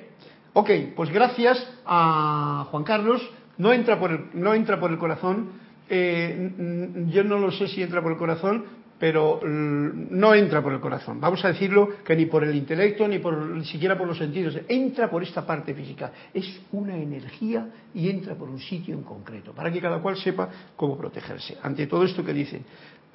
ok, 0.53 0.69
pues 0.95 1.09
gracias 1.11 1.65
a 1.85 2.67
Juan 2.71 2.83
Carlos. 2.83 3.27
No 3.57 3.71
entra 3.71 3.99
por 3.99 4.11
el, 4.11 4.25
no 4.33 4.53
entra 4.53 4.79
por 4.79 4.91
el 4.91 4.97
corazón. 4.97 5.51
Eh, 5.89 7.05
yo 7.07 7.23
no 7.23 7.39
lo 7.39 7.51
sé 7.51 7.67
si 7.67 7.81
entra 7.81 8.01
por 8.01 8.11
el 8.11 8.17
corazón, 8.17 8.65
pero 8.99 9.39
no 9.43 10.33
entra 10.33 10.61
por 10.61 10.73
el 10.73 10.79
corazón. 10.79 11.19
Vamos 11.19 11.43
a 11.43 11.49
decirlo 11.49 11.89
que 12.03 12.15
ni 12.15 12.25
por 12.25 12.43
el 12.43 12.55
intelecto, 12.55 13.07
ni, 13.07 13.19
por, 13.19 13.37
ni 13.37 13.65
siquiera 13.65 13.97
por 13.97 14.07
los 14.07 14.17
sentidos. 14.17 14.57
Entra 14.67 15.09
por 15.09 15.23
esta 15.23 15.45
parte 15.45 15.73
física. 15.73 16.11
Es 16.33 16.61
una 16.71 16.97
energía 16.97 17.69
y 17.93 18.09
entra 18.09 18.35
por 18.35 18.49
un 18.49 18.59
sitio 18.59 18.95
en 18.95 19.03
concreto, 19.03 19.53
para 19.53 19.71
que 19.71 19.81
cada 19.81 19.99
cual 19.99 20.17
sepa 20.17 20.49
cómo 20.75 20.97
protegerse 20.97 21.57
ante 21.61 21.87
todo 21.87 22.03
esto 22.03 22.23
que 22.23 22.33
dice 22.33 22.61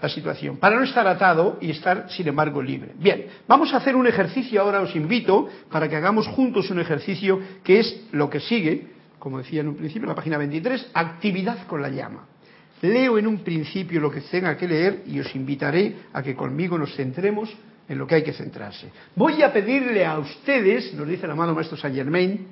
la 0.01 0.09
situación, 0.09 0.57
para 0.57 0.76
no 0.76 0.84
estar 0.84 1.07
atado 1.07 1.59
y 1.61 1.70
estar, 1.70 2.07
sin 2.11 2.28
embargo, 2.28 2.62
libre. 2.62 2.92
Bien, 2.96 3.26
vamos 3.46 3.72
a 3.74 3.78
hacer 3.78 3.96
un 3.96 4.07
ejercicio 4.07 4.61
ahora, 4.61 4.80
os 4.80 4.94
invito, 4.96 5.48
para 5.70 5.88
que 5.88 5.96
hagamos 5.96 6.26
juntos 6.28 6.70
un 6.70 6.80
ejercicio 6.80 7.40
que 7.62 7.80
es 7.80 8.05
lo 8.12 8.30
que 8.30 8.40
sigue, 8.40 8.86
como 9.18 9.38
decía 9.38 9.61
en 9.61 9.68
un 9.68 9.76
principio, 9.76 10.05
en 10.05 10.11
la 10.11 10.14
página 10.14 10.38
23, 10.38 10.90
actividad 10.94 11.66
con 11.66 11.82
la 11.82 11.90
llama. 11.90 12.26
Leo 12.82 13.18
en 13.18 13.26
un 13.26 13.40
principio 13.40 14.01
lo 14.01 14.11
que 14.11 14.22
tenga 14.22 14.57
que 14.57 14.66
leer 14.66 15.03
y 15.07 15.20
os 15.20 15.34
invitaré 15.34 15.96
a 16.12 16.22
que 16.22 16.34
conmigo 16.34 16.78
nos 16.78 16.94
centremos 16.94 17.55
en 17.86 17.98
lo 17.98 18.07
que 18.07 18.14
hay 18.14 18.22
que 18.22 18.32
centrarse. 18.32 18.90
Voy 19.14 19.42
a 19.42 19.53
pedirle 19.53 20.07
a 20.07 20.18
ustedes, 20.18 20.94
nos 20.94 21.07
dice 21.07 21.26
el 21.26 21.32
amado 21.32 21.55
Maestro 21.55 21.76
Saint 21.76 21.96
Germain, 21.96 22.46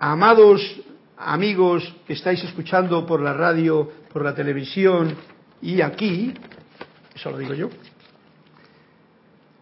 amados 0.00 0.80
amigos 1.18 1.94
que 2.06 2.12
estáis 2.12 2.42
escuchando 2.44 3.04
por 3.06 3.20
la 3.20 3.32
radio, 3.32 3.90
por 4.12 4.24
la 4.24 4.34
televisión 4.34 5.14
y 5.60 5.80
aquí, 5.80 6.32
eso 7.14 7.30
lo 7.30 7.38
digo 7.38 7.54
yo, 7.54 7.68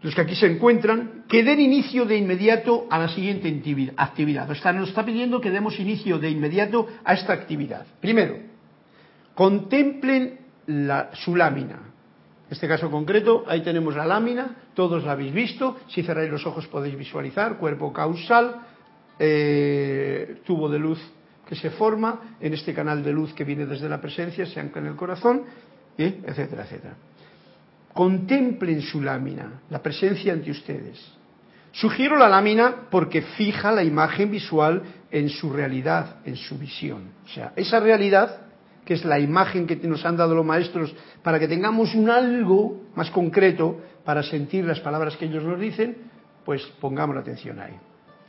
los 0.02 0.14
que 0.14 0.20
aquí 0.20 0.36
se 0.36 0.46
encuentran, 0.46 1.24
que 1.26 1.42
den 1.42 1.58
inicio 1.58 2.04
de 2.04 2.16
inmediato 2.16 2.86
a 2.90 2.98
la 2.98 3.08
siguiente 3.08 3.48
actividad. 3.96 4.48
O 4.48 4.54
sea, 4.54 4.72
nos 4.72 4.90
está 4.90 5.04
pidiendo 5.04 5.40
que 5.40 5.50
demos 5.50 5.80
inicio 5.80 6.18
de 6.18 6.30
inmediato 6.30 6.86
a 7.04 7.14
esta 7.14 7.32
actividad. 7.32 7.86
Primero, 8.00 8.36
contemplen 9.34 10.38
su 11.12 11.34
lámina, 11.34 11.80
En 12.46 12.52
este 12.52 12.68
caso 12.68 12.90
concreto, 12.90 13.44
ahí 13.48 13.62
tenemos 13.62 13.96
la 13.96 14.04
lámina, 14.04 14.56
todos 14.74 15.02
la 15.04 15.12
habéis 15.12 15.32
visto, 15.32 15.78
si 15.88 16.02
cerráis 16.02 16.30
los 16.30 16.46
ojos 16.46 16.66
podéis 16.68 16.96
visualizar, 16.96 17.58
cuerpo 17.58 17.92
causal, 17.92 18.62
eh, 19.18 20.42
tubo 20.44 20.68
de 20.68 20.78
luz 20.78 21.00
que 21.46 21.54
se 21.54 21.70
forma, 21.70 22.36
en 22.40 22.54
este 22.54 22.74
canal 22.74 23.02
de 23.02 23.12
luz 23.12 23.32
que 23.32 23.44
viene 23.44 23.66
desde 23.66 23.88
la 23.88 24.00
presencia, 24.00 24.46
se 24.46 24.60
ancla 24.60 24.82
en 24.82 24.88
el 24.88 24.96
corazón, 24.96 25.42
etcétera, 25.96 26.64
etcétera. 26.64 26.94
Contemplen 27.92 28.82
su 28.82 29.00
lámina, 29.00 29.60
la 29.70 29.80
presencia 29.82 30.32
ante 30.32 30.50
ustedes. 30.50 31.00
Sugiero 31.72 32.16
la 32.16 32.28
lámina 32.28 32.88
porque 32.90 33.22
fija 33.22 33.70
la 33.70 33.84
imagen 33.84 34.30
visual 34.30 34.82
en 35.10 35.28
su 35.28 35.52
realidad, 35.52 36.16
en 36.24 36.36
su 36.36 36.58
visión. 36.58 37.10
O 37.24 37.28
sea, 37.28 37.52
esa 37.54 37.80
realidad, 37.80 38.40
que 38.84 38.94
es 38.94 39.04
la 39.04 39.18
imagen 39.18 39.66
que 39.66 39.76
nos 39.76 40.04
han 40.04 40.16
dado 40.16 40.34
los 40.34 40.44
maestros 40.44 40.94
para 41.22 41.38
que 41.38 41.48
tengamos 41.48 41.94
un 41.94 42.10
algo 42.10 42.82
más 42.94 43.10
concreto 43.10 43.80
para 44.04 44.22
sentir 44.22 44.64
las 44.64 44.80
palabras 44.80 45.16
que 45.16 45.26
ellos 45.26 45.44
nos 45.44 45.60
dicen, 45.60 45.96
pues 46.44 46.62
pongamos 46.80 47.14
la 47.14 47.22
atención 47.22 47.60
ahí. 47.60 47.74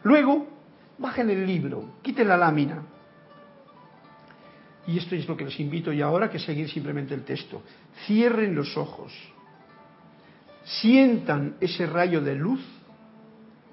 Luego, 0.03 0.47
bajen 0.97 1.30
el 1.30 1.45
libro, 1.45 1.95
quiten 2.01 2.28
la 2.28 2.38
lámina. 2.38 2.84
Y 4.88 4.98
esto 4.98 5.16
es 5.16 5.28
lo 5.28 5.36
que 5.36 5.44
les 5.44 5.60
invito 5.60 5.92
y 5.92 6.02
ahora 6.02 6.30
que 6.30 6.40
seguir 6.40 6.70
simplemente 6.70 7.14
el 7.14 7.24
texto. 7.24 7.62
Cierren 8.06 8.56
los 8.56 8.78
ojos. 8.78 9.12
Sientan 10.64 11.58
ese 11.60 11.86
rayo 11.86 12.22
de 12.22 12.36
luz 12.36 12.62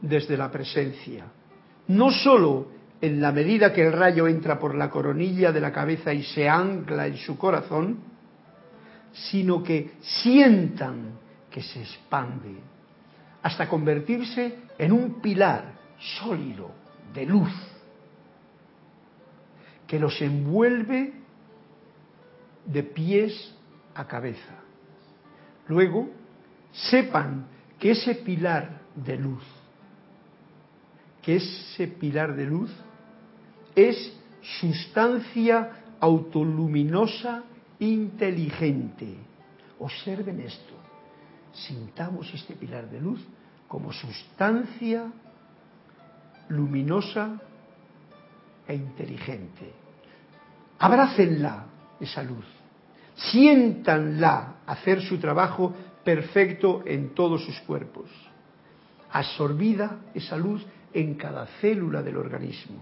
desde 0.00 0.36
la 0.36 0.50
presencia. 0.50 1.26
No 1.86 2.10
solo 2.10 2.68
en 3.00 3.20
la 3.20 3.30
medida 3.30 3.72
que 3.72 3.86
el 3.86 3.92
rayo 3.92 4.26
entra 4.26 4.58
por 4.58 4.74
la 4.74 4.90
coronilla 4.90 5.52
de 5.52 5.60
la 5.60 5.72
cabeza 5.72 6.12
y 6.12 6.24
se 6.24 6.48
ancla 6.48 7.06
en 7.06 7.16
su 7.16 7.38
corazón, 7.38 7.98
sino 9.12 9.62
que 9.62 9.92
sientan 10.00 11.18
que 11.48 11.62
se 11.62 11.80
expande 11.80 12.56
hasta 13.42 13.68
convertirse 13.68 14.58
en 14.76 14.90
un 14.90 15.20
pilar 15.20 15.74
sólido 16.18 16.72
de 17.12 17.26
luz 17.26 17.52
que 19.86 19.98
los 19.98 20.20
envuelve 20.20 21.12
de 22.66 22.82
pies 22.82 23.54
a 23.94 24.06
cabeza. 24.06 24.54
Luego, 25.68 26.10
sepan 26.72 27.46
que 27.78 27.92
ese 27.92 28.14
pilar 28.16 28.80
de 28.94 29.16
luz, 29.16 29.44
que 31.22 31.36
ese 31.36 31.88
pilar 31.88 32.34
de 32.34 32.46
luz 32.46 32.70
es 33.74 34.12
sustancia 34.60 35.70
autoluminosa 36.00 37.44
inteligente. 37.78 39.16
Observen 39.78 40.40
esto. 40.40 40.74
Sintamos 41.52 42.32
este 42.34 42.54
pilar 42.54 42.90
de 42.90 43.00
luz 43.00 43.24
como 43.68 43.92
sustancia 43.92 45.10
luminosa 46.48 47.40
e 48.66 48.74
inteligente. 48.74 49.72
Abrácenla, 50.78 51.66
esa 52.00 52.22
luz. 52.22 52.44
Siéntanla 53.14 54.56
hacer 54.66 55.02
su 55.02 55.18
trabajo 55.18 55.74
perfecto 56.04 56.82
en 56.84 57.14
todos 57.14 57.44
sus 57.44 57.58
cuerpos. 57.60 58.10
Absorbida 59.12 60.00
esa 60.14 60.36
luz 60.36 60.64
en 60.92 61.14
cada 61.14 61.46
célula 61.60 62.02
del 62.02 62.16
organismo. 62.16 62.80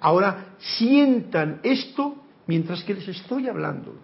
Ahora 0.00 0.56
sientan 0.58 1.60
esto 1.62 2.16
mientras 2.46 2.82
que 2.82 2.94
les 2.94 3.06
estoy 3.08 3.48
hablando. 3.48 3.94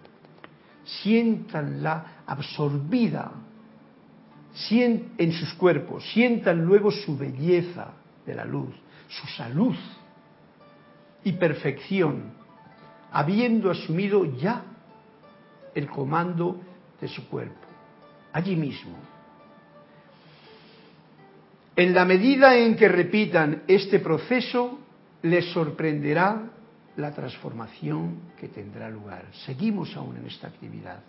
Siéntanla 0.85 2.23
absorbida 2.25 3.31
en 4.69 5.31
sus 5.33 5.53
cuerpos. 5.55 6.09
Sientan 6.13 6.63
luego 6.63 6.91
su 6.91 7.17
belleza 7.17 7.93
de 8.25 8.33
la 8.33 8.45
luz, 8.45 8.73
su 9.09 9.27
salud 9.27 9.75
y 11.23 11.33
perfección, 11.33 12.33
habiendo 13.11 13.71
asumido 13.71 14.25
ya 14.37 14.63
el 15.75 15.87
comando 15.87 16.59
de 16.99 17.07
su 17.07 17.27
cuerpo, 17.27 17.67
allí 18.33 18.55
mismo. 18.55 18.95
En 21.75 21.93
la 21.93 22.05
medida 22.05 22.55
en 22.55 22.75
que 22.75 22.87
repitan 22.87 23.63
este 23.67 23.99
proceso, 23.99 24.79
les 25.21 25.45
sorprenderá 25.51 26.49
la 26.95 27.13
transformación 27.13 28.33
que 28.39 28.47
tendrá 28.47 28.89
lugar. 28.89 29.25
Seguimos 29.45 29.95
aún 29.95 30.17
en 30.17 30.25
esta 30.25 30.47
actividad. 30.47 30.99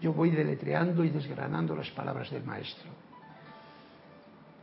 Yo 0.00 0.12
voy 0.12 0.30
deletreando 0.30 1.04
y 1.04 1.10
desgranando 1.10 1.76
las 1.76 1.90
palabras 1.90 2.30
del 2.30 2.44
Maestro. 2.44 2.90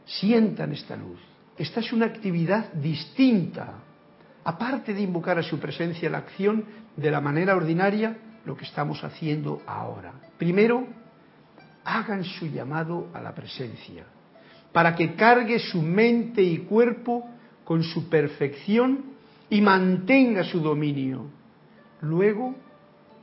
Sientan 0.06 0.72
esta 0.72 0.96
luz. 0.96 1.20
Esta 1.58 1.80
es 1.80 1.94
una 1.94 2.08
actividad 2.08 2.74
distinta. 2.74 3.76
Aparte 4.46 4.94
de 4.94 5.02
invocar 5.02 5.40
a 5.40 5.44
su 5.44 5.60
presencia 5.60 6.08
la 6.08 6.20
acción 6.20 6.66
de 6.96 7.10
la 7.10 7.20
manera 7.20 7.56
ordinaria, 7.56 8.16
lo 8.46 8.56
que 8.56 8.64
estamos 8.64 9.04
haciendo 9.04 9.64
ahora. 9.66 10.14
Primero, 10.38 10.86
hagan 11.84 12.24
su 12.24 12.46
llamado 12.46 13.10
a 13.12 13.22
la 13.22 13.34
presencia, 13.34 14.06
para 14.72 14.96
que 14.96 15.16
cargue 15.16 15.58
su 15.58 15.82
mente 15.82 16.44
y 16.44 16.60
cuerpo 16.60 17.28
con 17.64 17.82
su 17.82 18.08
perfección 18.08 19.16
y 19.50 19.62
mantenga 19.62 20.44
su 20.44 20.60
dominio. 20.60 21.26
Luego, 22.02 22.54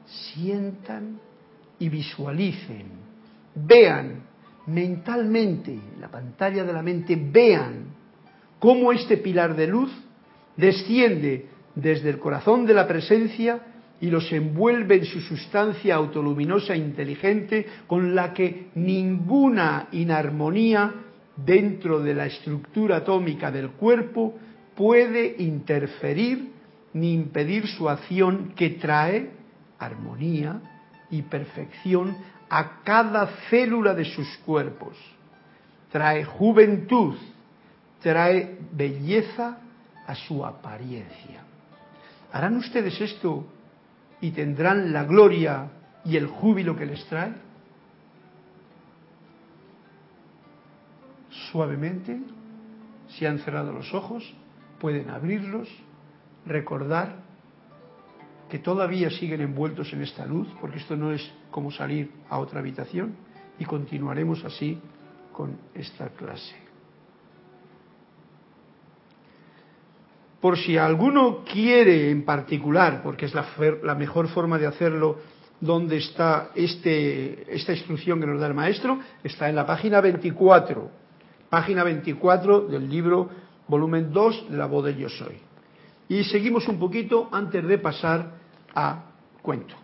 sientan 0.04 1.20
y 1.78 1.88
visualicen, 1.88 2.86
vean 3.54 4.24
mentalmente, 4.66 5.72
en 5.72 6.00
la 6.00 6.08
pantalla 6.08 6.64
de 6.64 6.72
la 6.72 6.82
mente, 6.82 7.14
vean 7.14 7.94
cómo 8.58 8.90
este 8.90 9.18
pilar 9.18 9.54
de 9.54 9.68
luz 9.68 9.92
desciende 10.56 11.46
desde 11.74 12.10
el 12.10 12.18
corazón 12.18 12.66
de 12.66 12.74
la 12.74 12.86
presencia 12.86 13.60
y 14.00 14.10
los 14.10 14.30
envuelve 14.32 14.96
en 14.96 15.04
su 15.04 15.20
sustancia 15.20 15.94
autoluminosa 15.94 16.74
e 16.74 16.78
inteligente 16.78 17.66
con 17.86 18.14
la 18.14 18.34
que 18.34 18.68
ninguna 18.74 19.88
inarmonía 19.92 20.92
dentro 21.36 22.00
de 22.00 22.14
la 22.14 22.26
estructura 22.26 22.96
atómica 22.96 23.50
del 23.50 23.70
cuerpo 23.70 24.34
puede 24.74 25.36
interferir 25.38 26.50
ni 26.94 27.14
impedir 27.14 27.66
su 27.68 27.88
acción 27.88 28.52
que 28.56 28.70
trae 28.70 29.30
armonía 29.78 30.60
y 31.10 31.22
perfección 31.22 32.16
a 32.50 32.82
cada 32.82 33.26
célula 33.48 33.94
de 33.94 34.04
sus 34.04 34.28
cuerpos. 34.38 34.96
Trae 35.90 36.24
juventud, 36.24 37.14
trae 38.02 38.58
belleza 38.72 39.58
a 40.12 40.14
su 40.14 40.44
apariencia. 40.44 41.40
¿Harán 42.32 42.56
ustedes 42.56 43.00
esto 43.00 43.46
y 44.20 44.30
tendrán 44.30 44.92
la 44.92 45.04
gloria 45.04 45.70
y 46.04 46.18
el 46.18 46.26
júbilo 46.26 46.76
que 46.76 46.84
les 46.84 47.02
trae? 47.06 47.32
Suavemente, 51.50 52.20
si 53.08 53.24
han 53.24 53.38
cerrado 53.38 53.72
los 53.72 53.94
ojos, 53.94 54.22
pueden 54.78 55.08
abrirlos, 55.08 55.68
recordar 56.44 57.22
que 58.50 58.58
todavía 58.58 59.08
siguen 59.08 59.40
envueltos 59.40 59.94
en 59.94 60.02
esta 60.02 60.26
luz, 60.26 60.46
porque 60.60 60.76
esto 60.76 60.94
no 60.94 61.10
es 61.10 61.22
como 61.50 61.70
salir 61.70 62.12
a 62.28 62.38
otra 62.38 62.60
habitación, 62.60 63.16
y 63.58 63.64
continuaremos 63.64 64.44
así 64.44 64.78
con 65.32 65.56
esta 65.74 66.10
clase. 66.10 66.61
Por 70.42 70.58
si 70.58 70.76
alguno 70.76 71.44
quiere 71.44 72.10
en 72.10 72.24
particular, 72.24 73.00
porque 73.04 73.26
es 73.26 73.32
la, 73.32 73.94
mejor 73.94 74.26
forma 74.26 74.58
de 74.58 74.66
hacerlo, 74.66 75.20
donde 75.60 75.98
está 75.98 76.50
este, 76.56 77.54
esta 77.54 77.70
instrucción 77.70 78.18
que 78.18 78.26
nos 78.26 78.40
da 78.40 78.48
el 78.48 78.54
maestro, 78.54 78.98
está 79.22 79.48
en 79.48 79.54
la 79.54 79.64
página 79.64 80.00
24, 80.00 80.90
página 81.48 81.84
24 81.84 82.62
del 82.62 82.90
libro 82.90 83.30
volumen 83.68 84.12
2 84.12 84.50
de 84.50 84.56
la 84.56 84.66
voz 84.66 84.84
de 84.84 84.96
Yo 84.96 85.08
Soy. 85.08 85.36
Y 86.08 86.24
seguimos 86.24 86.66
un 86.66 86.80
poquito 86.80 87.28
antes 87.30 87.64
de 87.64 87.78
pasar 87.78 88.32
a 88.74 89.04
cuento. 89.42 89.76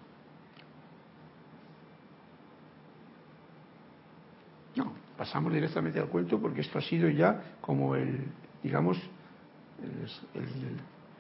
No, 4.75 4.93
pasamos 5.17 5.53
directamente 5.53 6.01
al 6.01 6.09
cuento 6.09 6.41
porque 6.41 6.63
esto 6.63 6.81
ha 6.81 6.83
sido 6.83 7.09
ya 7.09 7.55
como 7.61 7.95
el, 7.95 8.25
digamos, 8.61 8.99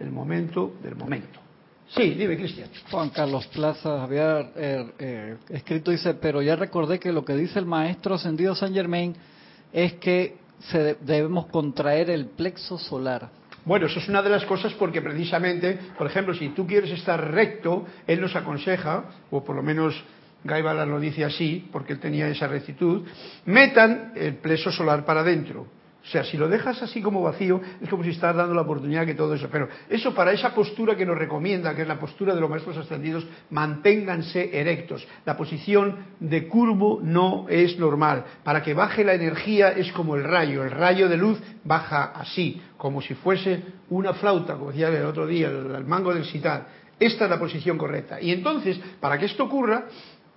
el, 0.00 0.10
momento 0.10 0.74
del 0.82 0.96
momento. 0.96 1.40
Sí, 1.88 2.10
dime, 2.10 2.36
Cristian. 2.36 2.68
Juan 2.90 3.10
Carlos 3.10 3.46
Plaza 3.46 4.02
había 4.02 4.40
eh, 4.54 4.92
eh, 4.98 5.36
escrito, 5.48 5.90
dice, 5.90 6.14
pero 6.14 6.42
ya 6.42 6.56
recordé 6.56 6.98
que 6.98 7.12
lo 7.12 7.24
que 7.24 7.34
dice 7.34 7.58
el 7.58 7.66
maestro 7.66 8.14
ascendido 8.14 8.54
San 8.54 8.74
Germain 8.74 9.14
es 9.72 9.94
que 9.94 10.36
se 10.70 10.96
debemos 11.00 11.46
contraer 11.46 12.10
el 12.10 12.26
plexo 12.26 12.78
solar. 12.78 13.30
Bueno, 13.64 13.86
eso 13.86 13.98
es 13.98 14.08
una 14.08 14.22
de 14.22 14.30
las 14.30 14.44
cosas 14.44 14.72
porque 14.74 15.02
precisamente, 15.02 15.78
por 15.96 16.06
ejemplo, 16.06 16.34
si 16.34 16.50
tú 16.50 16.66
quieres 16.66 16.90
estar 16.90 17.32
recto, 17.32 17.86
él 18.06 18.20
nos 18.20 18.34
aconseja, 18.34 19.04
o 19.30 19.44
por 19.44 19.56
lo 19.56 19.62
menos 19.62 19.94
Guy 20.44 20.62
Ballard 20.62 20.88
lo 20.88 21.00
dice 21.00 21.24
así, 21.24 21.68
porque 21.72 21.92
él 21.92 22.00
tenía 22.00 22.28
esa 22.28 22.46
rectitud, 22.46 23.06
metan 23.44 24.12
el 24.16 24.36
pleso 24.36 24.70
solar 24.70 25.04
para 25.04 25.20
adentro. 25.20 25.66
O 26.08 26.10
sea, 26.10 26.24
si 26.24 26.38
lo 26.38 26.48
dejas 26.48 26.82
así 26.82 27.02
como 27.02 27.20
vacío, 27.20 27.60
es 27.82 27.88
como 27.90 28.02
si 28.02 28.10
estás 28.10 28.34
dando 28.34 28.54
la 28.54 28.62
oportunidad 28.62 29.04
que 29.04 29.14
todo 29.14 29.34
eso. 29.34 29.48
Pero 29.52 29.68
eso 29.90 30.14
para 30.14 30.32
esa 30.32 30.54
postura 30.54 30.96
que 30.96 31.04
nos 31.04 31.18
recomienda, 31.18 31.74
que 31.74 31.82
es 31.82 31.88
la 31.88 32.00
postura 32.00 32.34
de 32.34 32.40
los 32.40 32.48
maestros 32.48 32.78
ascendidos, 32.78 33.26
manténganse 33.50 34.58
erectos. 34.58 35.06
La 35.26 35.36
posición 35.36 36.06
de 36.18 36.48
curvo 36.48 37.00
no 37.02 37.44
es 37.50 37.78
normal. 37.78 38.24
Para 38.42 38.62
que 38.62 38.72
baje 38.72 39.04
la 39.04 39.12
energía 39.12 39.68
es 39.72 39.92
como 39.92 40.16
el 40.16 40.24
rayo. 40.24 40.64
El 40.64 40.70
rayo 40.70 41.10
de 41.10 41.18
luz 41.18 41.38
baja 41.62 42.04
así, 42.14 42.58
como 42.78 43.02
si 43.02 43.12
fuese 43.12 43.62
una 43.90 44.14
flauta, 44.14 44.54
como 44.54 44.70
decía 44.70 44.88
el 44.88 45.04
otro 45.04 45.26
día, 45.26 45.48
el, 45.48 45.84
mango 45.84 46.14
del 46.14 46.24
sitar. 46.24 46.68
Esta 46.98 47.24
es 47.24 47.30
la 47.30 47.38
posición 47.38 47.76
correcta. 47.76 48.18
Y 48.18 48.32
entonces, 48.32 48.80
para 48.98 49.18
que 49.18 49.26
esto 49.26 49.44
ocurra, 49.44 49.84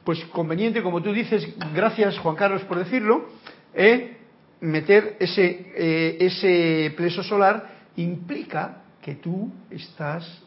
pues 0.03 0.19
conveniente, 0.33 0.83
como 0.83 1.01
tú 1.01 1.13
dices, 1.13 1.47
gracias 1.73 2.19
Juan 2.19 2.35
Carlos 2.35 2.61
por 2.63 2.77
decirlo, 2.77 3.29
¿eh? 3.73 4.17
Meter 4.61 5.17
ese, 5.19 5.71
eh, 5.75 6.17
ese 6.19 6.93
pleso 6.95 7.23
solar 7.23 7.89
implica 7.97 8.83
que 9.01 9.15
tú 9.15 9.51
estás 9.69 10.43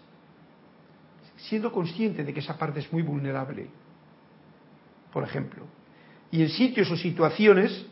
siendo 1.36 1.72
consciente 1.72 2.24
de 2.24 2.32
que 2.32 2.40
esa 2.40 2.56
parte 2.56 2.80
es 2.80 2.92
muy 2.92 3.02
vulnerable, 3.02 3.66
por 5.12 5.24
ejemplo. 5.24 5.66
Y 6.30 6.42
en 6.42 6.48
sitios 6.48 6.90
o 6.90 6.96
situaciones, 6.96 7.86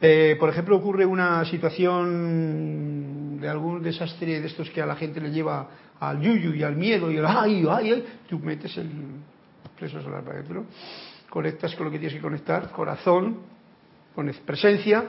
eh, 0.00 0.36
por 0.38 0.48
ejemplo, 0.50 0.76
ocurre 0.76 1.06
una 1.06 1.44
situación 1.44 3.40
de 3.40 3.48
algún 3.48 3.82
desastre 3.82 4.40
de 4.40 4.46
estos 4.46 4.68
que 4.70 4.82
a 4.82 4.86
la 4.86 4.96
gente 4.96 5.20
le 5.20 5.30
lleva 5.30 5.68
al 6.00 6.20
yuyu 6.20 6.54
y 6.54 6.62
al 6.64 6.76
miedo 6.76 7.10
y 7.10 7.18
al 7.18 7.26
ay, 7.26 7.64
ay, 7.68 7.90
ay, 7.92 8.04
tú 8.28 8.38
metes 8.38 8.76
el 8.76 8.90
pleso 9.78 10.02
solar 10.02 10.22
para 10.24 10.38
adentro, 10.38 10.66
conectas 11.30 11.74
con 11.76 11.86
lo 11.86 11.92
que 11.92 11.98
tienes 11.98 12.16
que 12.16 12.22
conectar, 12.22 12.70
corazón, 12.70 13.38
pones 14.14 14.36
presencia, 14.38 15.06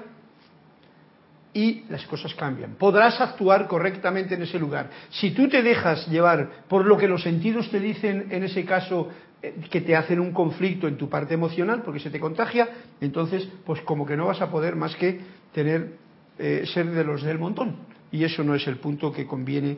y 1.53 1.83
las 1.89 2.05
cosas 2.07 2.33
cambian. 2.35 2.75
Podrás 2.75 3.21
actuar 3.21 3.67
correctamente 3.67 4.35
en 4.35 4.41
ese 4.41 4.57
lugar. 4.57 4.89
Si 5.09 5.31
tú 5.31 5.47
te 5.47 5.61
dejas 5.61 6.07
llevar 6.07 6.63
por 6.67 6.85
lo 6.85 6.97
que 6.97 7.07
los 7.07 7.21
sentidos 7.21 7.69
te 7.69 7.79
dicen, 7.79 8.27
en 8.31 8.43
ese 8.43 8.65
caso, 8.65 9.09
eh, 9.41 9.55
que 9.69 9.81
te 9.81 9.95
hacen 9.95 10.19
un 10.19 10.31
conflicto 10.31 10.87
en 10.87 10.97
tu 10.97 11.09
parte 11.09 11.35
emocional, 11.35 11.83
porque 11.83 11.99
se 11.99 12.09
te 12.09 12.19
contagia, 12.19 12.69
entonces, 13.01 13.47
pues 13.65 13.81
como 13.81 14.05
que 14.05 14.17
no 14.17 14.25
vas 14.27 14.41
a 14.41 14.49
poder 14.49 14.75
más 14.75 14.95
que 14.95 15.19
tener, 15.53 15.97
eh, 16.39 16.63
ser 16.73 16.89
de 16.89 17.03
los 17.03 17.21
del 17.21 17.37
montón. 17.37 17.75
Y 18.11 18.23
eso 18.23 18.43
no 18.43 18.55
es 18.55 18.67
el 18.67 18.77
punto 18.77 19.11
que 19.11 19.27
conviene 19.27 19.77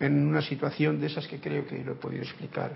en 0.00 0.26
una 0.26 0.42
situación 0.42 1.00
de 1.00 1.06
esas 1.06 1.28
que 1.28 1.38
creo 1.38 1.66
que 1.66 1.84
lo 1.84 1.92
he 1.92 1.96
podido 1.96 2.22
explicar 2.22 2.72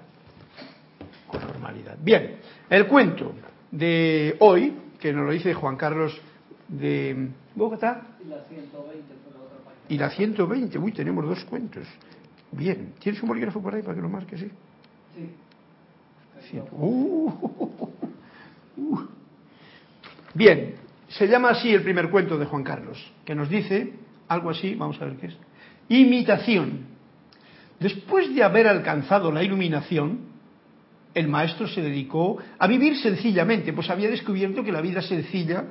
con 1.26 1.41
normalidad. 1.41 1.97
Bien, 2.01 2.37
el 2.70 2.87
cuento 2.87 3.34
de 3.70 4.37
hoy, 4.41 4.74
que 5.01 5.12
nos 5.12 5.26
lo 5.26 5.32
dice 5.32 5.55
Juan 5.55 5.76
Carlos 5.76 6.18
de 6.68 7.28
Bogotá. 7.57 8.03
Y 8.23 8.29
la 8.29 8.43
120 8.45 9.15
por 9.25 9.35
la 9.35 9.41
otra 9.41 9.59
página. 9.65 9.87
Y 9.89 9.99
la 9.99 10.11
120, 10.11 10.79
uy, 10.79 10.93
tenemos 10.93 11.25
dos 11.25 11.45
cuentos. 11.47 11.87
Bien, 12.53 12.93
¿tienes 13.01 13.21
un 13.23 13.29
bolígrafo 13.29 13.61
por 13.61 13.75
ahí 13.75 13.83
para 13.83 13.95
que 13.95 14.03
lo 14.03 14.09
marques? 14.09 14.41
Sí. 14.41 14.51
sí. 16.51 16.61
Uh, 16.71 17.33
uh. 18.77 18.99
Bien, 20.35 20.75
se 21.09 21.27
llama 21.27 21.51
así 21.51 21.73
el 21.73 21.83
primer 21.83 22.11
cuento 22.11 22.37
de 22.39 22.45
Juan 22.45 22.63
Carlos, 22.63 23.13
que 23.25 23.35
nos 23.35 23.49
dice 23.49 23.95
algo 24.29 24.51
así, 24.51 24.75
vamos 24.75 25.01
a 25.01 25.07
ver 25.07 25.17
qué 25.17 25.27
es. 25.29 25.37
Imitación. 25.89 26.87
Después 27.81 28.35
de 28.35 28.43
haber 28.43 28.67
alcanzado 28.67 29.33
la 29.33 29.43
iluminación, 29.43 30.21
el 31.15 31.29
maestro 31.29 31.67
se 31.67 31.81
dedicó 31.81 32.37
a 32.59 32.67
vivir 32.67 32.99
sencillamente, 32.99 33.73
pues 33.73 33.89
había 33.89 34.11
descubierto 34.11 34.63
que 34.63 34.73
la 34.73 34.83
vida 34.83 35.01
sencilla 35.01 35.65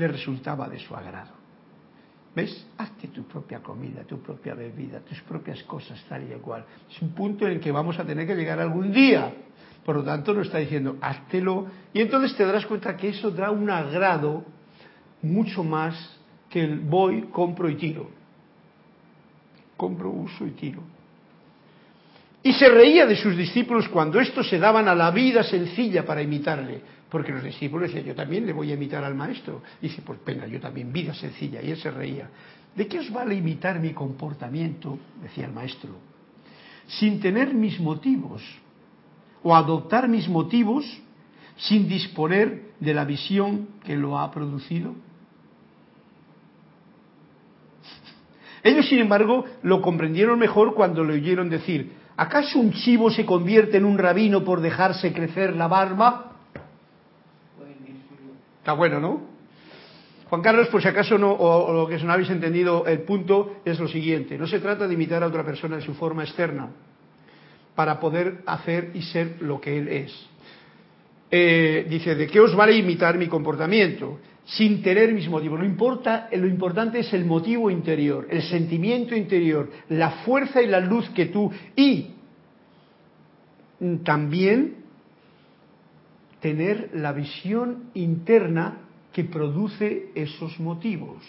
le 0.00 0.08
resultaba 0.08 0.66
de 0.68 0.78
su 0.78 0.96
agrado. 0.96 1.32
¿Ves? 2.34 2.66
Hazte 2.78 3.08
tu 3.08 3.24
propia 3.24 3.60
comida, 3.60 4.02
tu 4.04 4.20
propia 4.22 4.54
bebida, 4.54 5.00
tus 5.00 5.20
propias 5.22 5.62
cosas, 5.64 6.02
tal 6.08 6.22
y 6.22 6.34
cual. 6.40 6.64
Es 6.90 7.02
un 7.02 7.10
punto 7.10 7.46
en 7.46 7.52
el 7.52 7.60
que 7.60 7.70
vamos 7.70 7.98
a 7.98 8.04
tener 8.04 8.26
que 8.26 8.34
llegar 8.34 8.58
algún 8.58 8.92
día. 8.92 9.32
Por 9.84 9.96
lo 9.96 10.02
tanto, 10.02 10.32
nos 10.32 10.46
está 10.46 10.58
diciendo, 10.58 10.96
háztelo. 11.02 11.66
Y 11.92 12.00
entonces 12.00 12.34
te 12.34 12.46
darás 12.46 12.64
cuenta 12.64 12.96
que 12.96 13.08
eso 13.08 13.30
da 13.30 13.50
un 13.50 13.68
agrado 13.68 14.44
mucho 15.20 15.62
más 15.62 16.18
que 16.48 16.62
el 16.62 16.80
voy, 16.80 17.28
compro 17.30 17.68
y 17.68 17.74
tiro. 17.74 18.08
Compro, 19.76 20.10
uso 20.10 20.46
y 20.46 20.52
tiro. 20.52 20.80
Y 22.42 22.54
se 22.54 22.68
reía 22.70 23.04
de 23.04 23.16
sus 23.16 23.36
discípulos 23.36 23.88
cuando 23.88 24.18
estos 24.18 24.48
se 24.48 24.58
daban 24.58 24.88
a 24.88 24.94
la 24.94 25.10
vida 25.10 25.42
sencilla 25.42 26.06
para 26.06 26.22
imitarle. 26.22 26.80
Porque 27.10 27.32
los 27.32 27.42
discípulos 27.42 27.88
decían, 27.88 28.06
yo 28.06 28.14
también 28.14 28.46
le 28.46 28.52
voy 28.52 28.70
a 28.70 28.74
imitar 28.74 29.02
al 29.02 29.14
maestro. 29.14 29.62
Y 29.82 29.88
dice, 29.88 30.02
pues 30.02 30.20
venga, 30.24 30.46
yo 30.46 30.60
también, 30.60 30.92
vida 30.92 31.12
sencilla. 31.12 31.60
Y 31.60 31.70
él 31.70 31.76
se 31.76 31.90
reía. 31.90 32.28
¿De 32.74 32.86
qué 32.86 33.00
os 33.00 33.10
vale 33.10 33.34
imitar 33.34 33.80
mi 33.80 33.92
comportamiento? 33.92 34.98
Decía 35.20 35.46
el 35.46 35.52
maestro. 35.52 35.90
Sin 36.86 37.20
tener 37.20 37.52
mis 37.52 37.80
motivos. 37.80 38.42
O 39.42 39.56
adoptar 39.56 40.08
mis 40.08 40.28
motivos 40.28 40.84
sin 41.56 41.88
disponer 41.88 42.70
de 42.78 42.94
la 42.94 43.04
visión 43.04 43.68
que 43.84 43.96
lo 43.96 44.18
ha 44.18 44.30
producido. 44.30 44.94
Ellos, 48.62 48.88
sin 48.88 48.98
embargo, 48.98 49.44
lo 49.62 49.80
comprendieron 49.82 50.38
mejor 50.38 50.74
cuando 50.74 51.02
le 51.02 51.14
oyeron 51.14 51.48
decir, 51.48 51.92
¿acaso 52.16 52.58
un 52.58 52.72
chivo 52.72 53.10
se 53.10 53.24
convierte 53.24 53.78
en 53.78 53.84
un 53.84 53.98
rabino 53.98 54.44
por 54.44 54.60
dejarse 54.60 55.12
crecer 55.12 55.56
la 55.56 55.66
barba? 55.66 56.29
Está 58.60 58.74
bueno, 58.74 59.00
¿no? 59.00 59.22
Juan 60.28 60.42
Carlos, 60.42 60.68
por 60.68 60.80
si 60.80 60.86
acaso 60.86 61.18
no, 61.18 61.32
o, 61.32 61.72
lo 61.72 61.88
que 61.88 61.98
no 62.04 62.12
habéis 62.12 62.30
entendido, 62.30 62.86
el 62.86 63.00
punto 63.00 63.56
es 63.64 63.80
lo 63.80 63.88
siguiente. 63.88 64.38
No 64.38 64.46
se 64.46 64.60
trata 64.60 64.86
de 64.86 64.94
imitar 64.94 65.24
a 65.24 65.26
otra 65.26 65.44
persona 65.44 65.76
en 65.76 65.82
su 65.82 65.94
forma 65.94 66.22
externa 66.22 66.68
para 67.74 67.98
poder 67.98 68.42
hacer 68.46 68.90
y 68.94 69.02
ser 69.02 69.36
lo 69.40 69.60
que 69.60 69.76
él 69.76 69.88
es. 69.88 70.28
Eh, 71.32 71.86
dice, 71.88 72.14
¿de 72.14 72.28
qué 72.28 72.38
os 72.38 72.54
vale 72.54 72.76
imitar 72.76 73.18
mi 73.18 73.26
comportamiento? 73.26 74.20
Sin 74.44 74.82
tener 74.82 75.12
mis 75.12 75.28
motivos. 75.28 75.58
No 75.58 75.64
importa, 75.64 76.28
lo 76.30 76.46
importante 76.46 77.00
es 77.00 77.12
el 77.12 77.24
motivo 77.24 77.70
interior, 77.70 78.28
el 78.30 78.42
sentimiento 78.42 79.16
interior, 79.16 79.70
la 79.88 80.10
fuerza 80.24 80.62
y 80.62 80.66
la 80.66 80.80
luz 80.80 81.08
que 81.10 81.26
tú... 81.26 81.50
Y 81.74 82.10
también 84.04 84.79
tener 86.40 86.90
la 86.94 87.12
visión 87.12 87.90
interna 87.94 88.78
que 89.12 89.24
produce 89.24 90.10
esos 90.14 90.58
motivos. 90.60 91.22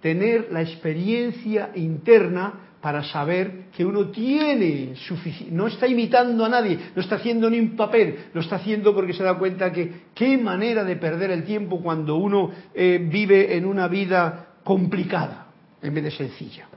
Tener 0.00 0.48
la 0.52 0.62
experiencia 0.62 1.70
interna 1.74 2.60
para 2.80 3.02
saber 3.02 3.64
que 3.76 3.84
uno 3.84 4.10
tiene 4.10 4.94
suficiente, 4.94 5.52
no 5.52 5.66
está 5.66 5.88
imitando 5.88 6.44
a 6.44 6.48
nadie, 6.48 6.78
no 6.94 7.02
está 7.02 7.16
haciendo 7.16 7.50
ni 7.50 7.58
un 7.58 7.74
papel, 7.74 8.26
lo 8.32 8.40
está 8.40 8.56
haciendo 8.56 8.94
porque 8.94 9.12
se 9.12 9.24
da 9.24 9.36
cuenta 9.36 9.72
que 9.72 10.02
qué 10.14 10.38
manera 10.38 10.84
de 10.84 10.96
perder 10.96 11.32
el 11.32 11.44
tiempo 11.44 11.80
cuando 11.80 12.16
uno 12.16 12.52
eh, 12.74 13.04
vive 13.10 13.56
en 13.56 13.66
una 13.66 13.88
vida 13.88 14.54
complicada 14.62 15.48
en 15.82 15.94
vez 15.94 16.04
de 16.04 16.10
sencilla 16.12 16.68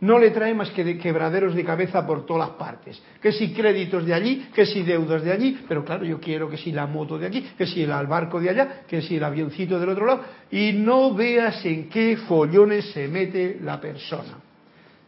no 0.00 0.18
le 0.18 0.30
trae 0.30 0.54
más 0.54 0.70
que 0.70 0.98
quebraderos 0.98 1.54
de 1.54 1.64
cabeza 1.64 2.06
por 2.06 2.24
todas 2.24 2.50
partes. 2.50 3.02
Que 3.20 3.32
si 3.32 3.52
créditos 3.52 4.04
de 4.06 4.14
allí, 4.14 4.48
que 4.54 4.64
si 4.64 4.82
deudas 4.82 5.22
de 5.22 5.32
allí, 5.32 5.58
pero 5.68 5.84
claro, 5.84 6.04
yo 6.04 6.18
quiero 6.18 6.48
que 6.48 6.56
si 6.56 6.72
la 6.72 6.86
moto 6.86 7.18
de 7.18 7.26
aquí, 7.26 7.46
que 7.56 7.66
si 7.66 7.82
el 7.82 8.06
barco 8.06 8.40
de 8.40 8.50
allá, 8.50 8.82
que 8.88 9.02
si 9.02 9.16
el 9.16 9.24
avioncito 9.24 9.78
del 9.78 9.90
otro 9.90 10.06
lado, 10.06 10.24
y 10.50 10.72
no 10.72 11.14
veas 11.14 11.64
en 11.66 11.88
qué 11.88 12.16
follones 12.16 12.86
se 12.92 13.08
mete 13.08 13.58
la 13.62 13.80
persona. 13.80 14.38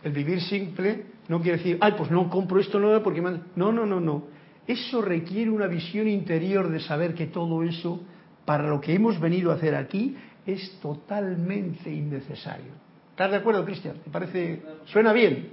El 0.02 0.12
vivir 0.12 0.40
simple 0.42 1.06
no 1.28 1.40
quiere 1.40 1.58
decir, 1.58 1.78
ay, 1.80 1.94
pues 1.96 2.10
no 2.10 2.28
compro 2.28 2.60
esto 2.60 2.78
no 2.78 3.02
porque... 3.02 3.20
No, 3.20 3.72
no, 3.72 3.86
no, 3.86 4.00
no. 4.00 4.24
Eso 4.66 5.00
requiere 5.00 5.50
una 5.50 5.66
visión 5.66 6.06
interior 6.06 6.68
de 6.68 6.80
saber 6.80 7.14
que 7.14 7.26
todo 7.26 7.62
eso, 7.62 8.02
para 8.44 8.68
lo 8.68 8.80
que 8.80 8.94
hemos 8.94 9.18
venido 9.18 9.50
a 9.50 9.54
hacer 9.54 9.74
aquí, 9.74 10.16
es 10.44 10.78
totalmente 10.80 11.90
innecesario. 11.90 12.81
¿Estás 13.12 13.30
de 13.30 13.36
acuerdo, 13.36 13.62
Cristian? 13.66 13.96
¿Te 14.02 14.10
parece? 14.10 14.62
¿Suena 14.86 15.12
bien? 15.12 15.50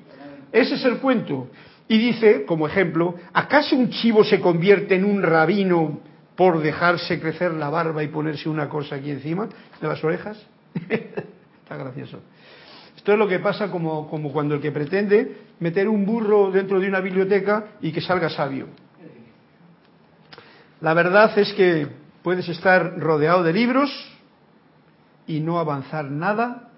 Ese 0.50 0.76
es 0.76 0.86
el 0.86 1.00
cuento. 1.00 1.50
Y 1.90 1.98
dice, 1.98 2.46
como 2.46 2.66
ejemplo, 2.66 3.16
¿acaso 3.34 3.76
un 3.76 3.90
chivo 3.90 4.24
se 4.24 4.40
convierte 4.40 4.96
en 4.96 5.04
un 5.04 5.22
rabino 5.22 6.00
por 6.38 6.62
dejarse 6.62 7.20
crecer 7.20 7.52
la 7.54 7.70
barba 7.70 8.02
y 8.02 8.08
ponerse 8.08 8.48
una 8.48 8.70
cosa 8.70 8.96
aquí 8.96 9.12
encima 9.12 9.50
de 9.82 9.88
las 9.88 10.02
orejas? 10.02 10.42
Está 10.90 11.76
gracioso. 11.76 12.22
Esto 12.96 13.12
es 13.12 13.20
lo 13.20 13.28
que 13.28 13.40
pasa 13.40 13.70
como, 13.70 14.10
como 14.10 14.32
cuando 14.32 14.56
el 14.56 14.62
que 14.62 14.72
pretende 14.72 15.38
meter 15.60 15.90
un 15.90 16.06
burro 16.06 16.52
dentro 16.52 16.80
de 16.80 16.88
una 16.88 17.02
biblioteca 17.02 17.72
y 17.82 17.92
que 17.92 18.00
salga 18.00 18.30
sabio. 18.30 18.68
La 20.80 20.94
verdad 20.94 21.38
es 21.38 21.52
que 21.54 21.88
puedes 22.24 22.48
estar 22.48 22.98
rodeado 23.00 23.44
de 23.44 23.52
libros 23.52 23.92
y 25.28 25.42
no 25.42 25.60
avanzar 25.60 26.06
nada 26.06 26.69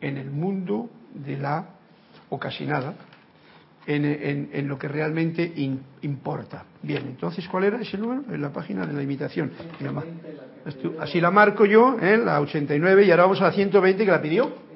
en 0.00 0.16
el 0.16 0.30
mundo 0.30 0.90
de 1.14 1.36
la, 1.36 1.66
o 2.28 2.38
casi 2.38 2.66
nada, 2.66 2.94
en, 3.86 4.68
lo 4.68 4.78
que 4.78 4.88
realmente 4.88 5.52
importa. 6.02 6.64
Bien, 6.82 7.06
entonces, 7.06 7.48
¿cuál 7.48 7.64
era 7.64 7.80
ese 7.80 7.96
número? 7.96 8.22
En 8.32 8.42
la 8.42 8.52
página 8.52 8.86
de 8.86 8.92
la 8.92 9.02
imitación. 9.02 9.50
Así 11.00 11.20
la 11.20 11.30
marco 11.30 11.64
yo, 11.64 11.96
¿eh? 12.00 12.18
la 12.18 12.40
89, 12.40 13.04
y 13.04 13.10
ahora 13.10 13.22
vamos 13.24 13.40
a 13.40 13.44
la 13.44 13.52
120 13.52 14.04
que 14.04 14.10
la 14.10 14.20
pidió. 14.20 14.68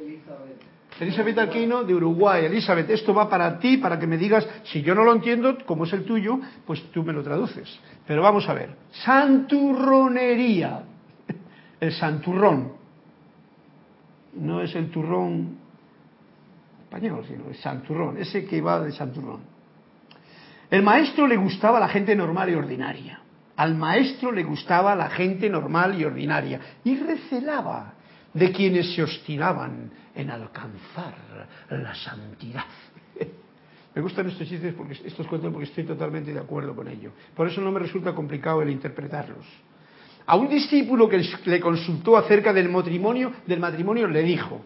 Elizabeth 1.01 1.39
Aquino 1.39 1.85
de 1.85 1.95
Uruguay. 1.95 2.45
Elizabeth, 2.45 2.89
esto 2.91 3.13
va 3.13 3.29
para 3.29 3.59
ti, 3.59 3.79
para 3.79 3.99
que 3.99 4.07
me 4.07 4.17
digas, 4.17 4.49
si 4.65 4.83
yo 4.83 4.95
no 4.95 5.05
lo 5.05 5.13
entiendo, 5.13 5.59
como 5.67 5.85
es 5.85 5.93
el 5.93 6.05
tuyo, 6.05 6.39
pues 6.67 6.83
tú 6.93 7.03
me 7.03 7.13
lo 7.13 7.23
traduces. 7.23 7.69
Pero 8.07 8.23
vamos 8.23 8.49
a 8.49 8.55
ver. 8.55 8.77
Santurronería. 9.05 10.83
El 11.81 11.93
santurrón. 11.93 12.82
No 14.35 14.63
es 14.63 14.75
el 14.75 14.91
turrón 14.91 15.59
español, 16.85 17.25
sino 17.27 17.49
el 17.49 17.57
santurrón, 17.57 18.19
ese 18.19 18.45
que 18.45 18.61
va 18.61 18.81
de 18.81 18.93
santurrón. 18.93 19.41
El 20.71 20.83
maestro 20.83 21.27
le 21.27 21.37
gustaba 21.37 21.79
la 21.79 21.89
gente 21.89 22.15
normal 22.15 22.51
y 22.51 22.55
ordinaria. 22.55 23.21
Al 23.57 23.75
maestro 23.75 24.33
le 24.33 24.43
gustaba 24.43 24.97
la 24.97 25.11
gente 25.11 25.49
normal 25.51 26.01
y 26.01 26.05
ordinaria. 26.05 26.61
Y 26.85 26.97
recelaba 26.97 27.95
de 28.33 28.51
quienes 28.51 28.95
se 28.95 29.03
obstinaban 29.03 29.91
en 30.15 30.31
alcanzar 30.31 31.15
la 31.69 31.95
santidad. 31.95 32.65
Me 33.95 34.01
gustan 34.01 34.29
estos 34.29 34.49
chistes 34.49 34.73
porque 34.75 34.95
estos 35.05 35.27
cuentos 35.27 35.53
porque 35.53 35.69
estoy 35.69 35.85
totalmente 35.85 36.33
de 36.33 36.41
acuerdo 36.41 36.75
con 36.75 36.89
ello. 36.89 37.13
Por 37.37 37.49
eso 37.49 37.61
no 37.61 37.71
me 37.71 37.79
resulta 37.79 38.15
complicado 38.15 38.63
el 38.63 38.71
interpretarlos. 38.71 39.45
A 40.27 40.37
un 40.37 40.49
discípulo 40.49 41.09
que 41.09 41.23
le 41.45 41.61
consultó 41.61 42.17
acerca 42.17 42.53
del 42.53 42.69
matrimonio, 42.69 43.33
del 43.47 43.61
matrimonio 43.61 44.07
le 44.07 44.23
dijo: 44.23 44.61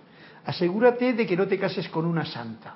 "Asegúrate 0.44 1.14
de 1.14 1.26
que 1.26 1.36
no 1.36 1.46
te 1.46 1.58
cases 1.58 1.88
con 1.88 2.04
una 2.04 2.24
santa." 2.24 2.74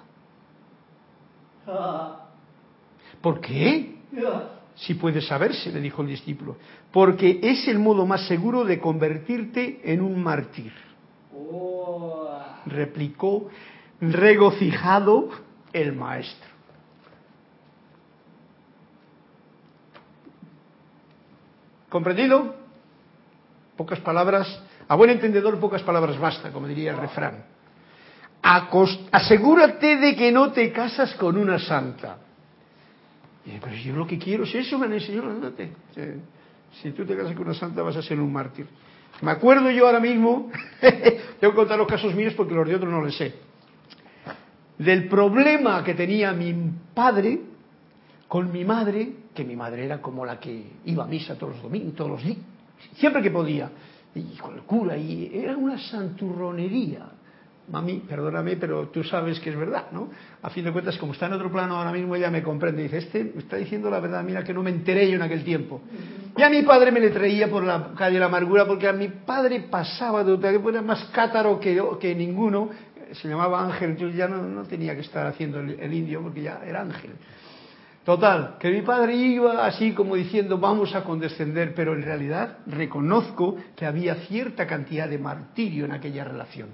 ¿Por 3.20 3.41
qué? 3.41 3.97
Si 4.74 4.95
puede 4.95 5.20
saberse, 5.20 5.70
le 5.70 5.81
dijo 5.81 6.03
el 6.03 6.09
discípulo, 6.09 6.57
porque 6.91 7.39
es 7.43 7.68
el 7.68 7.78
modo 7.78 8.07
más 8.07 8.26
seguro 8.26 8.64
de 8.64 8.81
convertirte 8.81 9.81
en 9.85 10.01
un 10.01 10.22
mártir. 10.22 10.72
Replicó 12.66 13.49
regocijado 14.01 15.28
el 15.72 15.93
maestro. 15.93 16.49
¿Comprendido? 21.91 22.60
Pocas 23.81 24.01
palabras, 24.01 24.47
a 24.89 24.95
buen 24.95 25.09
entendedor 25.09 25.59
pocas 25.59 25.83
palabras 25.83 26.18
basta, 26.18 26.53
como 26.53 26.68
diría 26.68 26.91
el 26.91 26.99
refrán. 26.99 27.47
asegúrate 29.11 29.97
de 29.97 30.14
que 30.14 30.31
no 30.31 30.53
te 30.53 30.70
casas 30.70 31.14
con 31.14 31.39
una 31.39 31.59
santa. 31.59 32.18
pero 33.43 33.74
yo 33.76 33.97
lo 33.97 34.07
que 34.07 34.18
quiero 34.18 34.45
es 34.45 34.55
eso, 34.55 34.78
me 34.78 34.85
han 34.85 34.93
enseñado, 34.93 35.33
Si 36.83 36.91
tú 36.91 37.07
te 37.07 37.16
casas 37.16 37.33
con 37.33 37.47
una 37.47 37.55
santa 37.55 37.81
vas 37.81 37.97
a 37.97 38.03
ser 38.03 38.20
un 38.20 38.31
mártir. 38.31 38.66
Me 39.22 39.31
acuerdo 39.31 39.70
yo 39.70 39.87
ahora 39.87 39.99
mismo, 39.99 40.51
tengo 41.41 41.55
que 41.55 41.57
contar 41.57 41.78
los 41.78 41.89
casos 41.89 42.14
míos 42.14 42.35
porque 42.37 42.53
los 42.53 42.68
de 42.68 42.74
otros 42.74 42.93
no 42.93 43.03
les 43.03 43.16
sé, 43.16 43.35
del 44.76 45.09
problema 45.09 45.83
que 45.83 45.95
tenía 45.95 46.35
mi 46.35 46.55
padre 46.93 47.41
con 48.28 48.53
mi 48.53 48.62
madre, 48.62 49.11
que 49.35 49.43
mi 49.43 49.57
madre 49.57 49.87
era 49.87 50.03
como 50.03 50.26
la 50.26 50.39
que 50.39 50.70
iba 50.85 51.05
a 51.05 51.07
misa 51.07 51.39
todos 51.39 51.55
los 51.55 51.62
domingos, 51.62 51.95
todos 51.95 52.11
los 52.11 52.22
días, 52.22 52.37
siempre 52.95 53.22
que 53.22 53.31
podía, 53.31 53.70
y 54.14 54.37
con 54.37 54.55
el 54.55 54.62
cura, 54.62 54.97
y 54.97 55.31
era 55.33 55.57
una 55.57 55.78
santurronería 55.78 57.07
mami, 57.70 58.03
perdóname, 58.09 58.57
pero 58.57 58.89
tú 58.89 59.05
sabes 59.05 59.39
que 59.41 59.51
es 59.51 59.57
verdad, 59.57 59.87
¿no? 59.93 60.11
A 60.43 60.51
fin 60.51 60.64
de 60.64 60.72
cuentas, 60.72 60.97
como 60.99 61.12
está 61.12 61.26
en 61.26 61.35
otro 61.35 61.51
plano 61.51 61.76
ahora 61.76 61.93
mismo, 61.93 62.16
ella 62.16 62.31
me 62.31 62.43
comprende. 62.43 62.83
Dice, 62.83 62.99
este 62.99 63.24
me 63.24 63.41
está 63.41 63.57
diciendo 63.57 63.89
la 63.91 64.01
verdad, 64.01 64.22
mira 64.24 64.43
que 64.43 64.53
no 64.53 64.62
me 64.62 64.70
enteré 64.70 65.09
yo 65.09 65.16
en 65.16 65.22
aquel 65.22 65.45
tiempo. 65.45 65.81
Y 66.37 66.43
a 66.43 66.51
mi 66.51 66.62
padre 66.62 66.91
me 66.91 67.01
le 67.01 67.11
traía 67.11 67.49
por 67.49 67.64
la 67.64 67.93
calle 67.97 68.18
la 68.18 68.26
amargura, 68.26 68.66
porque 68.66 68.89
a 68.89 68.93
mi 68.93 69.09
padre 69.09 69.66
pasaba 69.70 70.24
de 70.24 70.33
otra, 70.33 70.51
que 70.51 70.68
era 70.68 70.83
más 70.83 71.05
cátaro 71.12 71.61
que, 71.61 71.81
que 72.01 72.14
ninguno, 72.14 72.70
se 73.12 73.28
llamaba 73.28 73.64
Ángel, 73.64 73.97
yo 73.97 74.09
ya 74.09 74.28
no, 74.28 74.62
tenía 74.64 74.95
que 74.95 75.03
estar 75.03 75.26
haciendo 75.26 75.61
el, 75.61 75.93
indio, 75.93 76.22
porque 76.22 76.43
ya 76.43 76.61
era 76.64 76.83
Ángel. 76.83 77.12
Total, 78.05 78.57
que 78.59 78.71
mi 78.71 78.81
padre 78.83 79.15
iba 79.15 79.67
así 79.67 79.93
como 79.93 80.17
diciendo 80.17 80.59
vamos 80.59 80.95
a 80.95 81.05
condescender, 81.05 81.75
pero 81.75 81.95
en 81.95 82.03
realidad 82.03 82.59
reconozco 82.67 83.57
que 83.77 83.85
había 83.85 84.15
cierta 84.27 84.67
cantidad 84.67 85.09
de 85.09 85.19
martirio 85.19 85.85
en 85.85 85.93
aquella 85.93 86.25
relación. 86.25 86.71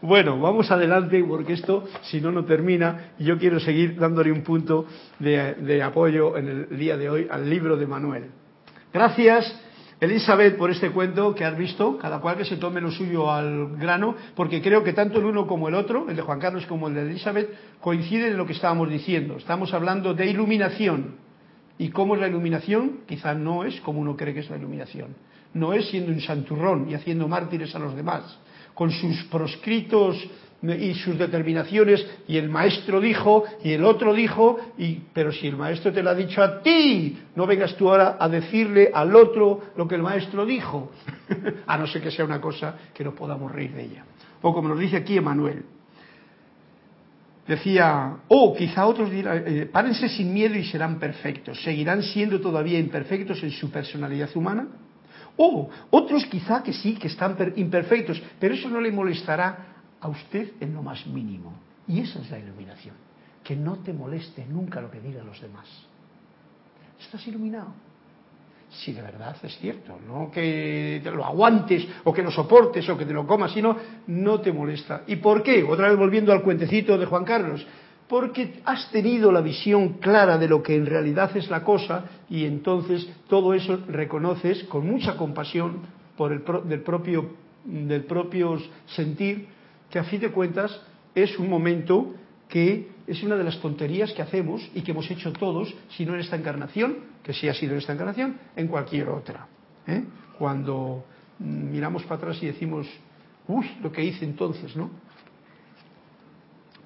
Bueno, 0.00 0.38
vamos 0.38 0.70
adelante 0.70 1.24
porque 1.26 1.54
esto, 1.54 1.84
si 2.02 2.20
no, 2.20 2.30
no 2.30 2.44
termina. 2.44 3.12
Y 3.18 3.24
yo 3.24 3.38
quiero 3.38 3.58
seguir 3.58 3.98
dándole 3.98 4.30
un 4.30 4.42
punto 4.42 4.86
de, 5.18 5.82
apoyo 5.82 6.36
en 6.36 6.48
el 6.48 6.78
día 6.78 6.96
de 6.96 7.08
hoy 7.08 7.26
al 7.30 7.48
libro 7.48 7.76
de 7.76 7.86
Manuel. 7.86 8.24
Gracias, 8.92 9.52
Elizabeth, 10.06 10.56
por 10.56 10.70
este 10.70 10.90
cuento 10.90 11.34
que 11.34 11.44
has 11.44 11.56
visto. 11.56 11.98
Cada 11.98 12.20
cual 12.20 12.36
que 12.36 12.44
se 12.44 12.56
tome 12.56 12.80
lo 12.80 12.90
suyo 12.90 13.30
al 13.30 13.76
grano, 13.76 14.14
porque 14.34 14.62
creo 14.62 14.82
que 14.82 14.92
tanto 14.92 15.18
el 15.18 15.26
uno 15.26 15.46
como 15.46 15.68
el 15.68 15.74
otro, 15.74 16.08
el 16.08 16.16
de 16.16 16.22
Juan 16.22 16.40
Carlos 16.40 16.66
como 16.66 16.88
el 16.88 16.94
de 16.94 17.02
Elizabeth, 17.02 17.50
coinciden 17.80 18.32
en 18.32 18.36
lo 18.36 18.46
que 18.46 18.54
estábamos 18.54 18.88
diciendo. 18.88 19.36
Estamos 19.36 19.72
hablando 19.74 20.14
de 20.14 20.26
iluminación. 20.26 21.16
¿Y 21.78 21.90
cómo 21.90 22.14
es 22.14 22.20
la 22.20 22.28
iluminación? 22.28 23.00
Quizá 23.06 23.34
no 23.34 23.64
es 23.64 23.80
como 23.82 24.00
uno 24.00 24.16
cree 24.16 24.32
que 24.32 24.40
es 24.40 24.50
la 24.50 24.56
iluminación. 24.56 25.14
No 25.52 25.74
es 25.74 25.88
siendo 25.90 26.10
un 26.10 26.20
santurrón 26.20 26.88
y 26.90 26.94
haciendo 26.94 27.28
mártires 27.28 27.74
a 27.74 27.78
los 27.78 27.94
demás 27.94 28.38
con 28.76 28.90
sus 28.90 29.24
proscritos 29.24 30.22
y 30.62 30.94
sus 30.94 31.18
determinaciones 31.18 32.06
y 32.28 32.36
el 32.36 32.50
maestro 32.50 33.00
dijo 33.00 33.44
y 33.64 33.72
el 33.72 33.82
otro 33.84 34.12
dijo 34.12 34.58
y 34.76 35.00
pero 35.14 35.32
si 35.32 35.46
el 35.46 35.56
maestro 35.56 35.92
te 35.92 36.02
lo 36.02 36.10
ha 36.10 36.14
dicho 36.14 36.42
a 36.42 36.62
ti 36.62 37.18
no 37.34 37.46
vengas 37.46 37.74
tú 37.76 37.88
ahora 37.88 38.18
a 38.20 38.28
decirle 38.28 38.90
al 38.92 39.16
otro 39.16 39.62
lo 39.76 39.88
que 39.88 39.94
el 39.94 40.02
maestro 40.02 40.44
dijo 40.44 40.92
a 41.66 41.78
no 41.78 41.86
ser 41.86 42.02
que 42.02 42.10
sea 42.10 42.26
una 42.26 42.40
cosa 42.40 42.74
que 42.92 43.02
no 43.02 43.14
podamos 43.14 43.50
reír 43.50 43.72
de 43.72 43.84
ella. 43.84 44.04
O 44.42 44.52
como 44.52 44.68
nos 44.68 44.78
dice 44.78 44.98
aquí 44.98 45.16
Emanuel 45.16 45.64
decía 47.48 48.18
oh 48.28 48.54
quizá 48.54 48.86
otros 48.86 49.10
dirán 49.10 49.42
eh, 49.46 49.66
párense 49.72 50.10
sin 50.10 50.34
miedo 50.34 50.54
y 50.54 50.64
serán 50.64 50.98
perfectos 50.98 51.62
seguirán 51.62 52.02
siendo 52.02 52.42
todavía 52.42 52.78
imperfectos 52.78 53.42
en 53.42 53.52
su 53.52 53.70
personalidad 53.70 54.28
humana 54.34 54.68
o 55.36 55.68
otros 55.90 56.24
quizá 56.26 56.62
que 56.62 56.72
sí, 56.72 56.94
que 56.94 57.08
están 57.08 57.36
imperfectos, 57.56 58.22
pero 58.40 58.54
eso 58.54 58.68
no 58.68 58.80
le 58.80 58.90
molestará 58.90 59.76
a 60.00 60.08
usted 60.08 60.52
en 60.60 60.74
lo 60.74 60.82
más 60.82 61.06
mínimo. 61.06 61.52
Y 61.88 62.00
esa 62.00 62.20
es 62.20 62.30
la 62.30 62.38
iluminación, 62.38 62.94
que 63.44 63.56
no 63.56 63.76
te 63.76 63.92
moleste 63.92 64.46
nunca 64.46 64.80
lo 64.80 64.90
que 64.90 65.00
digan 65.00 65.26
los 65.26 65.40
demás. 65.40 65.66
Estás 67.00 67.26
iluminado. 67.26 67.68
Si 68.68 68.92
de 68.92 69.00
verdad 69.00 69.36
es 69.42 69.56
cierto, 69.58 69.98
no 70.06 70.30
que 70.30 71.00
te 71.02 71.10
lo 71.10 71.24
aguantes 71.24 71.86
o 72.02 72.12
que 72.12 72.22
lo 72.22 72.32
soportes 72.32 72.88
o 72.88 72.98
que 72.98 73.06
te 73.06 73.12
lo 73.12 73.26
comas, 73.26 73.52
sino 73.52 73.76
no 74.08 74.40
te 74.40 74.52
molesta. 74.52 75.02
¿Y 75.06 75.16
por 75.16 75.42
qué? 75.42 75.62
Otra 75.62 75.88
vez 75.88 75.96
volviendo 75.96 76.32
al 76.32 76.42
cuentecito 76.42 76.98
de 76.98 77.06
Juan 77.06 77.24
Carlos 77.24 77.64
porque 78.08 78.60
has 78.64 78.90
tenido 78.90 79.32
la 79.32 79.40
visión 79.40 79.94
clara 79.94 80.38
de 80.38 80.48
lo 80.48 80.62
que 80.62 80.76
en 80.76 80.86
realidad 80.86 81.36
es 81.36 81.50
la 81.50 81.64
cosa 81.64 82.04
y 82.30 82.44
entonces 82.44 83.08
todo 83.28 83.54
eso 83.54 83.80
reconoces 83.88 84.64
con 84.64 84.86
mucha 84.86 85.16
compasión 85.16 85.80
por 86.16 86.32
el 86.32 86.42
del 86.68 86.82
propio 86.82 87.30
del 87.64 88.04
propio 88.04 88.58
sentir 88.86 89.48
que 89.90 89.98
a 89.98 90.04
fin 90.04 90.20
de 90.20 90.30
cuentas 90.30 90.80
es 91.14 91.38
un 91.38 91.48
momento 91.48 92.14
que 92.48 92.88
es 93.06 93.22
una 93.22 93.36
de 93.36 93.44
las 93.44 93.58
tonterías 93.60 94.12
que 94.12 94.22
hacemos 94.22 94.68
y 94.74 94.82
que 94.82 94.92
hemos 94.92 95.10
hecho 95.10 95.32
todos, 95.32 95.74
si 95.96 96.04
no 96.04 96.14
en 96.14 96.20
esta 96.20 96.36
encarnación, 96.36 96.98
que 97.22 97.32
sí 97.32 97.48
ha 97.48 97.54
sido 97.54 97.72
en 97.72 97.78
esta 97.78 97.92
encarnación, 97.92 98.36
en 98.54 98.68
cualquier 98.68 99.08
otra. 99.08 99.46
¿eh? 99.86 100.04
Cuando 100.38 101.04
miramos 101.38 102.04
para 102.04 102.16
atrás 102.16 102.42
y 102.42 102.46
decimos, 102.46 102.86
uy, 103.48 103.68
lo 103.82 103.90
que 103.90 104.04
hice 104.04 104.24
entonces, 104.24 104.76
¿no? 104.76 104.90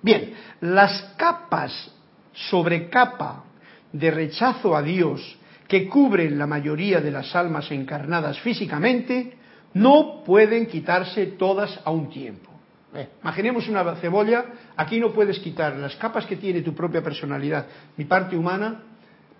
Bien, 0.02 0.32
las 0.60 1.14
capas 1.16 1.92
sobre 2.32 2.88
capa 2.88 3.44
de 3.92 4.10
rechazo 4.10 4.76
a 4.76 4.82
Dios 4.82 5.38
que 5.68 5.88
cubren 5.88 6.38
la 6.38 6.46
mayoría 6.46 7.00
de 7.00 7.10
las 7.10 7.34
almas 7.36 7.70
encarnadas 7.70 8.38
físicamente 8.40 9.34
no 9.74 10.24
pueden 10.24 10.66
quitarse 10.66 11.26
todas 11.26 11.78
a 11.84 11.90
un 11.90 12.10
tiempo. 12.10 12.50
Eh, 12.94 13.08
imaginemos 13.22 13.68
una 13.68 13.94
cebolla, 13.96 14.46
aquí 14.76 14.98
no 14.98 15.12
puedes 15.12 15.38
quitar 15.38 15.76
las 15.76 15.94
capas 15.96 16.26
que 16.26 16.36
tiene 16.36 16.62
tu 16.62 16.74
propia 16.74 17.02
personalidad, 17.02 17.66
mi 17.96 18.04
parte 18.04 18.36
humana, 18.36 18.82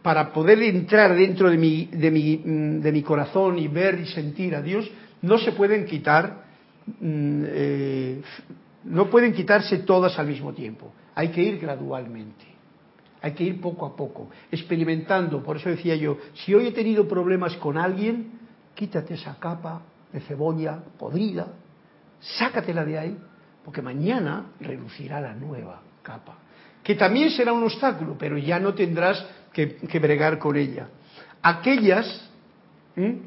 para 0.03 0.33
poder 0.33 0.63
entrar 0.63 1.15
dentro 1.17 1.51
de 1.51 1.59
mi, 1.59 1.87
de 1.87 2.11
mi, 2.11 2.37
mm, 2.37 2.81
de 2.81 2.93
mi 2.93 3.03
corazón 3.03 3.59
y 3.59 3.67
ver 3.67 3.99
y 4.01 4.07
sentir 4.07 4.55
a 4.55 4.63
Dios, 4.63 4.89
no 5.23 5.37
se 5.39 5.53
pueden 5.53 5.85
quitar 5.85 6.45
mm, 7.01 7.45
eh, 7.47 8.23
no 8.85 9.11
pueden 9.11 9.33
quitarse 9.33 9.79
todas 9.79 10.19
al 10.19 10.27
mismo 10.27 10.53
tiempo. 10.53 10.93
Hay 11.15 11.29
que 11.29 11.43
ir 11.43 11.59
gradualmente. 11.59 12.47
Hay 13.23 13.33
que 13.33 13.45
ir 13.45 13.61
poco 13.61 13.85
a 13.85 13.95
poco, 13.95 14.31
experimentando. 14.51 15.43
Por 15.43 15.59
eso 15.59 15.69
decía 15.69 15.95
yo, 15.95 16.17
si 16.33 16.55
hoy 16.55 16.69
he 16.69 16.73
tenido 16.73 17.07
problemas 17.07 17.55
con 17.57 17.77
alguien, 17.77 18.39
quítate 18.75 19.15
esa 19.15 19.39
capa 19.39 19.83
de 20.11 20.21
cebolla 20.21 20.79
podrida, 20.99 21.49
sácatela 22.21 22.85
de 22.85 22.99
ahí, 22.99 23.19
porque 23.65 23.83
mañana 23.83 24.53
relucirá 24.61 25.21
la 25.21 25.35
nueva 25.35 25.83
capa, 26.03 26.39
que 26.83 26.95
también 26.95 27.31
será 27.31 27.53
un 27.53 27.63
obstáculo, 27.63 28.17
pero 28.19 28.39
ya 28.39 28.59
no 28.59 28.73
tendrás 28.73 29.25
que, 29.53 29.99
bregar 30.01 30.39
con 30.39 30.57
ella. 30.57 30.89
Aquellas, 31.43 32.31
eh, 32.97 33.21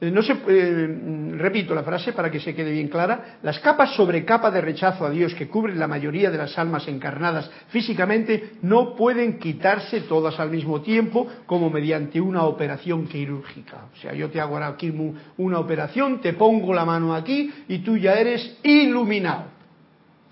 no 0.00 0.22
se, 0.22 0.34
eh, 0.48 1.32
repito 1.38 1.74
la 1.74 1.82
frase 1.82 2.12
para 2.12 2.30
que 2.30 2.38
se 2.38 2.54
quede 2.54 2.70
bien 2.70 2.88
clara, 2.88 3.38
las 3.42 3.58
capas 3.60 3.94
sobre 3.94 4.26
capa 4.26 4.50
de 4.50 4.60
rechazo 4.60 5.06
a 5.06 5.10
Dios 5.10 5.34
que 5.34 5.48
cubren 5.48 5.78
la 5.78 5.88
mayoría 5.88 6.30
de 6.30 6.36
las 6.36 6.58
almas 6.58 6.86
encarnadas 6.86 7.50
físicamente 7.68 8.56
no 8.60 8.94
pueden 8.94 9.38
quitarse 9.38 10.02
todas 10.02 10.38
al 10.38 10.50
mismo 10.50 10.82
tiempo 10.82 11.26
como 11.46 11.70
mediante 11.70 12.20
una 12.20 12.44
operación 12.44 13.06
quirúrgica. 13.06 13.86
O 13.94 13.96
sea, 13.96 14.12
yo 14.12 14.28
te 14.28 14.38
hago 14.38 14.54
ahora 14.54 14.68
aquí 14.68 14.92
una 15.38 15.58
operación, 15.58 16.20
te 16.20 16.34
pongo 16.34 16.74
la 16.74 16.84
mano 16.84 17.14
aquí 17.14 17.50
y 17.66 17.78
tú 17.78 17.96
ya 17.96 18.14
eres 18.14 18.58
iluminado. 18.62 19.44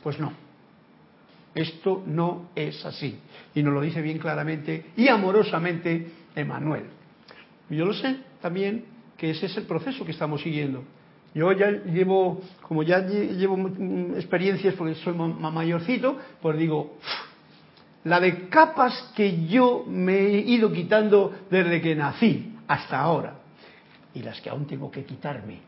Pues 0.03 0.21
no. 0.21 0.33
Esto 1.55 2.03
no 2.07 2.51
es 2.55 2.85
así. 2.85 3.19
Y 3.55 3.63
nos 3.63 3.73
lo 3.73 3.81
dice 3.81 4.03
bien 4.03 4.19
claramente 4.19 4.87
y 4.97 5.09
amorosamente 5.09 6.07
Emanuel. 6.37 6.85
Yo 7.71 7.87
lo 7.87 7.95
sé 7.95 8.17
también 8.43 8.94
que 9.25 9.31
ese 9.31 9.47
es 9.47 9.57
el 9.57 9.65
proceso 9.65 10.05
que 10.05 10.11
estamos 10.11 10.43
siguiendo. 10.43 10.85
Yo 11.35 11.51
ya 11.53 11.71
llevo, 11.71 12.43
como 12.61 12.83
ya 12.83 12.99
llevo 13.01 13.57
experiencias 14.17 14.75
porque 14.75 14.95
soy 14.97 15.15
más 15.15 15.51
mayorcito, 15.51 16.19
pues 16.43 16.59
digo, 16.59 16.99
la 18.05 18.21
de 18.21 18.51
capas 18.51 19.13
que 19.17 19.47
yo 19.47 19.87
me 19.89 20.19
he 20.19 20.41
ido 20.41 20.71
quitando 20.71 21.35
desde 21.51 21.81
que 21.81 21.95
nací 21.95 22.55
hasta 22.69 23.01
ahora 23.01 23.39
y 24.13 24.21
las 24.21 24.43
que 24.43 24.51
aún 24.51 24.67
tengo 24.67 24.91
que 24.91 25.05
quitarme. 25.07 25.61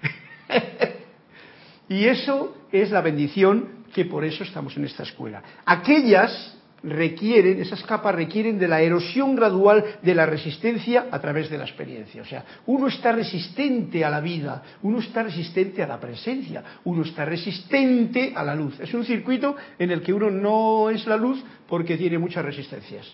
y 1.88 2.04
eso 2.04 2.54
es 2.70 2.90
la 2.90 3.00
bendición 3.00 3.86
que 3.94 4.04
por 4.04 4.22
eso 4.22 4.44
estamos 4.44 4.76
en 4.76 4.84
esta 4.84 5.02
escuela. 5.02 5.42
Aquellas 5.64 6.58
requieren, 6.86 7.60
esas 7.60 7.82
capas 7.82 8.14
requieren 8.14 8.58
de 8.58 8.68
la 8.68 8.80
erosión 8.80 9.34
gradual 9.34 9.84
de 10.02 10.14
la 10.14 10.24
resistencia 10.24 11.06
a 11.10 11.18
través 11.20 11.50
de 11.50 11.58
la 11.58 11.64
experiencia. 11.64 12.22
O 12.22 12.24
sea, 12.24 12.44
uno 12.66 12.86
está 12.86 13.12
resistente 13.12 14.04
a 14.04 14.10
la 14.10 14.20
vida, 14.20 14.62
uno 14.82 15.00
está 15.00 15.24
resistente 15.24 15.82
a 15.82 15.86
la 15.86 16.00
presencia, 16.00 16.62
uno 16.84 17.02
está 17.02 17.24
resistente 17.24 18.32
a 18.34 18.42
la 18.42 18.54
luz. 18.54 18.78
Es 18.80 18.94
un 18.94 19.04
circuito 19.04 19.56
en 19.78 19.90
el 19.90 20.02
que 20.02 20.12
uno 20.12 20.30
no 20.30 20.88
es 20.90 21.06
la 21.06 21.16
luz 21.16 21.42
porque 21.68 21.96
tiene 21.96 22.18
muchas 22.18 22.44
resistencias. 22.44 23.06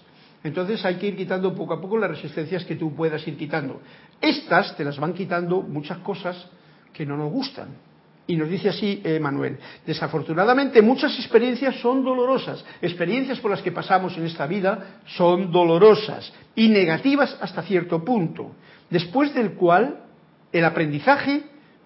Entonces 0.44 0.84
hay 0.84 0.96
que 0.96 1.06
ir 1.06 1.16
quitando 1.16 1.54
poco 1.54 1.74
a 1.74 1.80
poco 1.80 1.96
las 1.96 2.10
resistencias 2.10 2.64
que 2.64 2.76
tú 2.76 2.94
puedas 2.94 3.26
ir 3.26 3.36
quitando. 3.36 3.80
Estas 4.20 4.76
te 4.76 4.84
las 4.84 4.98
van 4.98 5.14
quitando 5.14 5.62
muchas 5.62 5.98
cosas 5.98 6.48
que 6.92 7.06
no 7.06 7.16
nos 7.16 7.32
gustan 7.32 7.91
y 8.26 8.36
nos 8.36 8.48
dice 8.48 8.68
así 8.68 9.00
eh, 9.04 9.18
Manuel, 9.18 9.58
desafortunadamente 9.84 10.80
muchas 10.80 11.18
experiencias 11.18 11.76
son 11.80 12.04
dolorosas, 12.04 12.64
experiencias 12.80 13.40
por 13.40 13.50
las 13.50 13.62
que 13.62 13.72
pasamos 13.72 14.16
en 14.16 14.26
esta 14.26 14.46
vida 14.46 15.00
son 15.06 15.50
dolorosas 15.50 16.32
y 16.54 16.68
negativas 16.68 17.36
hasta 17.40 17.62
cierto 17.62 18.04
punto, 18.04 18.54
después 18.90 19.34
del 19.34 19.52
cual 19.54 20.04
el 20.52 20.64
aprendizaje 20.64 21.42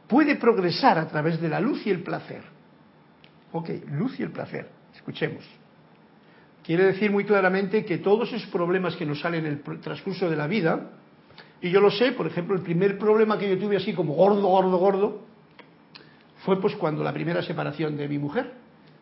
puede 0.06 0.36
progresar 0.36 0.98
a 0.98 1.08
través 1.08 1.40
de 1.40 1.48
la 1.48 1.60
luz 1.60 1.86
y 1.86 1.90
el 1.90 2.02
placer. 2.02 2.42
Ok, 3.52 3.70
luz 3.92 4.18
y 4.20 4.22
el 4.22 4.30
placer, 4.30 4.68
escuchemos. 4.94 5.44
Quiere 6.62 6.84
decir 6.84 7.10
muy 7.10 7.24
claramente 7.24 7.84
que 7.84 7.98
todos 7.98 8.32
esos 8.32 8.50
problemas 8.50 8.96
que 8.96 9.06
nos 9.06 9.20
salen 9.20 9.46
en 9.46 9.62
el 9.64 9.80
transcurso 9.80 10.28
de 10.28 10.36
la 10.36 10.48
vida, 10.48 10.90
y 11.60 11.70
yo 11.70 11.80
lo 11.80 11.90
sé, 11.90 12.12
por 12.12 12.26
ejemplo, 12.26 12.54
el 12.54 12.62
primer 12.62 12.98
problema 12.98 13.38
que 13.38 13.48
yo 13.48 13.58
tuve 13.58 13.76
así 13.76 13.94
como 13.94 14.14
gordo, 14.14 14.46
gordo, 14.46 14.76
gordo, 14.76 15.26
fue 16.46 16.60
pues 16.60 16.76
cuando 16.76 17.02
la 17.02 17.12
primera 17.12 17.42
separación 17.42 17.96
de 17.96 18.06
mi 18.06 18.18
mujer, 18.18 18.52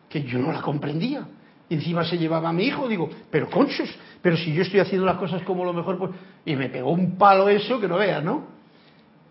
que 0.09 0.23
yo 0.23 0.39
no 0.39 0.51
la 0.51 0.63
comprendía. 0.63 1.27
Y 1.69 1.75
encima 1.75 2.03
se 2.03 2.17
llevaba 2.17 2.49
a 2.49 2.53
mi 2.53 2.63
hijo, 2.63 2.87
digo, 2.87 3.07
pero 3.29 3.51
conchos, 3.51 3.87
pero 4.19 4.35
si 4.35 4.51
yo 4.51 4.63
estoy 4.63 4.79
haciendo 4.79 5.05
las 5.05 5.17
cosas 5.17 5.43
como 5.43 5.63
lo 5.63 5.71
mejor, 5.71 5.99
pues... 5.99 6.11
Y 6.43 6.55
me 6.55 6.69
pegó 6.69 6.89
un 6.91 7.17
palo 7.19 7.47
eso 7.47 7.79
que 7.79 7.87
no 7.87 7.97
veas, 7.97 8.23
¿no? 8.23 8.47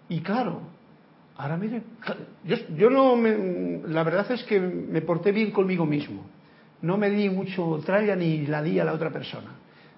Y 0.09 0.21
claro, 0.21 0.61
ahora 1.37 1.57
mire, 1.57 1.83
yo, 2.77 2.89
no 2.89 3.17
me, 3.17 3.81
la 3.89 4.05
verdad 4.05 4.31
es 4.31 4.45
que 4.45 4.61
me 4.61 5.03
porté 5.03 5.33
bien 5.33 5.51
conmigo 5.51 5.85
mismo. 5.85 6.25
No 6.83 6.97
me 6.97 7.11
di 7.11 7.29
mucho 7.29 7.81
tralla 7.85 8.15
ni 8.15 8.47
la 8.47 8.62
di 8.62 8.79
a 8.79 8.85
la 8.85 8.93
otra 8.93 9.11
persona. 9.11 9.51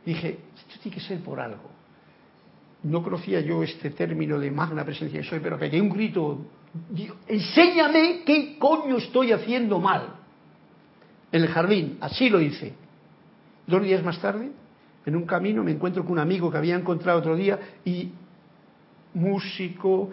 Dije, 0.07 0.39
esto 0.57 0.81
tiene 0.83 0.97
que 0.97 1.03
ser 1.03 1.21
por 1.21 1.39
algo. 1.39 1.71
No 2.85 3.03
conocía 3.03 3.41
yo 3.41 3.62
este 3.62 3.91
término 3.91 4.39
de 4.39 4.51
magna 4.51 4.85
presencia 4.85 5.21
de 5.21 5.27
soy, 5.27 5.41
pero 5.41 5.59
pegué 5.59 5.83
un 5.83 5.91
grito 5.91 6.47
enséñame 7.29 8.22
qué 8.24 8.57
coño 8.59 8.97
estoy 8.97 9.33
haciendo 9.33 9.79
mal. 9.81 10.14
En 11.33 11.43
el 11.43 11.49
jardín, 11.49 11.99
así 12.01 12.29
lo 12.29 12.41
hice. 12.41 12.74
Dos 13.66 13.83
días 13.83 14.03
más 14.03 14.20
tarde, 14.20 14.51
en 15.05 15.16
un 15.16 15.27
camino, 15.27 15.62
me 15.62 15.72
encuentro 15.72 16.03
con 16.05 16.12
un 16.12 16.18
amigo 16.20 16.51
que 16.51 16.57
había 16.57 16.77
encontrado 16.77 17.18
otro 17.18 17.37
día 17.37 17.59
y 17.85 18.11
músico, 19.14 20.11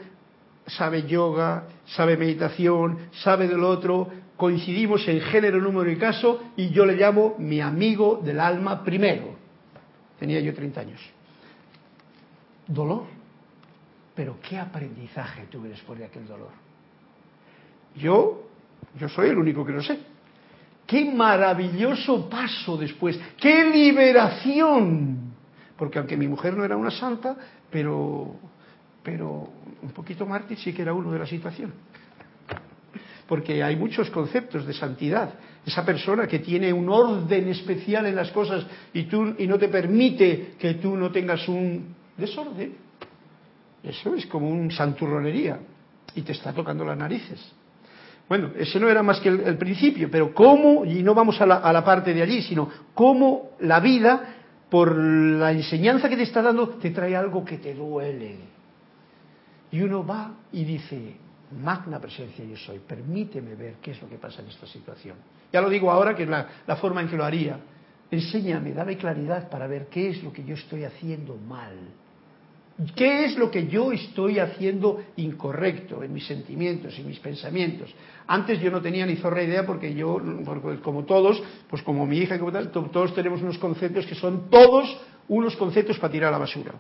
sabe 0.66 1.04
yoga, 1.04 1.68
sabe 1.86 2.18
meditación, 2.18 2.98
sabe 3.12 3.48
del 3.48 3.64
otro, 3.64 4.10
coincidimos 4.38 5.08
en 5.08 5.22
género, 5.22 5.62
número 5.62 5.92
y 5.92 5.98
caso 5.98 6.42
y 6.56 6.70
yo 6.70 6.86
le 6.86 6.96
llamo 6.96 7.36
mi 7.38 7.62
amigo 7.62 8.22
del 8.24 8.40
alma 8.40 8.84
primero. 8.84 9.36
Tenía 10.20 10.40
yo 10.40 10.54
30 10.54 10.82
años. 10.82 11.02
Dolor 12.68 13.13
pero 14.16 14.38
qué 14.48 14.58
aprendizaje 14.58 15.48
tuve 15.50 15.70
después 15.70 15.98
de 16.00 16.06
aquel 16.06 16.28
dolor. 16.28 16.52
Yo, 17.96 18.48
yo 19.00 19.10
soy 19.10 19.30
el 19.30 19.38
único 19.38 19.66
que 19.66 19.72
lo 19.72 19.82
sé. 19.82 20.00
Qué 20.86 21.06
maravilloso 21.06 22.30
paso 22.30 22.78
después, 22.78 23.20
qué 23.38 23.70
liberación. 23.70 25.34
Porque 25.78 25.98
aunque 25.98 26.18
mi 26.18 26.28
mujer 26.28 26.56
no 26.56 26.64
era 26.64 26.78
una 26.78 26.92
santa, 26.92 27.36
pero, 27.72 28.36
pero 29.02 29.50
un 29.82 29.92
poquito 29.92 30.26
mártir 30.26 30.58
sí 30.58 30.74
que 30.74 30.82
era 30.82 30.94
uno 30.94 31.12
de 31.12 31.20
la 31.20 31.26
situación. 31.26 31.74
Porque 33.28 33.64
hay 33.64 33.76
muchos 33.76 34.10
conceptos 34.12 34.68
de 34.68 34.74
santidad. 34.74 35.34
Esa 35.66 35.86
persona 35.86 36.28
que 36.28 36.40
tiene 36.40 36.72
un 36.74 36.90
orden 36.90 37.48
especial 37.48 38.06
en 38.06 38.16
las 38.16 38.32
cosas 38.32 38.66
y, 38.94 39.04
tú, 39.04 39.34
y 39.38 39.48
no 39.48 39.58
te 39.58 39.70
permite 39.70 40.56
que 40.60 40.76
tú 40.76 40.96
no 40.98 41.10
tengas 41.10 41.48
un 41.48 41.96
desorden 42.18 42.83
eso 43.84 44.16
es 44.16 44.26
como 44.28 44.50
un 44.50 44.72
santurronería 44.72 45.60
y 46.16 46.22
te 46.22 46.32
está 46.32 46.54
tocando 46.54 46.86
las 46.86 46.98
narices. 46.98 47.40
Bueno, 48.30 48.52
ese 48.58 48.80
no 48.80 48.90
era 48.90 49.04
más 49.04 49.20
que 49.20 49.28
el, 49.28 49.58
principio, 49.58 50.10
pero 50.10 50.34
cómo, 50.34 50.86
y 50.86 51.04
no 51.04 51.14
vamos 51.14 51.40
a 51.42 51.46
la, 51.46 51.84
parte 51.84 52.14
de 52.14 52.22
allí, 52.22 52.42
sino 52.42 52.70
cómo 52.94 53.52
la 53.60 53.82
vida, 53.82 54.36
por 54.70 54.96
la 54.96 55.52
enseñanza 55.52 56.08
que 56.08 56.16
te 56.16 56.24
está 56.24 56.42
dando, 56.42 56.70
te 56.70 56.92
trae 56.92 57.16
algo 57.16 57.44
que 57.44 57.58
te 57.58 57.74
duele. 57.74 58.38
Y 59.72 59.82
uno 59.82 60.06
va 60.06 60.32
y 60.54 60.64
dice, 60.64 61.18
magna 61.62 62.00
presencia 62.00 62.46
yo 62.46 62.56
soy, 62.56 62.80
permíteme 62.80 63.56
ver 63.56 63.76
qué 63.82 63.92
es 63.92 64.02
lo 64.02 64.08
que 64.08 64.18
pasa 64.18 64.42
en 64.42 64.48
esta 64.48 64.66
situación. 64.68 65.18
Ya 65.52 65.60
lo 65.60 65.70
digo 65.70 65.92
ahora, 65.92 66.16
que 66.16 66.24
es 66.24 66.30
la, 66.30 66.48
la 66.66 66.78
forma 66.78 67.02
en 67.02 67.10
que 67.10 67.18
lo 67.18 67.26
haría. 67.26 67.60
Enséñame, 68.10 68.72
dame 68.72 68.96
claridad 68.96 69.50
para 69.50 69.68
ver 69.68 69.88
qué 69.88 70.10
es 70.10 70.24
lo 70.24 70.32
que 70.32 70.46
yo 70.46 70.56
estoy 70.56 70.86
haciendo 70.86 71.36
mal 71.36 71.76
¿Qué 72.96 73.26
es 73.26 73.38
lo 73.38 73.52
que 73.52 73.68
yo 73.68 73.92
estoy 73.92 74.40
haciendo 74.40 75.04
incorrecto 75.18 76.04
en 76.04 76.12
mis 76.12 76.26
sentimientos 76.26 76.98
y 76.98 77.04
mis 77.04 77.20
pensamientos? 77.20 77.94
Antes 78.26 78.60
yo 78.60 78.72
no 78.72 78.82
tenía 78.82 79.06
ni 79.06 79.16
zorra 79.18 79.44
idea 79.44 79.64
porque 79.66 79.94
yo, 79.94 80.20
como 80.82 81.04
todos, 81.04 81.42
pues 81.70 81.84
como 81.84 82.06
mi 82.08 82.18
hija, 82.18 82.40
como 82.40 82.52
tal, 82.52 82.72
todos 82.72 83.14
tenemos 83.14 83.42
unos 83.42 83.60
conceptos 83.60 84.08
que 84.08 84.16
son 84.16 84.50
todos 84.50 84.98
unos 85.28 85.56
conceptos 85.56 86.00
para 86.00 86.12
tirar 86.12 86.30
a 86.30 86.32
la 86.32 86.40
basura, 86.40 86.74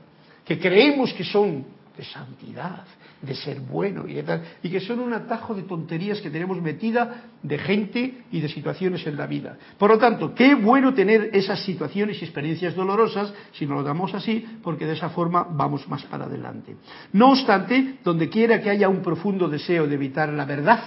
que 0.43 0.59
creemos 0.59 1.13
que 1.13 1.23
son 1.23 1.63
de 1.97 2.03
santidad, 2.03 2.85
de 3.21 3.35
ser 3.35 3.59
bueno 3.59 4.07
y 4.07 4.23
y 4.63 4.69
que 4.69 4.79
son 4.79 4.99
un 4.99 5.13
atajo 5.13 5.53
de 5.53 5.63
tonterías 5.63 6.21
que 6.21 6.31
tenemos 6.31 6.59
metida 6.59 7.25
de 7.41 7.57
gente 7.59 8.23
y 8.31 8.41
de 8.41 8.49
situaciones 8.49 9.05
en 9.05 9.15
la 9.15 9.27
vida. 9.27 9.57
Por 9.77 9.91
lo 9.91 9.97
tanto, 9.99 10.33
qué 10.33 10.55
bueno 10.55 10.93
tener 10.93 11.29
esas 11.33 11.63
situaciones 11.63 12.19
y 12.21 12.25
experiencias 12.25 12.75
dolorosas, 12.75 13.31
si 13.53 13.65
nos 13.65 13.77
lo 13.77 13.83
damos 13.83 14.13
así, 14.15 14.43
porque 14.63 14.85
de 14.85 14.93
esa 14.93 15.09
forma 15.09 15.45
vamos 15.49 15.87
más 15.87 16.03
para 16.05 16.25
adelante. 16.25 16.75
No 17.11 17.31
obstante, 17.31 17.99
donde 18.03 18.27
quiera 18.29 18.59
que 18.59 18.71
haya 18.71 18.89
un 18.89 19.01
profundo 19.01 19.47
deseo 19.47 19.85
de 19.85 19.93
evitar 19.95 20.29
la 20.29 20.45
verdad 20.45 20.79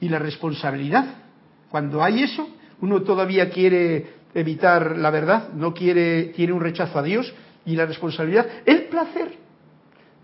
y 0.00 0.08
la 0.08 0.18
responsabilidad, 0.18 1.04
cuando 1.70 2.02
hay 2.02 2.24
eso, 2.24 2.48
uno 2.80 3.02
todavía 3.02 3.48
quiere 3.50 4.20
evitar 4.34 4.96
la 4.96 5.10
verdad, 5.10 5.52
no 5.52 5.72
quiere, 5.72 6.24
tiene 6.34 6.52
un 6.52 6.60
rechazo 6.60 6.98
a 6.98 7.02
Dios 7.02 7.32
y 7.64 7.76
la 7.76 7.86
responsabilidad, 7.86 8.46
el 8.64 8.84
placer 8.84 9.49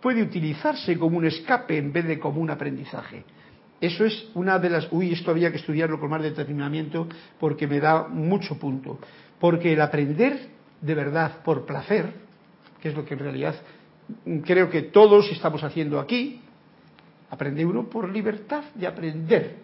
puede 0.00 0.22
utilizarse 0.22 0.98
como 0.98 1.18
un 1.18 1.26
escape 1.26 1.78
en 1.78 1.92
vez 1.92 2.06
de 2.06 2.18
como 2.18 2.40
un 2.40 2.50
aprendizaje. 2.50 3.24
Eso 3.80 4.04
es 4.04 4.30
una 4.34 4.58
de 4.58 4.70
las... 4.70 4.88
Uy, 4.90 5.12
esto 5.12 5.30
había 5.30 5.50
que 5.50 5.58
estudiarlo 5.58 6.00
con 6.00 6.10
más 6.10 6.22
determinamiento 6.22 7.06
porque 7.38 7.66
me 7.66 7.80
da 7.80 8.08
mucho 8.08 8.58
punto. 8.58 8.98
Porque 9.38 9.72
el 9.72 9.80
aprender 9.80 10.48
de 10.80 10.94
verdad 10.94 11.42
por 11.44 11.66
placer, 11.66 12.12
que 12.80 12.88
es 12.88 12.94
lo 12.94 13.04
que 13.04 13.14
en 13.14 13.20
realidad 13.20 13.54
creo 14.44 14.70
que 14.70 14.82
todos 14.82 15.30
estamos 15.30 15.62
haciendo 15.62 16.00
aquí, 16.00 16.40
aprende 17.30 17.66
uno 17.66 17.90
por 17.90 18.08
libertad 18.08 18.64
de 18.74 18.86
aprender, 18.86 19.56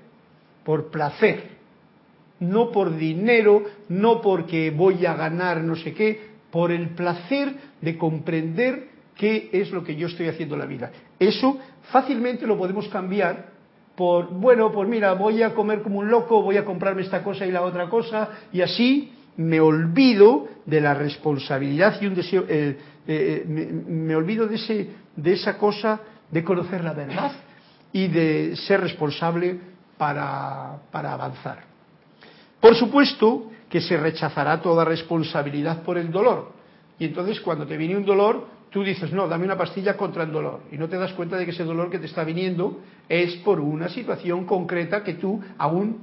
por 0.65 0.91
placer. 0.91 1.63
no 2.41 2.73
por 2.73 2.97
dinero, 2.97 3.63
no 3.89 4.21
porque 4.21 4.71
voy 4.71 5.07
a 5.07 5.15
ganar 5.15 5.63
no 5.63 5.77
sé 5.77 5.95
qué, 5.95 6.33
por 6.51 6.73
el 6.73 6.91
placer 6.91 7.55
de 7.81 7.97
comprender 7.97 8.89
qué 9.17 9.51
es 9.53 9.71
lo 9.71 9.85
que 9.85 9.97
yo 9.97 10.07
estoy 10.07 10.29
haciendo 10.29 10.55
en 10.55 10.61
la 10.61 10.67
vida. 10.67 10.91
Eso 11.19 11.59
fácilmente 11.91 12.47
lo 12.47 12.57
podemos 12.57 12.89
cambiar 12.89 13.53
por, 13.97 14.31
bueno, 14.31 14.73
pues 14.73 14.89
mira, 14.89 15.13
voy 15.13 15.43
a 15.43 15.55
comer 15.55 15.83
como 15.83 15.99
un 15.99 16.11
loco, 16.11 16.43
voy 16.43 16.57
a 16.57 16.65
comprarme 16.65 17.03
esta 17.03 17.23
cosa 17.23 17.47
y 17.47 17.53
la 17.53 17.63
otra 17.63 17.89
cosa, 17.89 18.31
y 18.53 18.63
así 18.63 19.13
me 19.37 19.61
olvido 19.61 20.49
de 20.67 20.81
la 20.81 20.95
responsabilidad 20.95 22.01
y 22.01 22.07
un 22.07 22.15
deseo, 22.15 22.45
eh, 22.49 22.79
eh, 23.07 23.45
me, 23.47 24.15
olvido 24.15 24.47
de, 24.47 24.57
ese, 24.57 24.91
de 25.17 25.33
esa 25.33 25.59
cosa 25.59 26.01
de 26.31 26.43
conocer 26.43 26.83
la 26.85 26.93
verdad 26.93 27.33
y 27.93 28.09
de 28.09 28.57
ser 28.57 28.81
responsable 28.81 29.59
para, 29.99 30.79
para 30.91 31.13
avanzar. 31.13 31.65
Por 32.61 32.75
supuesto 32.75 33.51
que 33.69 33.81
se 33.81 33.97
rechazará 33.97 34.61
toda 34.61 34.85
responsabilidad 34.85 35.83
por 35.83 35.99
el 35.99 36.11
dolor. 36.11 36.53
Y 36.99 37.07
entonces 37.07 37.41
cuando 37.41 37.67
te 37.67 37.77
viene 37.77 37.97
un 37.97 38.05
dolor, 38.05 38.47
tú 38.73 38.83
dices, 38.83 39.13
no, 39.13 39.29
dame 39.29 39.45
una 39.45 39.57
pastilla 39.57 39.97
contra 39.97 40.25
el 40.25 40.33
dolor. 40.33 40.61
Y 40.73 40.79
no 40.79 40.89
te 40.89 40.97
das 40.97 41.13
cuenta 41.13 41.37
de 41.37 41.45
que 41.45 41.51
ese 41.51 41.65
dolor 41.65 41.91
que 41.91 41.99
te 41.99 42.07
está 42.07 42.25
viniendo 42.25 42.81
es 43.09 43.37
por 43.37 43.61
una 43.61 43.89
situación 43.89 44.47
concreta 44.47 45.05
que 45.05 45.15
tú 45.15 45.41
aún 45.59 45.99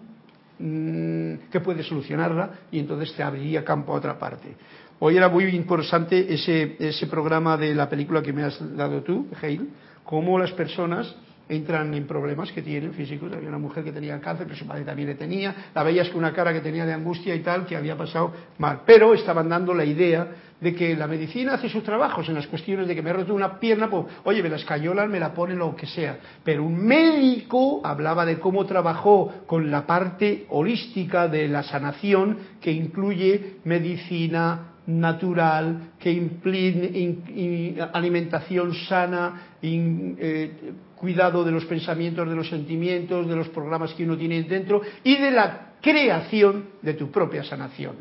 mm, 0.59 1.49
que 1.51 1.59
puedes 1.61 1.87
solucionarla 1.87 2.51
y 2.71 2.79
entonces 2.79 3.13
te 3.15 3.23
abriría 3.23 3.65
campo 3.65 3.93
a 3.93 3.95
otra 3.97 4.19
parte. 4.19 4.55
Hoy 4.99 5.17
era 5.17 5.29
muy 5.29 5.45
interesante 5.45 6.31
ese, 6.31 6.75
ese 6.79 7.07
programa 7.07 7.57
de 7.57 7.73
la 7.73 7.89
película 7.89 8.21
que 8.21 8.33
me 8.33 8.43
has 8.43 8.59
dado 8.75 9.01
tú, 9.01 9.27
Hale, 9.41 9.61
cómo 10.03 10.37
las 10.37 10.51
personas 10.51 11.15
entran 11.49 11.93
en 11.95 12.05
problemas 12.05 12.51
que 12.51 12.61
tienen 12.61 12.93
físicos. 12.93 13.33
Había 13.33 13.49
una 13.49 13.57
mujer 13.57 13.83
que 13.83 13.91
tenía 13.91 14.19
cáncer, 14.21 14.45
pero 14.45 14.57
su 14.57 14.65
madre 14.65 14.83
también 14.83 15.09
le 15.09 15.15
tenía. 15.15 15.71
La 15.73 15.83
veías 15.83 16.07
con 16.09 16.19
una 16.19 16.31
cara 16.31 16.53
que 16.53 16.61
tenía 16.61 16.85
de 16.85 16.93
angustia 16.93 17.35
y 17.35 17.39
tal, 17.39 17.65
que 17.65 17.75
había 17.75 17.97
pasado 17.97 18.31
mal. 18.59 18.81
Pero 18.85 19.13
estaban 19.13 19.49
dando 19.49 19.73
la 19.73 19.83
idea 19.83 20.27
de 20.61 20.75
que 20.75 20.95
la 20.95 21.07
medicina 21.07 21.53
hace 21.53 21.69
sus 21.69 21.83
trabajos 21.83 22.27
en 22.27 22.35
las 22.35 22.47
cuestiones 22.47 22.87
de 22.87 22.93
que 22.93 23.01
me 23.01 23.09
he 23.09 23.13
roto 23.13 23.33
una 23.33 23.59
pierna, 23.59 23.89
pues, 23.89 24.05
oye, 24.25 24.43
me 24.43 24.49
la 24.49 24.57
escayolan, 24.57 25.09
me 25.09 25.19
la 25.19 25.33
ponen, 25.33 25.57
lo 25.57 25.75
que 25.75 25.87
sea. 25.87 26.19
Pero 26.43 26.63
un 26.63 26.85
médico 26.85 27.81
hablaba 27.83 28.25
de 28.25 28.39
cómo 28.39 28.65
trabajó 28.65 29.43
con 29.47 29.71
la 29.71 29.87
parte 29.87 30.45
holística 30.49 31.27
de 31.27 31.47
la 31.47 31.63
sanación, 31.63 32.37
que 32.61 32.71
incluye 32.71 33.57
medicina, 33.63 34.73
natural, 34.89 35.91
que 35.99 36.11
implica 36.11 37.91
alimentación 37.93 38.73
sana, 38.73 39.53
eh, 39.61 40.51
cuidado 40.95 41.43
de 41.43 41.51
los 41.51 41.65
pensamientos, 41.65 42.27
de 42.27 42.35
los 42.35 42.49
sentimientos, 42.49 43.27
de 43.27 43.35
los 43.35 43.49
programas 43.49 43.93
que 43.93 44.03
uno 44.03 44.17
tiene 44.17 44.41
dentro 44.43 44.81
y 45.03 45.15
de 45.17 45.31
la 45.31 45.73
creación 45.79 46.65
de 46.81 46.95
tu 46.95 47.11
propia 47.11 47.43
sanación, 47.43 47.97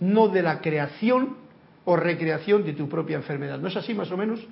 no 0.00 0.28
de 0.28 0.42
la 0.42 0.60
creación 0.60 1.36
o 1.84 1.96
recreación 1.96 2.62
de 2.64 2.74
tu 2.74 2.88
propia 2.88 3.16
enfermedad. 3.16 3.58
¿No 3.58 3.68
es 3.68 3.76
así 3.76 3.94
más 3.94 4.10
o 4.12 4.16
menos? 4.16 4.46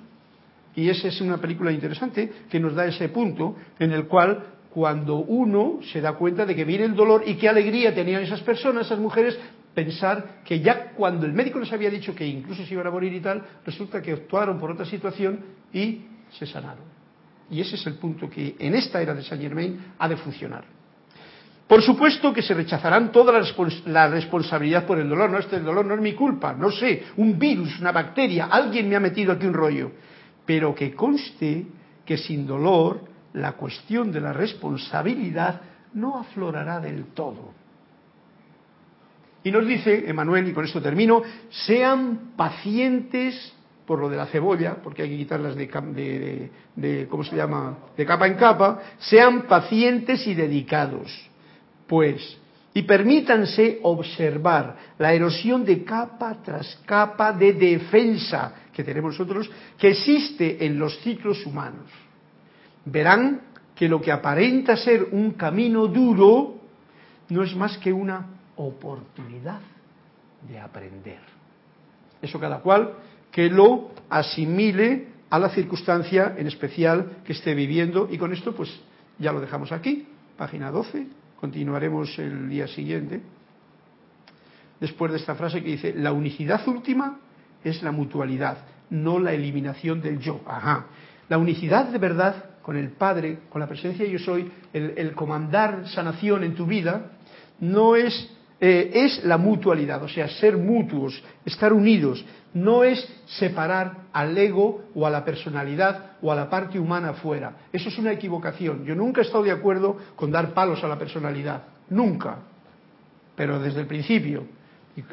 Y 0.75 0.89
esa 0.89 1.09
es 1.09 1.21
una 1.21 1.37
película 1.37 1.71
interesante 1.71 2.31
que 2.49 2.59
nos 2.59 2.73
da 2.73 2.85
ese 2.85 3.09
punto 3.09 3.55
en 3.77 3.91
el 3.91 4.07
cual 4.07 4.45
cuando 4.73 5.17
uno 5.17 5.79
se 5.91 6.01
da 6.01 6.13
cuenta 6.13 6.45
de 6.45 6.55
que 6.55 6.65
viene 6.65 6.85
el 6.85 6.95
dolor 6.95 7.23
y 7.25 7.35
qué 7.35 7.47
alegría 7.47 7.93
tenían 7.93 8.23
esas 8.23 8.41
personas, 8.41 8.87
esas 8.87 8.99
mujeres, 8.99 9.37
pensar 9.73 10.41
que 10.43 10.59
ya 10.59 10.91
cuando 10.91 11.25
el 11.25 11.33
médico 11.33 11.59
les 11.59 11.71
había 11.71 11.89
dicho 11.89 12.13
que 12.13 12.25
incluso 12.25 12.65
se 12.65 12.73
iban 12.73 12.87
a 12.87 12.91
morir 12.91 13.13
y 13.13 13.19
tal, 13.19 13.43
resulta 13.65 14.01
que 14.01 14.11
actuaron 14.11 14.59
por 14.59 14.71
otra 14.71 14.85
situación 14.85 15.39
y 15.73 16.01
se 16.31 16.45
sanaron. 16.45 16.85
Y 17.49 17.59
ese 17.59 17.75
es 17.75 17.85
el 17.85 17.95
punto 17.95 18.29
que 18.29 18.55
en 18.59 18.75
esta 18.75 19.01
era 19.01 19.13
de 19.13 19.23
Saint 19.23 19.43
Germain 19.43 19.93
ha 19.99 20.07
de 20.07 20.17
funcionar. 20.17 20.63
Por 21.67 21.81
supuesto 21.81 22.33
que 22.33 22.41
se 22.41 22.53
rechazarán 22.53 23.13
toda 23.13 23.31
la, 23.85 24.07
responsabilidad 24.09 24.85
por 24.85 24.99
el 24.99 25.07
dolor. 25.07 25.29
No, 25.29 25.37
este 25.37 25.59
dolor 25.61 25.85
no 25.85 25.93
es 25.93 26.01
mi 26.01 26.13
culpa, 26.13 26.53
no 26.53 26.69
sé, 26.69 27.03
un 27.15 27.39
virus, 27.39 27.79
una 27.79 27.93
bacteria, 27.93 28.47
alguien 28.51 28.89
me 28.89 28.97
ha 28.97 28.99
metido 28.99 29.31
aquí 29.31 29.45
un 29.45 29.53
rollo. 29.53 29.91
Pero 30.45 30.75
que 30.75 30.93
conste 30.93 31.65
que 32.05 32.17
sin 32.17 32.45
dolor 32.45 33.01
la 33.33 33.53
cuestión 33.53 34.11
de 34.11 34.19
la 34.19 34.33
responsabilidad 34.33 35.61
no 35.93 36.19
aflorará 36.19 36.81
del 36.81 37.05
todo. 37.13 37.60
Y 39.43 39.51
nos 39.51 39.65
dice, 39.65 40.07
Emanuel, 40.07 40.47
y 40.47 40.53
con 40.53 40.65
esto 40.65 40.81
termino, 40.81 41.23
sean 41.49 42.33
pacientes 42.35 43.53
por 43.85 43.99
lo 43.99 44.09
de 44.09 44.17
la 44.17 44.27
cebolla, 44.27 44.75
porque 44.81 45.01
hay 45.01 45.09
que 45.09 45.17
quitarlas 45.17 45.55
de, 45.55 46.51
de, 46.75 47.07
¿cómo 47.09 47.23
se 47.23 47.35
llama?, 47.35 47.77
de 47.97 48.05
capa 48.05 48.27
en 48.27 48.35
capa, 48.35 48.79
sean 48.99 49.43
pacientes 49.47 50.25
y 50.27 50.35
dedicados, 50.35 51.11
pues, 51.87 52.37
y 52.73 52.83
permítanse 52.83 53.79
observar 53.83 54.77
la 54.97 55.13
erosión 55.13 55.65
de 55.65 55.83
capa 55.83 56.37
tras 56.41 56.79
capa 56.85 57.33
de 57.33 57.51
defensa 57.53 58.53
que 58.71 58.83
tenemos 58.83 59.19
nosotros, 59.19 59.49
que 59.77 59.89
existe 59.89 60.65
en 60.65 60.79
los 60.79 60.97
ciclos 61.01 61.45
humanos. 61.45 61.91
Verán 62.85 63.41
que 63.75 63.89
lo 63.89 63.99
que 63.99 64.11
aparenta 64.11 64.77
ser 64.77 65.09
un 65.11 65.31
camino 65.31 65.87
duro 65.87 66.61
no 67.27 67.43
es 67.43 67.53
más 67.55 67.77
que 67.79 67.91
una 67.91 68.40
oportunidad 68.65 69.61
de 70.47 70.59
aprender. 70.59 71.19
Eso 72.21 72.39
cada 72.39 72.59
cual 72.59 72.93
que 73.31 73.49
lo 73.49 73.91
asimile 74.09 75.07
a 75.29 75.39
la 75.39 75.49
circunstancia 75.49 76.35
en 76.37 76.47
especial 76.47 77.17
que 77.25 77.33
esté 77.33 77.55
viviendo 77.55 78.07
y 78.11 78.17
con 78.17 78.33
esto 78.33 78.53
pues 78.53 78.69
ya 79.17 79.31
lo 79.31 79.39
dejamos 79.39 79.71
aquí, 79.71 80.07
página 80.37 80.71
12, 80.71 81.07
continuaremos 81.39 82.17
el 82.19 82.49
día 82.49 82.67
siguiente. 82.67 83.21
Después 84.79 85.11
de 85.11 85.19
esta 85.19 85.35
frase 85.35 85.61
que 85.61 85.69
dice, 85.69 85.93
la 85.95 86.11
unicidad 86.11 86.67
última 86.67 87.19
es 87.63 87.83
la 87.83 87.91
mutualidad, 87.91 88.57
no 88.89 89.19
la 89.19 89.33
eliminación 89.33 90.01
del 90.01 90.19
yo. 90.19 90.41
Ajá. 90.45 90.87
La 91.29 91.37
unicidad 91.37 91.85
de 91.89 91.99
verdad 91.99 92.45
con 92.61 92.75
el 92.75 92.89
Padre, 92.89 93.39
con 93.49 93.61
la 93.61 93.67
presencia 93.67 94.03
de 94.03 94.11
yo 94.11 94.19
soy, 94.19 94.51
el, 94.73 94.93
el 94.97 95.13
comandar 95.13 95.87
sanación 95.87 96.43
en 96.43 96.55
tu 96.55 96.65
vida, 96.65 97.11
no 97.59 97.95
es 97.95 98.29
eh, 98.63 98.91
es 98.93 99.25
la 99.25 99.39
mutualidad, 99.39 100.03
o 100.03 100.07
sea, 100.07 100.27
ser 100.27 100.55
mutuos, 100.55 101.19
estar 101.43 101.73
unidos, 101.73 102.23
no 102.53 102.83
es 102.83 103.11
separar 103.25 104.01
al 104.13 104.37
ego 104.37 104.83
o 104.93 105.07
a 105.07 105.09
la 105.09 105.25
personalidad 105.25 106.11
o 106.21 106.31
a 106.31 106.35
la 106.35 106.47
parte 106.47 106.79
humana 106.79 107.13
fuera. 107.13 107.57
Eso 107.73 107.89
es 107.89 107.97
una 107.97 108.11
equivocación. 108.11 108.85
Yo 108.85 108.93
nunca 108.93 109.21
he 109.21 109.23
estado 109.23 109.43
de 109.43 109.51
acuerdo 109.51 109.97
con 110.15 110.29
dar 110.29 110.53
palos 110.53 110.83
a 110.83 110.87
la 110.87 110.99
personalidad, 110.99 111.63
nunca, 111.89 112.37
pero 113.35 113.59
desde 113.59 113.81
el 113.81 113.87
principio. 113.87 114.45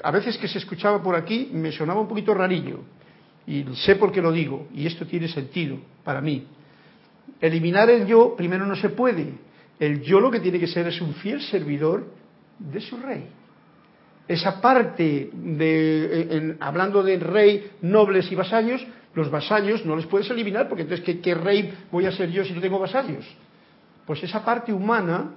A 0.03 0.11
veces 0.11 0.37
que 0.37 0.47
se 0.47 0.59
escuchaba 0.59 1.03
por 1.03 1.15
aquí 1.15 1.49
me 1.51 1.73
sonaba 1.73 2.03
un 2.03 2.09
poquito 2.09 2.35
rarillo, 2.35 2.81
y 3.47 3.65
sé 3.77 3.97
por 3.97 4.13
qué 4.13 4.21
lo 4.21 4.31
digo, 4.31 4.69
y 4.75 4.87
esto 4.87 5.07
tiene 5.07 5.27
sentido 5.27 5.79
para 6.05 6.21
mí. 6.21 6.47
Eliminar 7.41 7.89
el 7.89 8.07
yo 8.07 8.37
primero 8.37 8.67
no 8.67 8.77
se 8.77 8.91
puede. 8.91 9.33
El 9.81 10.03
yo 10.03 10.21
lo 10.21 10.31
que 10.31 10.41
tiene 10.41 10.61
que 10.61 10.67
ser 10.67 10.87
es 10.87 11.01
un 11.01 11.15
fiel 11.15 11.41
servidor 11.41 12.18
de 12.59 12.81
su 12.81 12.97
rey 12.97 13.29
esa 14.29 14.61
parte 14.61 15.31
de, 15.33 16.57
hablando 16.61 17.03
de 17.03 17.19
rey, 17.19 17.71
nobles 17.81 18.31
y 18.31 18.35
vasallos, 18.35 18.87
los 19.15 19.31
vasallos 19.31 19.85
no 19.87 19.97
les 19.97 20.07
puedes 20.07 20.31
eliminar 20.31 20.69
porque 20.69 20.83
entonces 20.83 21.19
¿qué, 21.23 21.35
rey 21.35 21.73
voy 21.91 22.05
a 22.05 22.13
ser 22.13 22.31
yo 22.31 22.45
si 22.45 22.53
no 22.53 22.61
tengo 22.61 22.79
vasallos? 22.79 23.25
Pues 24.07 24.23
esa 24.23 24.45
parte 24.45 24.73
humana 24.73 25.33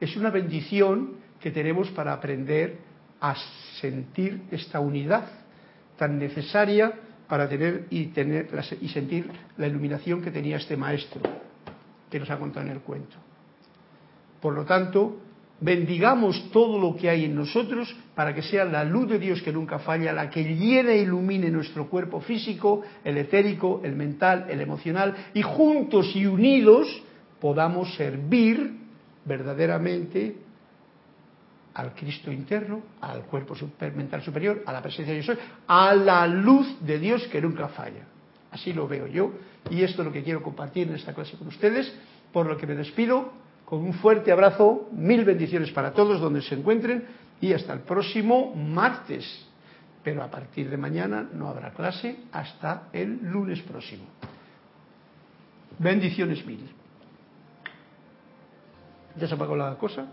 es 0.00 0.16
una 0.16 0.30
bendición 0.30 1.14
que 1.40 1.50
tenemos 1.50 1.90
para 1.90 2.12
aprender 2.12 2.78
a 3.20 3.34
sentir 3.80 4.42
esta 4.50 4.78
unidad 4.78 5.28
tan 5.98 6.18
necesaria 6.18 6.92
para 7.28 7.48
tener 7.48 7.86
y, 7.90 8.06
tener 8.06 8.48
y 8.80 8.88
sentir 8.88 9.28
la 9.56 9.66
iluminación 9.66 10.22
que 10.22 10.30
tenía 10.30 10.56
este 10.56 10.76
maestro 10.76 11.20
que 12.10 12.20
nos 12.20 12.30
ha 12.30 12.38
contado 12.38 12.66
en 12.66 12.72
el 12.72 12.80
cuento. 12.80 13.16
Por 14.40 14.54
lo 14.54 14.64
tanto, 14.64 15.18
bendigamos 15.64 16.50
todo 16.52 16.78
lo 16.78 16.94
que 16.94 17.08
hay 17.08 17.24
en 17.24 17.34
nosotros 17.34 17.96
para 18.14 18.34
que 18.34 18.42
sea 18.42 18.66
la 18.66 18.84
luz 18.84 19.08
de 19.08 19.18
Dios 19.18 19.40
que 19.40 19.50
nunca 19.50 19.78
falla, 19.78 20.12
la 20.12 20.28
que 20.28 20.44
llene 20.44 20.92
e 20.92 21.02
ilumine 21.02 21.50
nuestro 21.50 21.88
cuerpo 21.88 22.20
físico, 22.20 22.82
el 23.02 23.16
etérico, 23.16 23.80
el 23.82 23.96
mental, 23.96 24.44
el 24.50 24.60
emocional, 24.60 25.30
y 25.32 25.40
juntos 25.40 26.14
y 26.14 26.26
unidos 26.26 26.86
podamos 27.40 27.94
servir 27.94 28.76
verdaderamente 29.24 30.36
al 31.72 31.94
Cristo 31.94 32.30
interno, 32.30 32.82
al 33.00 33.22
cuerpo 33.22 33.54
mental 33.96 34.20
superior, 34.20 34.62
a 34.66 34.72
la 34.72 34.82
presencia 34.82 35.14
de 35.14 35.22
Dios, 35.22 35.38
a 35.66 35.94
la 35.94 36.26
luz 36.26 36.76
de 36.80 36.98
Dios 36.98 37.26
que 37.28 37.40
nunca 37.40 37.68
falla. 37.68 38.06
Así 38.50 38.74
lo 38.74 38.86
veo 38.86 39.06
yo, 39.06 39.32
y 39.70 39.82
esto 39.82 40.02
es 40.02 40.06
lo 40.06 40.12
que 40.12 40.22
quiero 40.22 40.42
compartir 40.42 40.88
en 40.88 40.94
esta 40.94 41.14
clase 41.14 41.38
con 41.38 41.48
ustedes, 41.48 41.90
por 42.34 42.44
lo 42.44 42.58
que 42.58 42.66
me 42.66 42.74
despido 42.74 43.43
con 43.64 43.80
un 43.80 43.94
fuerte 43.94 44.30
abrazo, 44.30 44.88
mil 44.92 45.24
bendiciones 45.24 45.70
para 45.70 45.92
todos 45.92 46.20
donde 46.20 46.42
se 46.42 46.54
encuentren 46.54 47.06
y 47.40 47.52
hasta 47.52 47.72
el 47.72 47.80
próximo 47.80 48.54
martes. 48.54 49.46
Pero 50.02 50.22
a 50.22 50.30
partir 50.30 50.68
de 50.68 50.76
mañana 50.76 51.26
no 51.32 51.48
habrá 51.48 51.72
clase 51.72 52.24
hasta 52.32 52.88
el 52.92 53.20
lunes 53.22 53.60
próximo. 53.62 54.04
Bendiciones 55.78 56.44
mil. 56.44 56.68
¿Ya 59.16 59.26
se 59.26 59.34
apagó 59.34 59.56
la 59.56 59.76
cosa? 59.76 60.06